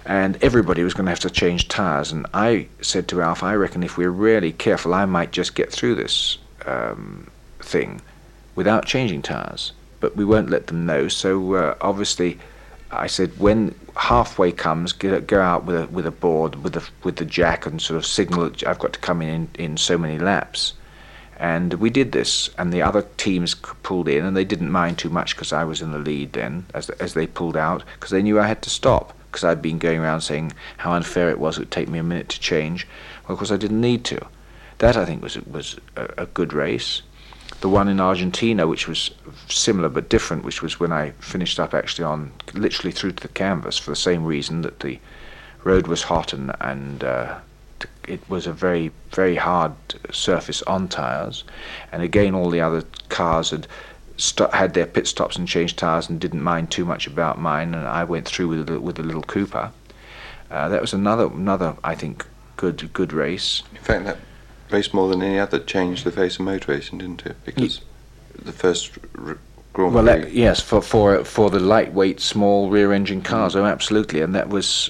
And 0.06 0.38
everybody 0.44 0.84
was 0.84 0.94
going 0.94 1.06
to 1.06 1.12
have 1.12 1.20
to 1.22 1.32
change 1.32 1.68
tires. 1.68 2.12
And 2.12 2.28
I 2.34 2.68
said 2.82 3.08
to 3.08 3.24
Alf, 3.24 3.42
I 3.42 3.56
reckon 3.56 3.82
if 3.82 3.98
we're 3.98 4.12
really 4.12 4.52
careful, 4.52 4.94
I 4.94 5.06
might 5.06 5.32
just 5.32 5.56
get 5.56 5.72
through 5.72 5.96
this 5.96 6.38
um, 6.68 7.32
thing 7.60 8.02
without 8.54 8.86
changing 8.86 9.24
tires. 9.24 9.72
But 10.00 10.16
we 10.16 10.24
won't 10.24 10.52
let 10.52 10.68
them 10.68 10.86
know. 10.86 11.08
So 11.08 11.56
uh, 11.56 11.76
obviously, 11.82 12.38
I 12.92 13.08
said 13.08 13.38
when 13.40 13.74
halfway 13.96 14.52
comes, 14.52 14.94
get, 14.94 15.28
go 15.28 15.42
out 15.42 15.66
with 15.66 15.76
a 15.76 15.88
with 15.88 16.06
a 16.06 16.12
board 16.12 16.64
with 16.64 16.74
the 16.74 16.88
with 17.04 17.16
the 17.16 17.26
jack 17.26 17.66
and 17.66 17.82
sort 17.82 17.98
of 17.98 18.06
signal 18.06 18.52
I've 18.68 18.80
got 18.80 18.94
to 18.94 19.00
come 19.00 19.22
in 19.22 19.50
in 19.56 19.78
so 19.78 19.98
many 19.98 20.20
laps. 20.20 20.74
And 21.38 21.74
we 21.76 21.90
did 21.90 22.12
this, 22.14 22.50
and 22.58 22.72
the 22.72 22.82
other 22.82 23.04
teams 23.18 23.56
pulled 23.56 24.08
in, 24.08 24.24
and 24.24 24.38
they 24.38 24.46
didn't 24.46 24.72
mind 24.72 24.98
too 24.98 25.10
much 25.10 25.36
because 25.36 25.52
I 25.52 25.66
was 25.66 25.82
in 25.82 25.92
the 25.92 26.00
lead 26.00 26.34
then, 26.34 26.66
as 26.74 26.90
as 26.92 27.14
they 27.14 27.28
pulled 27.28 27.58
out, 27.58 27.84
because 27.96 28.12
they 28.12 28.22
knew 28.22 28.40
I 28.40 28.48
had 28.48 28.62
to 28.62 28.70
stop, 28.70 29.14
because 29.32 29.44
I'd 29.44 29.62
been 29.62 29.80
going 29.80 30.00
around 30.00 30.22
saying 30.22 30.54
how 30.78 30.94
unfair 30.94 31.30
it 31.30 31.40
was. 31.40 31.58
It 31.58 31.62
would 31.62 31.72
take 31.72 31.90
me 31.90 32.00
a 32.00 32.04
minute 32.04 32.30
to 32.30 32.40
change. 32.40 32.88
Well, 33.24 33.34
of 33.34 33.40
course, 33.40 33.52
I 33.52 33.58
didn't 33.58 33.82
need 33.82 34.06
to. 34.06 34.28
That 34.78 34.96
I 34.96 35.06
think 35.06 35.22
was 35.22 35.38
was 35.46 35.78
a, 35.96 36.10
a 36.20 36.26
good 36.26 36.54
race. 36.54 37.02
The 37.62 37.70
one 37.70 37.90
in 37.90 38.00
Argentina, 38.00 38.68
which 38.68 38.88
was 38.88 39.12
similar 39.48 39.90
but 39.90 40.10
different, 40.10 40.46
which 40.46 40.62
was 40.62 40.80
when 40.80 40.92
I 40.92 41.12
finished 41.20 41.60
up 41.60 41.74
actually 41.74 42.06
on 42.06 42.32
literally 42.54 42.92
through 42.92 43.14
to 43.14 43.24
the 43.24 43.34
canvas 43.34 43.78
for 43.78 43.92
the 43.92 43.96
same 43.96 44.26
reason 44.26 44.62
that 44.62 44.80
the 44.80 45.00
road 45.64 45.88
was 45.88 46.04
hot 46.04 46.32
and 46.32 46.52
and 46.62 47.04
uh, 47.04 47.40
it 48.08 48.22
was 48.30 48.48
a 48.48 48.54
very 48.54 48.92
very 49.12 49.36
hard 49.36 49.74
surface 50.12 50.62
on 50.64 50.88
tires, 50.88 51.44
and 51.92 52.02
again 52.02 52.36
all 52.36 52.50
the 52.50 52.62
other 52.62 52.84
cars 53.10 53.50
had 53.52 53.68
st- 54.18 54.54
had 54.54 54.74
their 54.74 54.86
pit 54.86 55.08
stops 55.08 55.36
and 55.36 55.48
changed 55.48 55.78
tires 55.78 56.10
and 56.10 56.20
didn't 56.20 56.42
mind 56.42 56.72
too 56.72 56.86
much 56.86 57.08
about 57.08 57.40
mine, 57.40 57.74
and 57.74 57.88
I 57.88 58.04
went 58.04 58.26
through 58.26 58.48
with 58.50 58.70
a, 58.70 58.80
with 58.80 59.00
a 59.00 59.04
little 59.04 59.24
Cooper. 59.24 59.72
Uh, 60.50 60.70
that 60.70 60.82
was 60.82 60.94
another 60.94 61.28
another 61.28 61.76
I 61.84 61.96
think 61.96 62.26
good 62.58 62.94
good 62.94 63.14
race. 63.14 63.64
In 63.72 63.82
fact, 63.82 64.06
that 64.06 64.18
race 64.70 64.94
more 64.94 65.10
than 65.10 65.22
any 65.22 65.40
other 65.40 65.60
changed 65.60 66.04
the 66.06 66.12
face 66.12 66.36
of 66.36 66.46
motor 66.46 66.72
racing, 66.72 67.00
didn't 67.00 67.26
it? 67.26 67.38
Because 67.46 67.82
the 68.42 68.52
first. 68.52 68.92
R- 69.18 69.40
Grand 69.74 69.94
well, 69.94 70.06
Prix- 70.06 70.22
that, 70.22 70.32
yes, 70.32 70.62
for 70.62 70.82
for 70.82 71.26
for 71.26 71.50
the 71.50 71.60
lightweight, 71.60 72.22
small 72.22 72.70
rear-engine 72.70 73.22
cars, 73.22 73.58
oh, 73.58 73.66
absolutely, 73.66 74.22
and 74.22 74.34
that 74.34 74.48
was, 74.48 74.90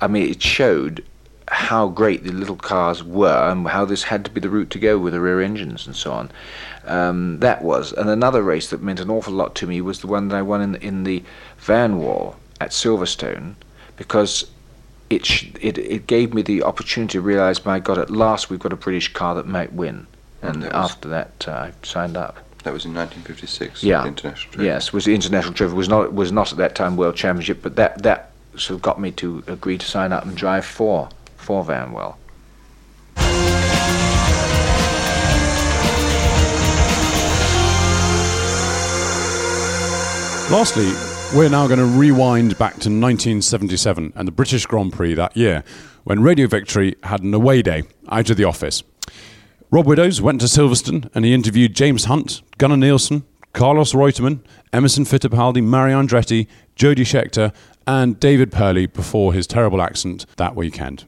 I 0.00 0.08
mean, 0.08 0.28
it 0.28 0.42
showed 0.42 1.04
how 1.48 1.88
great 1.88 2.24
the 2.24 2.32
little 2.32 2.56
cars 2.56 3.02
were 3.04 3.50
and 3.50 3.66
how 3.68 3.84
this 3.84 4.04
had 4.04 4.24
to 4.24 4.30
be 4.30 4.40
the 4.40 4.48
route 4.48 4.70
to 4.70 4.78
go 4.78 4.98
with 4.98 5.12
the 5.12 5.20
rear 5.20 5.40
engines 5.42 5.86
and 5.86 5.94
so 5.94 6.10
on. 6.12 6.30
Um, 6.86 7.40
that 7.40 7.62
was, 7.62 7.92
and 7.92 8.08
another 8.08 8.42
race 8.42 8.70
that 8.70 8.82
meant 8.82 9.00
an 9.00 9.10
awful 9.10 9.32
lot 9.32 9.54
to 9.56 9.66
me 9.66 9.80
was 9.80 10.00
the 10.00 10.06
one 10.06 10.28
that 10.28 10.36
I 10.36 10.42
won 10.42 10.60
in 10.62 10.74
in 10.76 11.04
the 11.04 11.22
Vanwall 11.60 12.36
at 12.60 12.70
Silverstone, 12.70 13.54
because 13.96 14.46
it 15.10 15.24
sh- 15.26 15.48
it 15.60 15.76
it 15.78 16.06
gave 16.06 16.32
me 16.34 16.42
the 16.42 16.62
opportunity 16.62 17.12
to 17.12 17.20
realise, 17.20 17.64
my 17.64 17.78
God, 17.78 17.98
at 17.98 18.10
last 18.10 18.48
we've 18.50 18.60
got 18.60 18.72
a 18.72 18.76
British 18.76 19.12
car 19.12 19.34
that 19.34 19.46
might 19.46 19.72
win. 19.72 20.06
And 20.42 20.62
that 20.62 20.72
was- 20.74 20.90
after 20.92 21.08
that, 21.08 21.44
uh, 21.48 21.52
I 21.52 21.72
signed 21.82 22.16
up. 22.16 22.38
That 22.64 22.72
was 22.72 22.84
in 22.86 22.94
1956. 22.94 23.82
Yeah. 23.84 24.02
the 24.02 24.08
international. 24.08 24.52
Trip. 24.54 24.64
Yes, 24.64 24.92
was 24.92 25.04
the 25.04 25.14
international 25.14 25.52
trophy 25.52 25.74
was 25.74 25.88
not 25.88 26.14
was 26.14 26.32
not 26.32 26.50
at 26.52 26.58
that 26.58 26.74
time 26.74 26.96
world 26.96 27.16
championship, 27.16 27.60
but 27.62 27.76
that 27.76 28.02
that 28.02 28.30
sort 28.56 28.76
of 28.76 28.82
got 28.82 28.98
me 29.00 29.10
to 29.12 29.42
agree 29.46 29.76
to 29.76 29.86
sign 29.86 30.12
up 30.12 30.24
and 30.24 30.34
drive 30.36 30.64
for 30.64 31.08
for 31.44 31.64
Vanwall. 31.64 32.16
Lastly, 40.50 40.92
we're 41.34 41.48
now 41.48 41.66
going 41.66 41.78
to 41.78 41.86
rewind 41.86 42.56
back 42.58 42.72
to 42.72 42.90
1977 42.90 44.12
and 44.14 44.28
the 44.28 44.32
British 44.32 44.66
Grand 44.66 44.92
Prix 44.92 45.14
that 45.14 45.36
year, 45.36 45.64
when 46.04 46.22
Radio 46.22 46.46
Victory 46.46 46.96
had 47.02 47.22
an 47.22 47.34
away 47.34 47.62
day 47.62 47.82
out 48.08 48.30
of 48.30 48.36
the 48.36 48.44
office. 48.44 48.82
Rob 49.70 49.86
Widdows 49.86 50.20
went 50.20 50.40
to 50.40 50.46
Silverstone 50.46 51.10
and 51.14 51.24
he 51.24 51.34
interviewed 51.34 51.74
James 51.74 52.04
Hunt, 52.04 52.42
Gunnar 52.58 52.76
Nielsen, 52.76 53.24
Carlos 53.52 53.94
Reutemann, 53.94 54.40
Emerson 54.72 55.04
Fittipaldi, 55.04 55.62
Mario 55.62 56.00
Andretti, 56.00 56.46
Jody 56.76 57.04
Scheckter, 57.04 57.52
and 57.86 58.20
David 58.20 58.52
Purley 58.52 58.86
before 58.86 59.32
his 59.32 59.46
terrible 59.46 59.80
accident 59.82 60.26
that 60.36 60.54
weekend. 60.54 61.04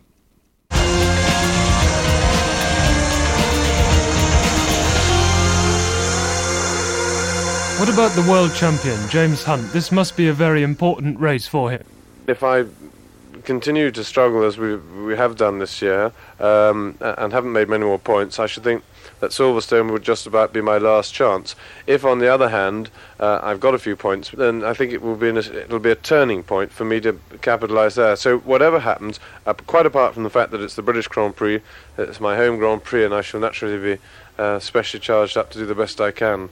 What 7.79 7.91
about 7.91 8.13
the 8.13 8.27
world 8.31 8.55
champion, 8.55 8.97
James 9.11 9.45
Hunt? 9.45 9.71
This 9.71 9.93
must 9.93 10.17
be 10.17 10.29
a 10.29 10.33
very 10.33 10.63
important 10.63 11.21
race 11.21 11.47
for 11.47 11.71
him. 11.71 11.85
If 12.27 12.43
I 12.43 12.65
continue 13.45 13.91
to 13.91 14.03
struggle 14.03 14.45
as 14.45 14.57
we 14.57 14.77
we 14.77 15.15
have 15.15 15.37
done 15.37 15.59
this 15.59 15.83
year 15.83 16.11
um, 16.41 16.97
and 17.03 17.35
haven't 17.35 17.53
made 17.53 17.69
many 17.69 17.85
more 17.85 17.99
points, 17.99 18.39
I 18.39 18.47
should 18.47 18.65
think 18.65 18.83
that 19.21 19.31
Silverstone 19.31 19.93
would 19.93 20.03
just 20.03 20.27
about 20.27 20.55
be 20.55 20.63
my 20.63 20.79
last 20.79 21.13
chance. 21.13 21.55
If, 21.87 22.03
on 22.03 22.19
the 22.19 22.29
other 22.33 22.49
hand, 22.49 22.89
uh, 23.21 23.41
I've 23.43 23.61
got 23.61 23.75
a 23.75 23.79
few 23.79 23.95
points, 23.95 24.31
then 24.31 24.65
I 24.65 24.73
think 24.73 24.93
it 24.93 25.03
will 25.03 25.15
be 25.15 25.29
a, 25.29 25.37
it'll 25.37 25.79
be 25.79 25.91
a 25.91 25.97
turning 25.97 26.43
point 26.45 26.73
for 26.73 26.87
me 26.87 26.99
to 27.01 27.21
capitalise 27.43 27.97
there. 27.97 28.17
So 28.17 28.39
whatever 28.39 28.81
happens, 28.81 29.21
uh, 29.45 29.53
quite 29.53 29.85
apart 29.85 30.15
from 30.15 30.23
the 30.23 30.31
fact 30.31 30.51
that 30.53 30.63
it's 30.63 30.77
the 30.77 30.83
British 30.83 31.09
Grand 31.09 31.37
Prix, 31.37 31.61
it's 31.99 32.21
my 32.21 32.37
home 32.37 32.57
Grand 32.57 32.85
Prix, 32.85 33.05
and 33.05 33.13
I 33.13 33.21
shall 33.21 33.41
naturally 33.41 33.97
be 33.97 34.03
uh, 34.39 34.61
specially 34.61 35.01
charged 35.01 35.37
up 35.37 35.51
to 35.51 35.59
do 35.59 35.67
the 35.67 35.75
best 35.75 36.01
I 36.01 36.11
can, 36.11 36.49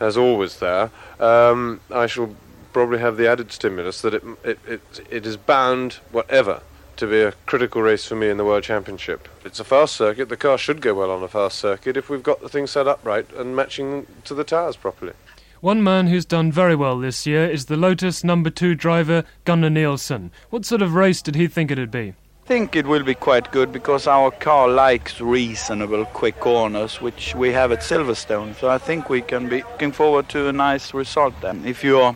as 0.00 0.16
always. 0.16 0.58
There, 0.58 0.90
um, 1.20 1.80
I 1.90 2.06
shall 2.06 2.34
probably 2.72 2.98
have 2.98 3.16
the 3.16 3.28
added 3.28 3.52
stimulus 3.52 4.02
that 4.02 4.14
it, 4.14 4.22
it, 4.42 4.58
it, 4.66 5.06
it 5.10 5.26
is 5.26 5.36
bound, 5.36 5.94
whatever, 6.10 6.60
to 6.96 7.06
be 7.06 7.20
a 7.22 7.32
critical 7.46 7.82
race 7.82 8.04
for 8.04 8.16
me 8.16 8.28
in 8.28 8.36
the 8.36 8.44
World 8.44 8.64
Championship. 8.64 9.28
It's 9.44 9.60
a 9.60 9.64
fast 9.64 9.94
circuit. 9.94 10.28
The 10.28 10.36
car 10.36 10.58
should 10.58 10.80
go 10.80 10.94
well 10.94 11.10
on 11.10 11.22
a 11.22 11.28
fast 11.28 11.58
circuit 11.58 11.96
if 11.96 12.10
we've 12.10 12.22
got 12.22 12.40
the 12.40 12.48
thing 12.48 12.66
set 12.66 12.86
up 12.86 13.00
right 13.04 13.30
and 13.34 13.56
matching 13.56 14.06
to 14.24 14.34
the 14.34 14.44
tyres 14.44 14.76
properly. 14.76 15.12
One 15.60 15.82
man 15.82 16.08
who's 16.08 16.26
done 16.26 16.52
very 16.52 16.74
well 16.74 16.98
this 16.98 17.26
year 17.26 17.48
is 17.48 17.66
the 17.66 17.76
Lotus 17.76 18.22
number 18.22 18.50
two 18.50 18.74
driver, 18.74 19.24
Gunnar 19.44 19.70
Nielsen. 19.70 20.30
What 20.50 20.66
sort 20.66 20.82
of 20.82 20.94
race 20.94 21.22
did 21.22 21.36
he 21.36 21.46
think 21.46 21.70
it'd 21.70 21.90
be? 21.90 22.14
I 22.44 22.46
think 22.46 22.76
it 22.76 22.86
will 22.86 23.02
be 23.02 23.14
quite 23.14 23.50
good 23.52 23.72
because 23.72 24.06
our 24.06 24.30
car 24.30 24.68
likes 24.68 25.18
reasonable 25.18 26.04
quick 26.04 26.40
corners, 26.40 27.00
which 27.00 27.34
we 27.34 27.52
have 27.52 27.72
at 27.72 27.78
Silverstone. 27.78 28.54
So 28.56 28.68
I 28.68 28.76
think 28.76 29.08
we 29.08 29.22
can 29.22 29.48
be 29.48 29.62
looking 29.62 29.92
forward 29.92 30.28
to 30.28 30.48
a 30.48 30.52
nice 30.52 30.92
result 30.92 31.32
then. 31.40 31.64
If 31.64 31.82
you're 31.82 32.14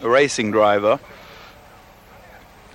a 0.00 0.08
racing 0.08 0.52
driver, 0.52 0.98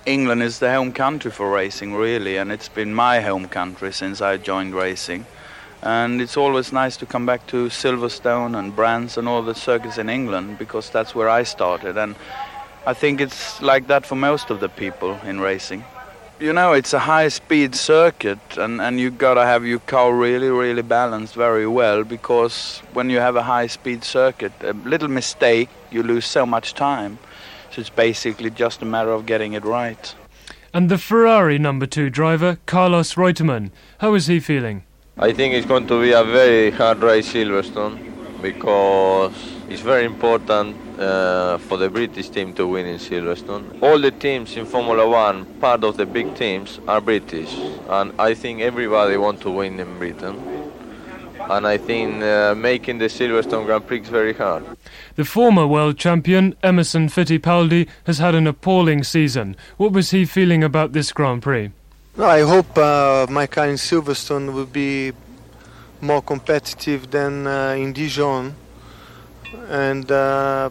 England 0.06 0.44
is 0.44 0.60
the 0.60 0.72
home 0.72 0.92
country 0.92 1.32
for 1.32 1.50
racing, 1.50 1.92
really, 1.92 2.36
and 2.36 2.52
it's 2.52 2.68
been 2.68 2.94
my 2.94 3.20
home 3.20 3.48
country 3.48 3.92
since 3.92 4.20
I 4.20 4.36
joined 4.36 4.72
racing. 4.72 5.26
And 5.82 6.22
it's 6.22 6.36
always 6.36 6.72
nice 6.72 6.96
to 6.98 7.06
come 7.06 7.26
back 7.26 7.48
to 7.48 7.66
Silverstone 7.66 8.56
and 8.56 8.76
Brands 8.76 9.18
and 9.18 9.26
all 9.26 9.42
the 9.42 9.56
circuits 9.56 9.98
in 9.98 10.08
England 10.08 10.56
because 10.56 10.88
that's 10.88 11.16
where 11.16 11.28
I 11.28 11.42
started. 11.42 11.98
And 11.98 12.14
I 12.86 12.94
think 12.94 13.20
it's 13.20 13.60
like 13.60 13.88
that 13.88 14.06
for 14.06 14.14
most 14.14 14.50
of 14.50 14.60
the 14.60 14.68
people 14.68 15.18
in 15.24 15.40
racing. 15.40 15.84
You 16.42 16.52
know, 16.52 16.72
it's 16.72 16.92
a 16.92 16.98
high 16.98 17.28
speed 17.28 17.76
circuit, 17.76 18.40
and, 18.56 18.80
and 18.80 18.98
you 18.98 19.12
gotta 19.12 19.44
have 19.44 19.64
your 19.64 19.78
car 19.78 20.12
really, 20.12 20.50
really 20.50 20.82
balanced 20.82 21.36
very 21.36 21.68
well 21.68 22.02
because 22.02 22.82
when 22.92 23.10
you 23.10 23.20
have 23.20 23.36
a 23.36 23.44
high 23.44 23.68
speed 23.68 24.02
circuit, 24.02 24.50
a 24.60 24.72
little 24.72 25.06
mistake, 25.06 25.68
you 25.92 26.02
lose 26.02 26.26
so 26.26 26.44
much 26.44 26.74
time. 26.74 27.20
So 27.70 27.80
it's 27.80 27.90
basically 27.90 28.50
just 28.50 28.82
a 28.82 28.84
matter 28.84 29.12
of 29.12 29.24
getting 29.24 29.52
it 29.52 29.64
right. 29.64 30.12
And 30.74 30.88
the 30.88 30.98
Ferrari 30.98 31.60
number 31.60 31.86
two 31.86 32.10
driver, 32.10 32.58
Carlos 32.66 33.14
Reutemann, 33.14 33.70
how 33.98 34.14
is 34.14 34.26
he 34.26 34.40
feeling? 34.40 34.82
I 35.16 35.32
think 35.32 35.54
it's 35.54 35.64
going 35.64 35.86
to 35.86 36.00
be 36.00 36.10
a 36.10 36.24
very 36.24 36.72
hard 36.72 37.04
race, 37.04 37.32
Silverstone, 37.32 38.42
because 38.42 39.32
it's 39.72 39.80
very 39.80 40.04
important 40.04 40.76
uh, 41.00 41.56
for 41.56 41.78
the 41.78 41.88
British 41.88 42.28
team 42.28 42.52
to 42.52 42.66
win 42.66 42.84
in 42.84 42.98
Silverstone. 42.98 43.82
All 43.82 43.98
the 43.98 44.10
teams 44.10 44.54
in 44.56 44.66
Formula 44.66 45.08
One, 45.08 45.46
part 45.60 45.82
of 45.82 45.96
the 45.96 46.04
big 46.04 46.34
teams, 46.34 46.78
are 46.86 47.00
British, 47.00 47.52
and 47.88 48.12
I 48.18 48.34
think 48.34 48.60
everybody 48.60 49.16
wants 49.16 49.42
to 49.42 49.50
win 49.50 49.80
in 49.80 49.98
Britain. 49.98 50.36
And 51.50 51.66
I 51.66 51.78
think 51.78 52.22
uh, 52.22 52.54
making 52.54 52.98
the 52.98 53.06
Silverstone 53.06 53.64
Grand 53.64 53.86
Prix 53.86 54.02
is 54.02 54.08
very 54.08 54.34
hard. 54.34 54.64
The 55.16 55.24
former 55.24 55.66
world 55.66 55.96
champion, 55.96 56.54
Emerson 56.62 57.08
Fittipaldi, 57.08 57.88
has 58.04 58.18
had 58.18 58.34
an 58.34 58.46
appalling 58.46 59.04
season. 59.04 59.56
What 59.78 59.92
was 59.92 60.10
he 60.10 60.24
feeling 60.26 60.62
about 60.62 60.92
this 60.92 61.12
Grand 61.12 61.42
Prix? 61.42 61.70
No, 62.16 62.26
I 62.26 62.42
hope 62.42 62.76
uh, 62.76 63.26
my 63.30 63.46
car 63.46 63.68
in 63.68 63.76
Silverstone 63.76 64.52
will 64.52 64.66
be 64.66 65.12
more 66.02 66.20
competitive 66.20 67.10
than 67.10 67.46
uh, 67.46 67.74
in 67.76 67.94
Dijon. 67.94 68.54
And 69.68 70.10
uh, 70.10 70.70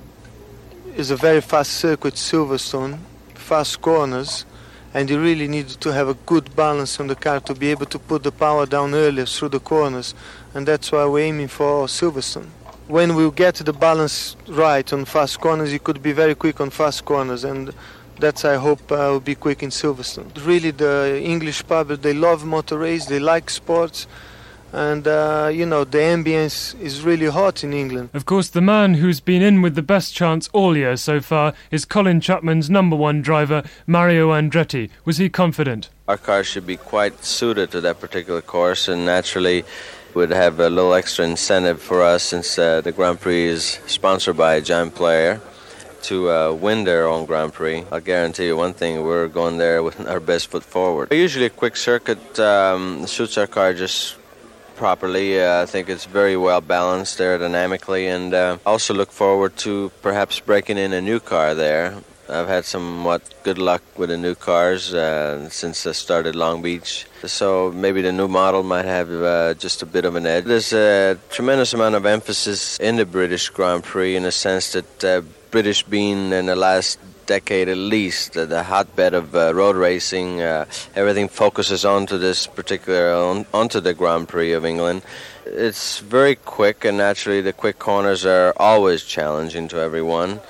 it's 0.95 1.09
a 1.09 1.15
very 1.15 1.41
fast 1.41 1.73
circuit, 1.73 2.15
Silverstone, 2.15 2.99
fast 3.35 3.81
corners. 3.81 4.45
And 4.93 5.09
you 5.09 5.21
really 5.21 5.47
need 5.47 5.69
to 5.69 5.93
have 5.93 6.09
a 6.09 6.15
good 6.25 6.55
balance 6.55 6.99
on 6.99 7.07
the 7.07 7.15
car 7.15 7.39
to 7.41 7.55
be 7.55 7.71
able 7.71 7.85
to 7.87 7.99
put 7.99 8.23
the 8.23 8.31
power 8.31 8.65
down 8.65 8.93
earlier 8.93 9.25
through 9.25 9.49
the 9.49 9.59
corners. 9.59 10.13
And 10.53 10.67
that's 10.67 10.91
why 10.91 11.05
we're 11.05 11.25
aiming 11.25 11.47
for 11.47 11.85
Silverstone 11.87 12.49
when 12.91 13.15
we 13.15 13.31
get 13.31 13.55
the 13.55 13.71
balance 13.71 14.35
right 14.49 14.91
on 14.91 15.05
fast 15.05 15.39
corners, 15.39 15.71
you 15.71 15.79
could 15.79 16.03
be 16.03 16.11
very 16.11 16.35
quick 16.35 16.59
on 16.59 16.69
fast 16.69 17.05
corners, 17.05 17.45
and 17.45 17.73
that's 18.19 18.43
I 18.43 18.57
hope 18.57 18.91
uh, 18.91 18.95
will 19.11 19.21
be 19.21 19.35
quick 19.35 19.63
in 19.63 19.69
Silverstone. 19.69 20.29
Really, 20.45 20.71
the 20.71 21.21
English 21.23 21.65
public 21.65 22.01
they 22.01 22.13
love 22.13 22.43
motor 22.43 22.77
race, 22.77 23.05
they 23.05 23.19
like 23.19 23.49
sports. 23.49 24.07
And 24.73 25.05
uh, 25.07 25.49
you 25.51 25.65
know 25.65 25.83
the 25.83 25.97
ambience 25.97 26.79
is 26.79 27.03
really 27.03 27.27
hot 27.27 27.63
in 27.63 27.73
England. 27.73 28.09
Of 28.13 28.25
course, 28.25 28.49
the 28.49 28.61
man 28.61 28.93
who's 28.95 29.19
been 29.19 29.41
in 29.41 29.61
with 29.61 29.75
the 29.75 29.81
best 29.81 30.13
chance 30.13 30.49
all 30.53 30.77
year 30.77 30.95
so 30.95 31.19
far 31.19 31.53
is 31.71 31.83
Colin 31.83 32.21
Chapman's 32.21 32.69
number 32.69 32.95
one 32.95 33.21
driver, 33.21 33.63
Mario 33.85 34.31
Andretti. 34.31 34.89
Was 35.03 35.17
he 35.17 35.29
confident? 35.29 35.89
Our 36.07 36.17
car 36.17 36.43
should 36.43 36.65
be 36.65 36.77
quite 36.77 37.23
suited 37.23 37.71
to 37.71 37.81
that 37.81 37.99
particular 37.99 38.41
course, 38.41 38.87
and 38.87 39.05
naturally, 39.05 39.65
would 40.13 40.31
have 40.31 40.59
a 40.59 40.69
little 40.69 40.93
extra 40.93 41.25
incentive 41.25 41.81
for 41.81 42.01
us 42.01 42.23
since 42.23 42.57
uh, 42.57 42.81
the 42.81 42.91
Grand 42.91 43.19
Prix 43.19 43.45
is 43.45 43.79
sponsored 43.87 44.37
by 44.37 44.55
a 44.55 44.61
John 44.61 44.91
Player 44.91 45.41
to 46.03 46.29
uh, 46.29 46.51
win 46.53 46.83
their 46.83 47.07
own 47.07 47.25
Grand 47.25 47.53
Prix. 47.53 47.83
I'll 47.91 47.99
guarantee 47.99 48.47
you 48.47 48.57
one 48.57 48.73
thing: 48.73 49.03
we're 49.03 49.27
going 49.27 49.57
there 49.57 49.83
with 49.83 49.99
our 50.07 50.19
best 50.19 50.47
foot 50.47 50.63
forward. 50.63 51.11
Usually, 51.11 51.45
a 51.45 51.49
quick 51.49 51.75
circuit 51.75 52.39
um, 52.39 53.05
suits 53.05 53.37
our 53.37 53.47
car 53.47 53.73
just 53.73 54.15
properly. 54.81 55.39
Uh, 55.39 55.61
I 55.61 55.67
think 55.67 55.89
it's 55.89 56.05
very 56.05 56.35
well 56.35 56.59
balanced 56.59 57.19
aerodynamically, 57.19 58.03
and 58.15 58.33
uh, 58.33 58.57
also 58.65 58.95
look 58.95 59.11
forward 59.11 59.55
to 59.57 59.91
perhaps 60.01 60.39
breaking 60.39 60.79
in 60.79 60.91
a 60.91 61.01
new 61.01 61.19
car 61.19 61.53
there. 61.53 61.93
I've 62.27 62.47
had 62.47 62.65
somewhat 62.65 63.21
good 63.43 63.59
luck 63.59 63.83
with 63.95 64.09
the 64.09 64.17
new 64.17 64.33
cars 64.33 64.91
uh, 64.91 65.49
since 65.49 65.85
I 65.85 65.91
started 65.91 66.33
Long 66.35 66.63
Beach. 66.63 67.05
So 67.23 67.71
maybe 67.71 68.01
the 68.01 68.11
new 68.11 68.27
model 68.27 68.63
might 68.63 68.85
have 68.85 69.11
uh, 69.11 69.53
just 69.53 69.83
a 69.83 69.85
bit 69.85 70.03
of 70.05 70.15
an 70.15 70.25
edge. 70.25 70.45
There's 70.45 70.73
a 70.73 71.19
tremendous 71.29 71.75
amount 71.75 71.93
of 71.93 72.07
emphasis 72.07 72.79
in 72.79 72.95
the 72.95 73.05
British 73.05 73.49
Grand 73.49 73.83
Prix 73.83 74.15
in 74.15 74.23
the 74.23 74.31
sense 74.31 74.71
that 74.71 75.03
uh, 75.03 75.21
British 75.51 75.83
being 75.83 76.33
in 76.33 76.47
the 76.47 76.55
last 76.55 76.97
decade 77.31 77.69
at 77.69 77.77
least 77.77 78.33
the 78.33 78.63
hotbed 78.63 79.13
of 79.13 79.33
uh, 79.33 79.53
road 79.55 79.77
racing. 79.77 80.41
Uh, 80.41 80.65
everything 80.95 81.29
focuses 81.29 81.85
onto 81.85 82.17
this 82.17 82.45
particular 82.45 83.13
on, 83.13 83.45
onto 83.53 83.79
the 83.79 83.93
Grand 83.93 84.27
Prix 84.27 84.51
of 84.51 84.65
England. 84.65 85.01
It's 85.45 85.99
very 85.99 86.35
quick, 86.35 86.83
and 86.83 86.97
naturally 86.97 87.39
the 87.39 87.53
quick 87.53 87.79
corners 87.79 88.25
are 88.25 88.53
always 88.57 89.05
challenging 89.05 89.69
to 89.69 89.77
everyone. 89.77 90.41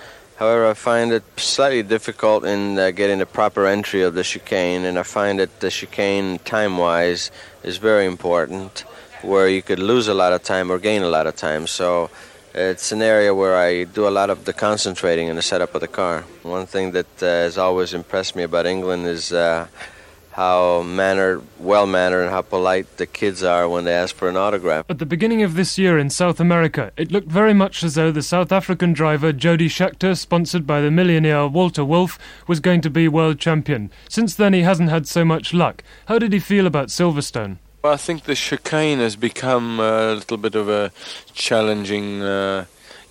However, 0.41 0.65
I 0.73 0.73
find 0.73 1.11
it 1.13 1.23
slightly 1.37 1.83
difficult 1.83 2.45
in 2.45 2.79
uh, 2.79 2.89
getting 2.89 3.19
the 3.19 3.27
proper 3.27 3.67
entry 3.67 4.01
of 4.01 4.15
the 4.15 4.23
chicane, 4.23 4.83
and 4.85 4.97
I 4.97 5.03
find 5.03 5.37
that 5.37 5.59
the 5.59 5.69
chicane, 5.69 6.39
time 6.39 6.77
wise, 6.77 7.29
is 7.61 7.77
very 7.77 8.07
important, 8.07 8.85
where 9.21 9.47
you 9.47 9.61
could 9.61 9.77
lose 9.77 10.07
a 10.07 10.15
lot 10.15 10.33
of 10.33 10.41
time 10.41 10.71
or 10.71 10.79
gain 10.79 11.03
a 11.03 11.13
lot 11.17 11.27
of 11.27 11.35
time. 11.35 11.67
So 11.67 12.09
it's 12.53 12.91
an 12.91 13.01
area 13.01 13.33
where 13.33 13.57
I 13.57 13.85
do 13.85 14.07
a 14.07 14.09
lot 14.09 14.29
of 14.29 14.45
the 14.45 14.53
concentrating 14.53 15.27
in 15.27 15.35
the 15.35 15.41
setup 15.41 15.75
of 15.75 15.81
the 15.81 15.87
car. 15.87 16.21
One 16.43 16.65
thing 16.65 16.91
that 16.91 17.23
uh, 17.23 17.25
has 17.25 17.57
always 17.57 17.93
impressed 17.93 18.35
me 18.35 18.43
about 18.43 18.65
England 18.65 19.07
is. 19.07 19.31
Uh, 19.31 19.67
how 20.31 20.81
mannered, 20.81 21.43
well 21.59 21.85
mannered, 21.85 22.21
and 22.21 22.31
how 22.31 22.41
polite 22.41 22.97
the 22.97 23.05
kids 23.05 23.43
are 23.43 23.67
when 23.67 23.83
they 23.83 23.93
ask 23.93 24.15
for 24.15 24.29
an 24.29 24.37
autograph. 24.37 24.85
At 24.89 24.99
the 24.99 25.05
beginning 25.05 25.43
of 25.43 25.55
this 25.55 25.77
year 25.77 25.97
in 25.97 26.09
South 26.09 26.39
America, 26.39 26.91
it 26.95 27.11
looked 27.11 27.27
very 27.27 27.53
much 27.53 27.83
as 27.83 27.95
though 27.95 28.11
the 28.11 28.23
South 28.23 28.51
African 28.51 28.93
driver 28.93 29.33
Jody 29.33 29.67
Scheckter, 29.67 30.17
sponsored 30.17 30.65
by 30.65 30.81
the 30.81 30.91
millionaire 30.91 31.47
Walter 31.47 31.83
Wolf, 31.83 32.17
was 32.47 32.59
going 32.59 32.81
to 32.81 32.89
be 32.89 33.07
world 33.07 33.39
champion. 33.39 33.91
Since 34.09 34.35
then, 34.35 34.53
he 34.53 34.61
hasn't 34.61 34.89
had 34.89 35.07
so 35.07 35.25
much 35.25 35.53
luck. 35.53 35.83
How 36.05 36.17
did 36.17 36.33
he 36.33 36.39
feel 36.39 36.65
about 36.65 36.87
Silverstone? 36.87 37.57
Well, 37.83 37.93
I 37.93 37.97
think 37.97 38.25
the 38.25 38.35
chicane 38.35 38.99
has 38.99 39.15
become 39.15 39.79
a 39.79 40.13
little 40.13 40.37
bit 40.37 40.53
of 40.53 40.69
a 40.69 40.91
challenging. 41.33 42.21
Uh, 42.21 42.65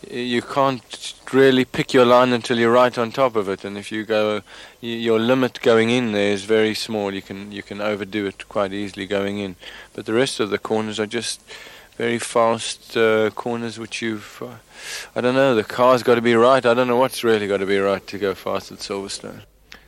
you 0.08 0.42
can't 0.42 1.14
really 1.32 1.64
pick 1.64 1.92
your 1.92 2.04
line 2.04 2.32
until 2.32 2.56
you're 2.56 2.70
right 2.70 2.96
on 2.96 3.10
top 3.10 3.34
of 3.34 3.48
it, 3.48 3.64
and 3.64 3.76
if 3.76 3.90
you 3.90 4.04
go, 4.04 4.42
your 4.80 5.18
limit 5.18 5.60
going 5.60 5.90
in 5.90 6.12
there 6.12 6.30
is 6.30 6.44
very 6.44 6.74
small. 6.74 7.12
You 7.12 7.20
can 7.20 7.50
you 7.50 7.64
can 7.64 7.80
overdo 7.80 8.26
it 8.26 8.48
quite 8.48 8.72
easily 8.72 9.06
going 9.06 9.38
in, 9.38 9.56
but 9.92 10.06
the 10.06 10.14
rest 10.14 10.38
of 10.38 10.50
the 10.50 10.58
corners 10.58 11.00
are 11.00 11.06
just 11.06 11.42
very 11.96 12.20
fast 12.20 12.96
uh, 12.96 13.30
corners, 13.30 13.76
which 13.76 14.00
you've. 14.00 14.40
Uh, 14.40 14.58
I 15.16 15.20
don't 15.20 15.34
know. 15.34 15.56
The 15.56 15.64
car's 15.64 16.04
got 16.04 16.14
to 16.14 16.22
be 16.22 16.36
right. 16.36 16.64
I 16.64 16.74
don't 16.74 16.86
know 16.86 16.96
what's 16.96 17.24
really 17.24 17.48
got 17.48 17.58
to 17.58 17.66
be 17.66 17.78
right 17.78 18.06
to 18.06 18.18
go 18.18 18.36
fast 18.36 18.70
at 18.70 18.78
Silverstone. 18.78 19.42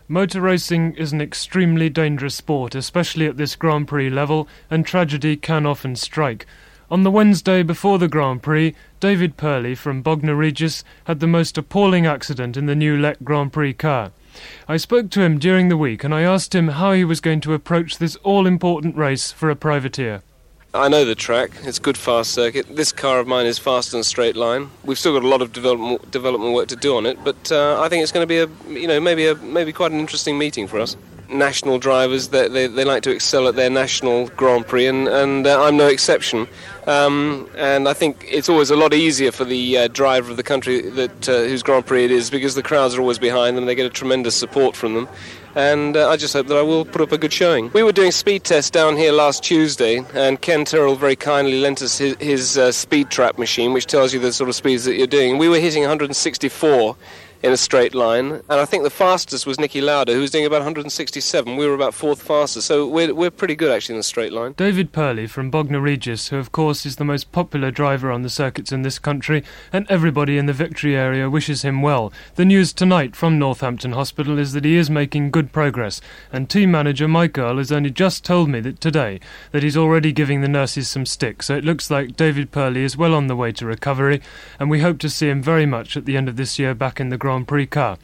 Motor 0.09 0.41
racing 0.41 0.95
is 0.95 1.13
an 1.13 1.21
extremely 1.21 1.89
dangerous 1.89 2.35
sport, 2.35 2.75
especially 2.75 3.27
at 3.27 3.37
this 3.37 3.55
Grand 3.55 3.87
Prix 3.87 4.11
level, 4.11 4.49
and 4.71 4.85
tragedy 4.85 5.37
can 5.37 5.65
often 5.65 5.95
strike. 5.95 6.45
On 6.91 7.05
the 7.05 7.11
Wednesday 7.11 7.63
before 7.63 7.99
the 7.99 8.09
Grand 8.09 8.43
Prix, 8.43 8.75
David 9.01 9.37
Purley 9.37 9.75
from 9.75 10.03
Bognor 10.03 10.35
Regis 10.35 10.85
had 11.05 11.21
the 11.21 11.27
most 11.27 11.57
appalling 11.57 12.05
accident 12.05 12.57
in 12.57 12.67
the 12.67 12.75
new 12.75 12.99
LEC 12.99 13.23
Grand 13.23 13.53
Prix 13.53 13.75
car. 13.75 14.13
I 14.69 14.77
spoke 14.77 15.09
to 15.11 15.23
him 15.23 15.39
during 15.39 15.69
the 15.69 15.77
week 15.77 16.05
and 16.05 16.15
I 16.15 16.23
asked 16.23 16.55
him 16.55 16.69
how 16.69 16.93
he 16.93 17.05
was 17.05 17.21
going 17.21 17.41
to 17.43 17.55
approach 17.55 17.99
this 17.99 18.17
all 18.17 18.47
important 18.47 18.97
race 18.97 19.31
for 19.31 19.51
a 19.51 19.57
privateer. 19.57 20.23
I 20.75 20.89
know 20.89 21.05
the 21.05 21.15
track. 21.15 21.51
It's 21.65 21.79
good 21.79 21.99
fast 21.99 22.31
circuit. 22.31 22.65
This 22.75 22.93
car 22.93 23.19
of 23.21 23.27
mine 23.27 23.45
is 23.45 23.59
fast 23.59 23.93
in 23.93 24.01
a 24.01 24.05
straight 24.05 24.37
line. 24.37 24.71
We've 24.85 24.99
still 24.99 25.13
got 25.13 25.23
a 25.23 25.29
lot 25.29 25.43
of 25.43 25.53
development 25.53 26.11
development 26.11 26.55
work 26.55 26.69
to 26.69 26.77
do 26.77 26.97
on 26.97 27.05
it, 27.05 27.23
but 27.23 27.53
uh, 27.53 27.79
I 27.83 27.91
think 27.91 28.03
it's 28.03 28.11
going 28.11 28.27
to 28.27 28.27
be 28.27 28.39
a 28.39 28.71
you 28.73 28.89
know 28.89 28.99
maybe 28.99 29.27
a 29.27 29.35
maybe 29.35 29.75
quite 29.75 29.93
an 29.93 30.01
interesting 30.01 30.39
meeting 30.39 30.67
for 30.67 30.81
us. 30.81 30.97
National 31.29 31.79
drivers 31.79 32.29
they, 32.29 32.49
they, 32.49 32.67
they 32.67 32.85
like 32.85 33.03
to 33.03 33.11
excel 33.11 33.49
at 33.49 33.55
their 33.55 33.69
national 33.69 34.29
Grand 34.29 34.67
Prix, 34.67 34.87
and 34.87 35.09
and 35.09 35.47
uh, 35.47 35.63
I'm 35.63 35.77
no 35.77 35.89
exception. 35.89 36.49
Um, 36.87 37.51
and 37.55 37.87
I 37.87 37.93
think 37.93 38.25
it's 38.27 38.49
always 38.49 38.71
a 38.71 38.77
lot 38.77 38.95
easier 38.95 39.31
for 39.31 39.45
the 39.45 39.77
uh, 39.77 39.89
driver 39.89 40.31
of 40.31 40.39
the 40.39 40.43
country 40.43 40.89
that 40.89 41.29
uh, 41.29 41.41
whose 41.41 41.63
Grand 41.63 41.85
Prix 41.85 42.07
it 42.07 42.11
is 42.11 42.31
because 42.31 42.55
the 42.55 42.63
crowds 42.63 42.95
are 42.95 43.01
always 43.03 43.19
behind 43.19 43.59
them. 43.59 43.67
They 43.67 43.75
get 43.75 43.85
a 43.85 43.91
tremendous 43.91 44.35
support 44.35 44.75
from 44.75 44.95
them 44.95 45.09
and 45.55 45.97
uh, 45.97 46.09
I 46.09 46.17
just 46.17 46.33
hope 46.33 46.47
that 46.47 46.57
I 46.57 46.63
will 46.63 46.85
put 46.85 47.01
up 47.01 47.13
a 47.13 47.19
good 47.19 47.33
showing. 47.33 47.71
We 47.73 47.83
were 47.83 47.93
doing 47.93 48.11
speed 48.11 48.45
tests 48.45 48.71
down 48.71 48.97
here 48.97 49.13
last 49.13 49.43
Tuesday, 49.43 50.05
and 50.15 50.41
Ken 50.41 50.65
Tyrrell 50.65 50.97
very 50.97 51.17
kindly 51.17 51.61
lent 51.61 51.83
us 51.83 51.99
his, 51.99 52.17
his 52.17 52.59
uh, 52.59 52.73
speed 52.73 53.11
trap 53.11 53.39
machine, 53.39 53.73
which 53.73 53.87
tells 53.87 54.13
you 54.13 54.21
the 54.21 54.33
sort 54.33 54.49
of 54.49 54.55
speeds 54.55 54.85
that 54.85 54.95
you're 54.95 55.07
doing. 55.07 55.39
We 55.39 55.49
were 55.49 55.59
hitting 55.59 55.83
164 55.83 56.97
in 57.43 57.53
a 57.53 57.57
straight 57.57 57.95
line. 57.95 58.33
And 58.33 58.61
I 58.61 58.65
think 58.65 58.85
the 58.85 58.91
fastest 58.91 59.47
was 59.47 59.57
Niki 59.57 59.83
Lauda, 59.83 60.13
who 60.13 60.21
was 60.21 60.31
doing 60.31 60.47
about 60.47 60.59
167. 60.59 61.57
We 61.57 61.67
were 61.67 61.75
about 61.75 61.93
fourth 61.93 62.23
fastest, 62.23 62.69
so 62.69 62.87
we're, 62.87 63.15
we're 63.15 63.31
pretty 63.31 63.57
good 63.57 63.73
actually 63.73 63.95
in 63.95 63.99
the 63.99 64.05
straight 64.05 64.33
line. 64.33 64.55
David 64.57 64.93
Purley 64.93 65.27
from 65.27 65.51
Bognor 65.51 65.81
Regis, 65.81 66.29
who 66.29 66.37
of 66.37 66.53
course 66.53 66.87
is 66.87 66.97
the 66.97 67.05
most 67.05 67.33
popular 67.33 67.71
driver 67.71 68.13
on 68.13 68.23
the 68.23 68.31
circuits 68.31 68.71
in 68.71 68.83
this 68.83 68.99
country, 68.99 69.43
and 69.73 69.91
everybody 69.91 70.39
in 70.39 70.47
the 70.47 70.53
victory 70.53 70.95
area 70.95 71.29
wishes 71.29 71.63
him 71.63 71.83
well. 71.83 72.13
The 72.37 72.45
news 72.45 72.73
tonight 72.73 73.17
from 73.17 73.39
Northampton 73.39 73.93
Hospital 73.93 74.39
is 74.39 74.53
that 74.53 74.65
he 74.65 74.77
is 74.77 74.89
making 74.89 75.33
good 75.33 75.53
progress, 75.53 76.01
and 76.33 76.49
team 76.49 76.71
manager 76.71 77.09
Mike 77.09 77.37
Earle 77.37 77.59
has 77.59 77.73
only 77.73 77.91
just 77.91 78.25
told 78.25 78.49
me 78.49 78.61
that 78.61 78.81
today 78.81 79.19
that 79.51 79.63
he's 79.63 79.77
already 79.77 80.13
giving 80.13 80.43
the 80.43 80.49
nurses 80.49 80.89
some 80.89 81.07
stick. 81.07 81.43
So 81.43 81.57
it 81.57 81.65
looks 81.65 81.91
like 81.91 82.17
David 82.17 82.53
Purley 82.53 82.85
is 82.85 82.97
well 82.97 83.15
on 83.15 83.27
the 83.27 83.37
way 83.37 83.51
to 83.53 83.67
recovery, 83.67 84.21
and 84.61 84.71
we 84.71 84.81
hope 84.81 84.99
to 85.01 85.11
see 85.11 85.29
him 85.29 85.43
very 85.43 85.67
much 85.67 85.97
at 85.97 86.05
the 86.05 86.17
end 86.17 86.29
of 86.29 86.37
this 86.37 86.59
year 86.59 86.75
back 86.75 87.01
in 87.01 87.09
the 87.09 87.19
Prix 87.41 87.67
car. 87.67 87.99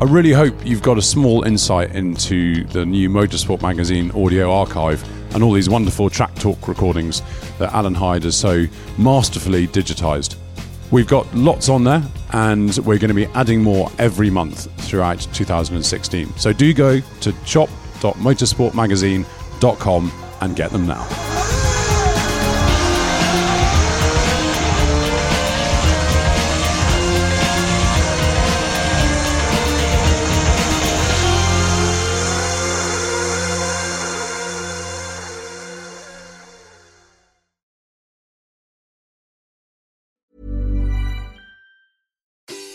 I 0.00 0.06
really 0.06 0.32
hope 0.32 0.54
you've 0.64 0.82
got 0.82 0.98
a 0.98 1.02
small 1.02 1.44
insight 1.44 1.94
into 1.94 2.64
the 2.64 2.84
new 2.84 3.08
Motorsport 3.08 3.62
magazine 3.62 4.10
audio 4.12 4.52
archive 4.52 5.02
and 5.34 5.42
all 5.42 5.52
these 5.52 5.68
wonderful 5.68 6.10
track 6.10 6.34
talk 6.36 6.68
recordings 6.68 7.22
that 7.58 7.72
Alan 7.72 7.94
Hyde 7.94 8.24
has 8.24 8.36
so 8.36 8.66
masterfully 8.98 9.66
digitised. 9.66 10.36
We've 10.90 11.08
got 11.08 11.32
lots 11.34 11.68
on 11.68 11.84
there, 11.84 12.02
and 12.32 12.76
we're 12.78 12.98
going 12.98 13.08
to 13.08 13.14
be 13.14 13.26
adding 13.26 13.62
more 13.62 13.90
every 13.98 14.30
month 14.30 14.70
throughout 14.82 15.26
2016. 15.32 16.36
So 16.36 16.52
do 16.52 16.72
go 16.72 17.00
to 17.00 17.34
shop.motorsportmagazine.com 17.44 20.12
and 20.40 20.56
get 20.56 20.70
them 20.70 20.86
now. 20.86 21.33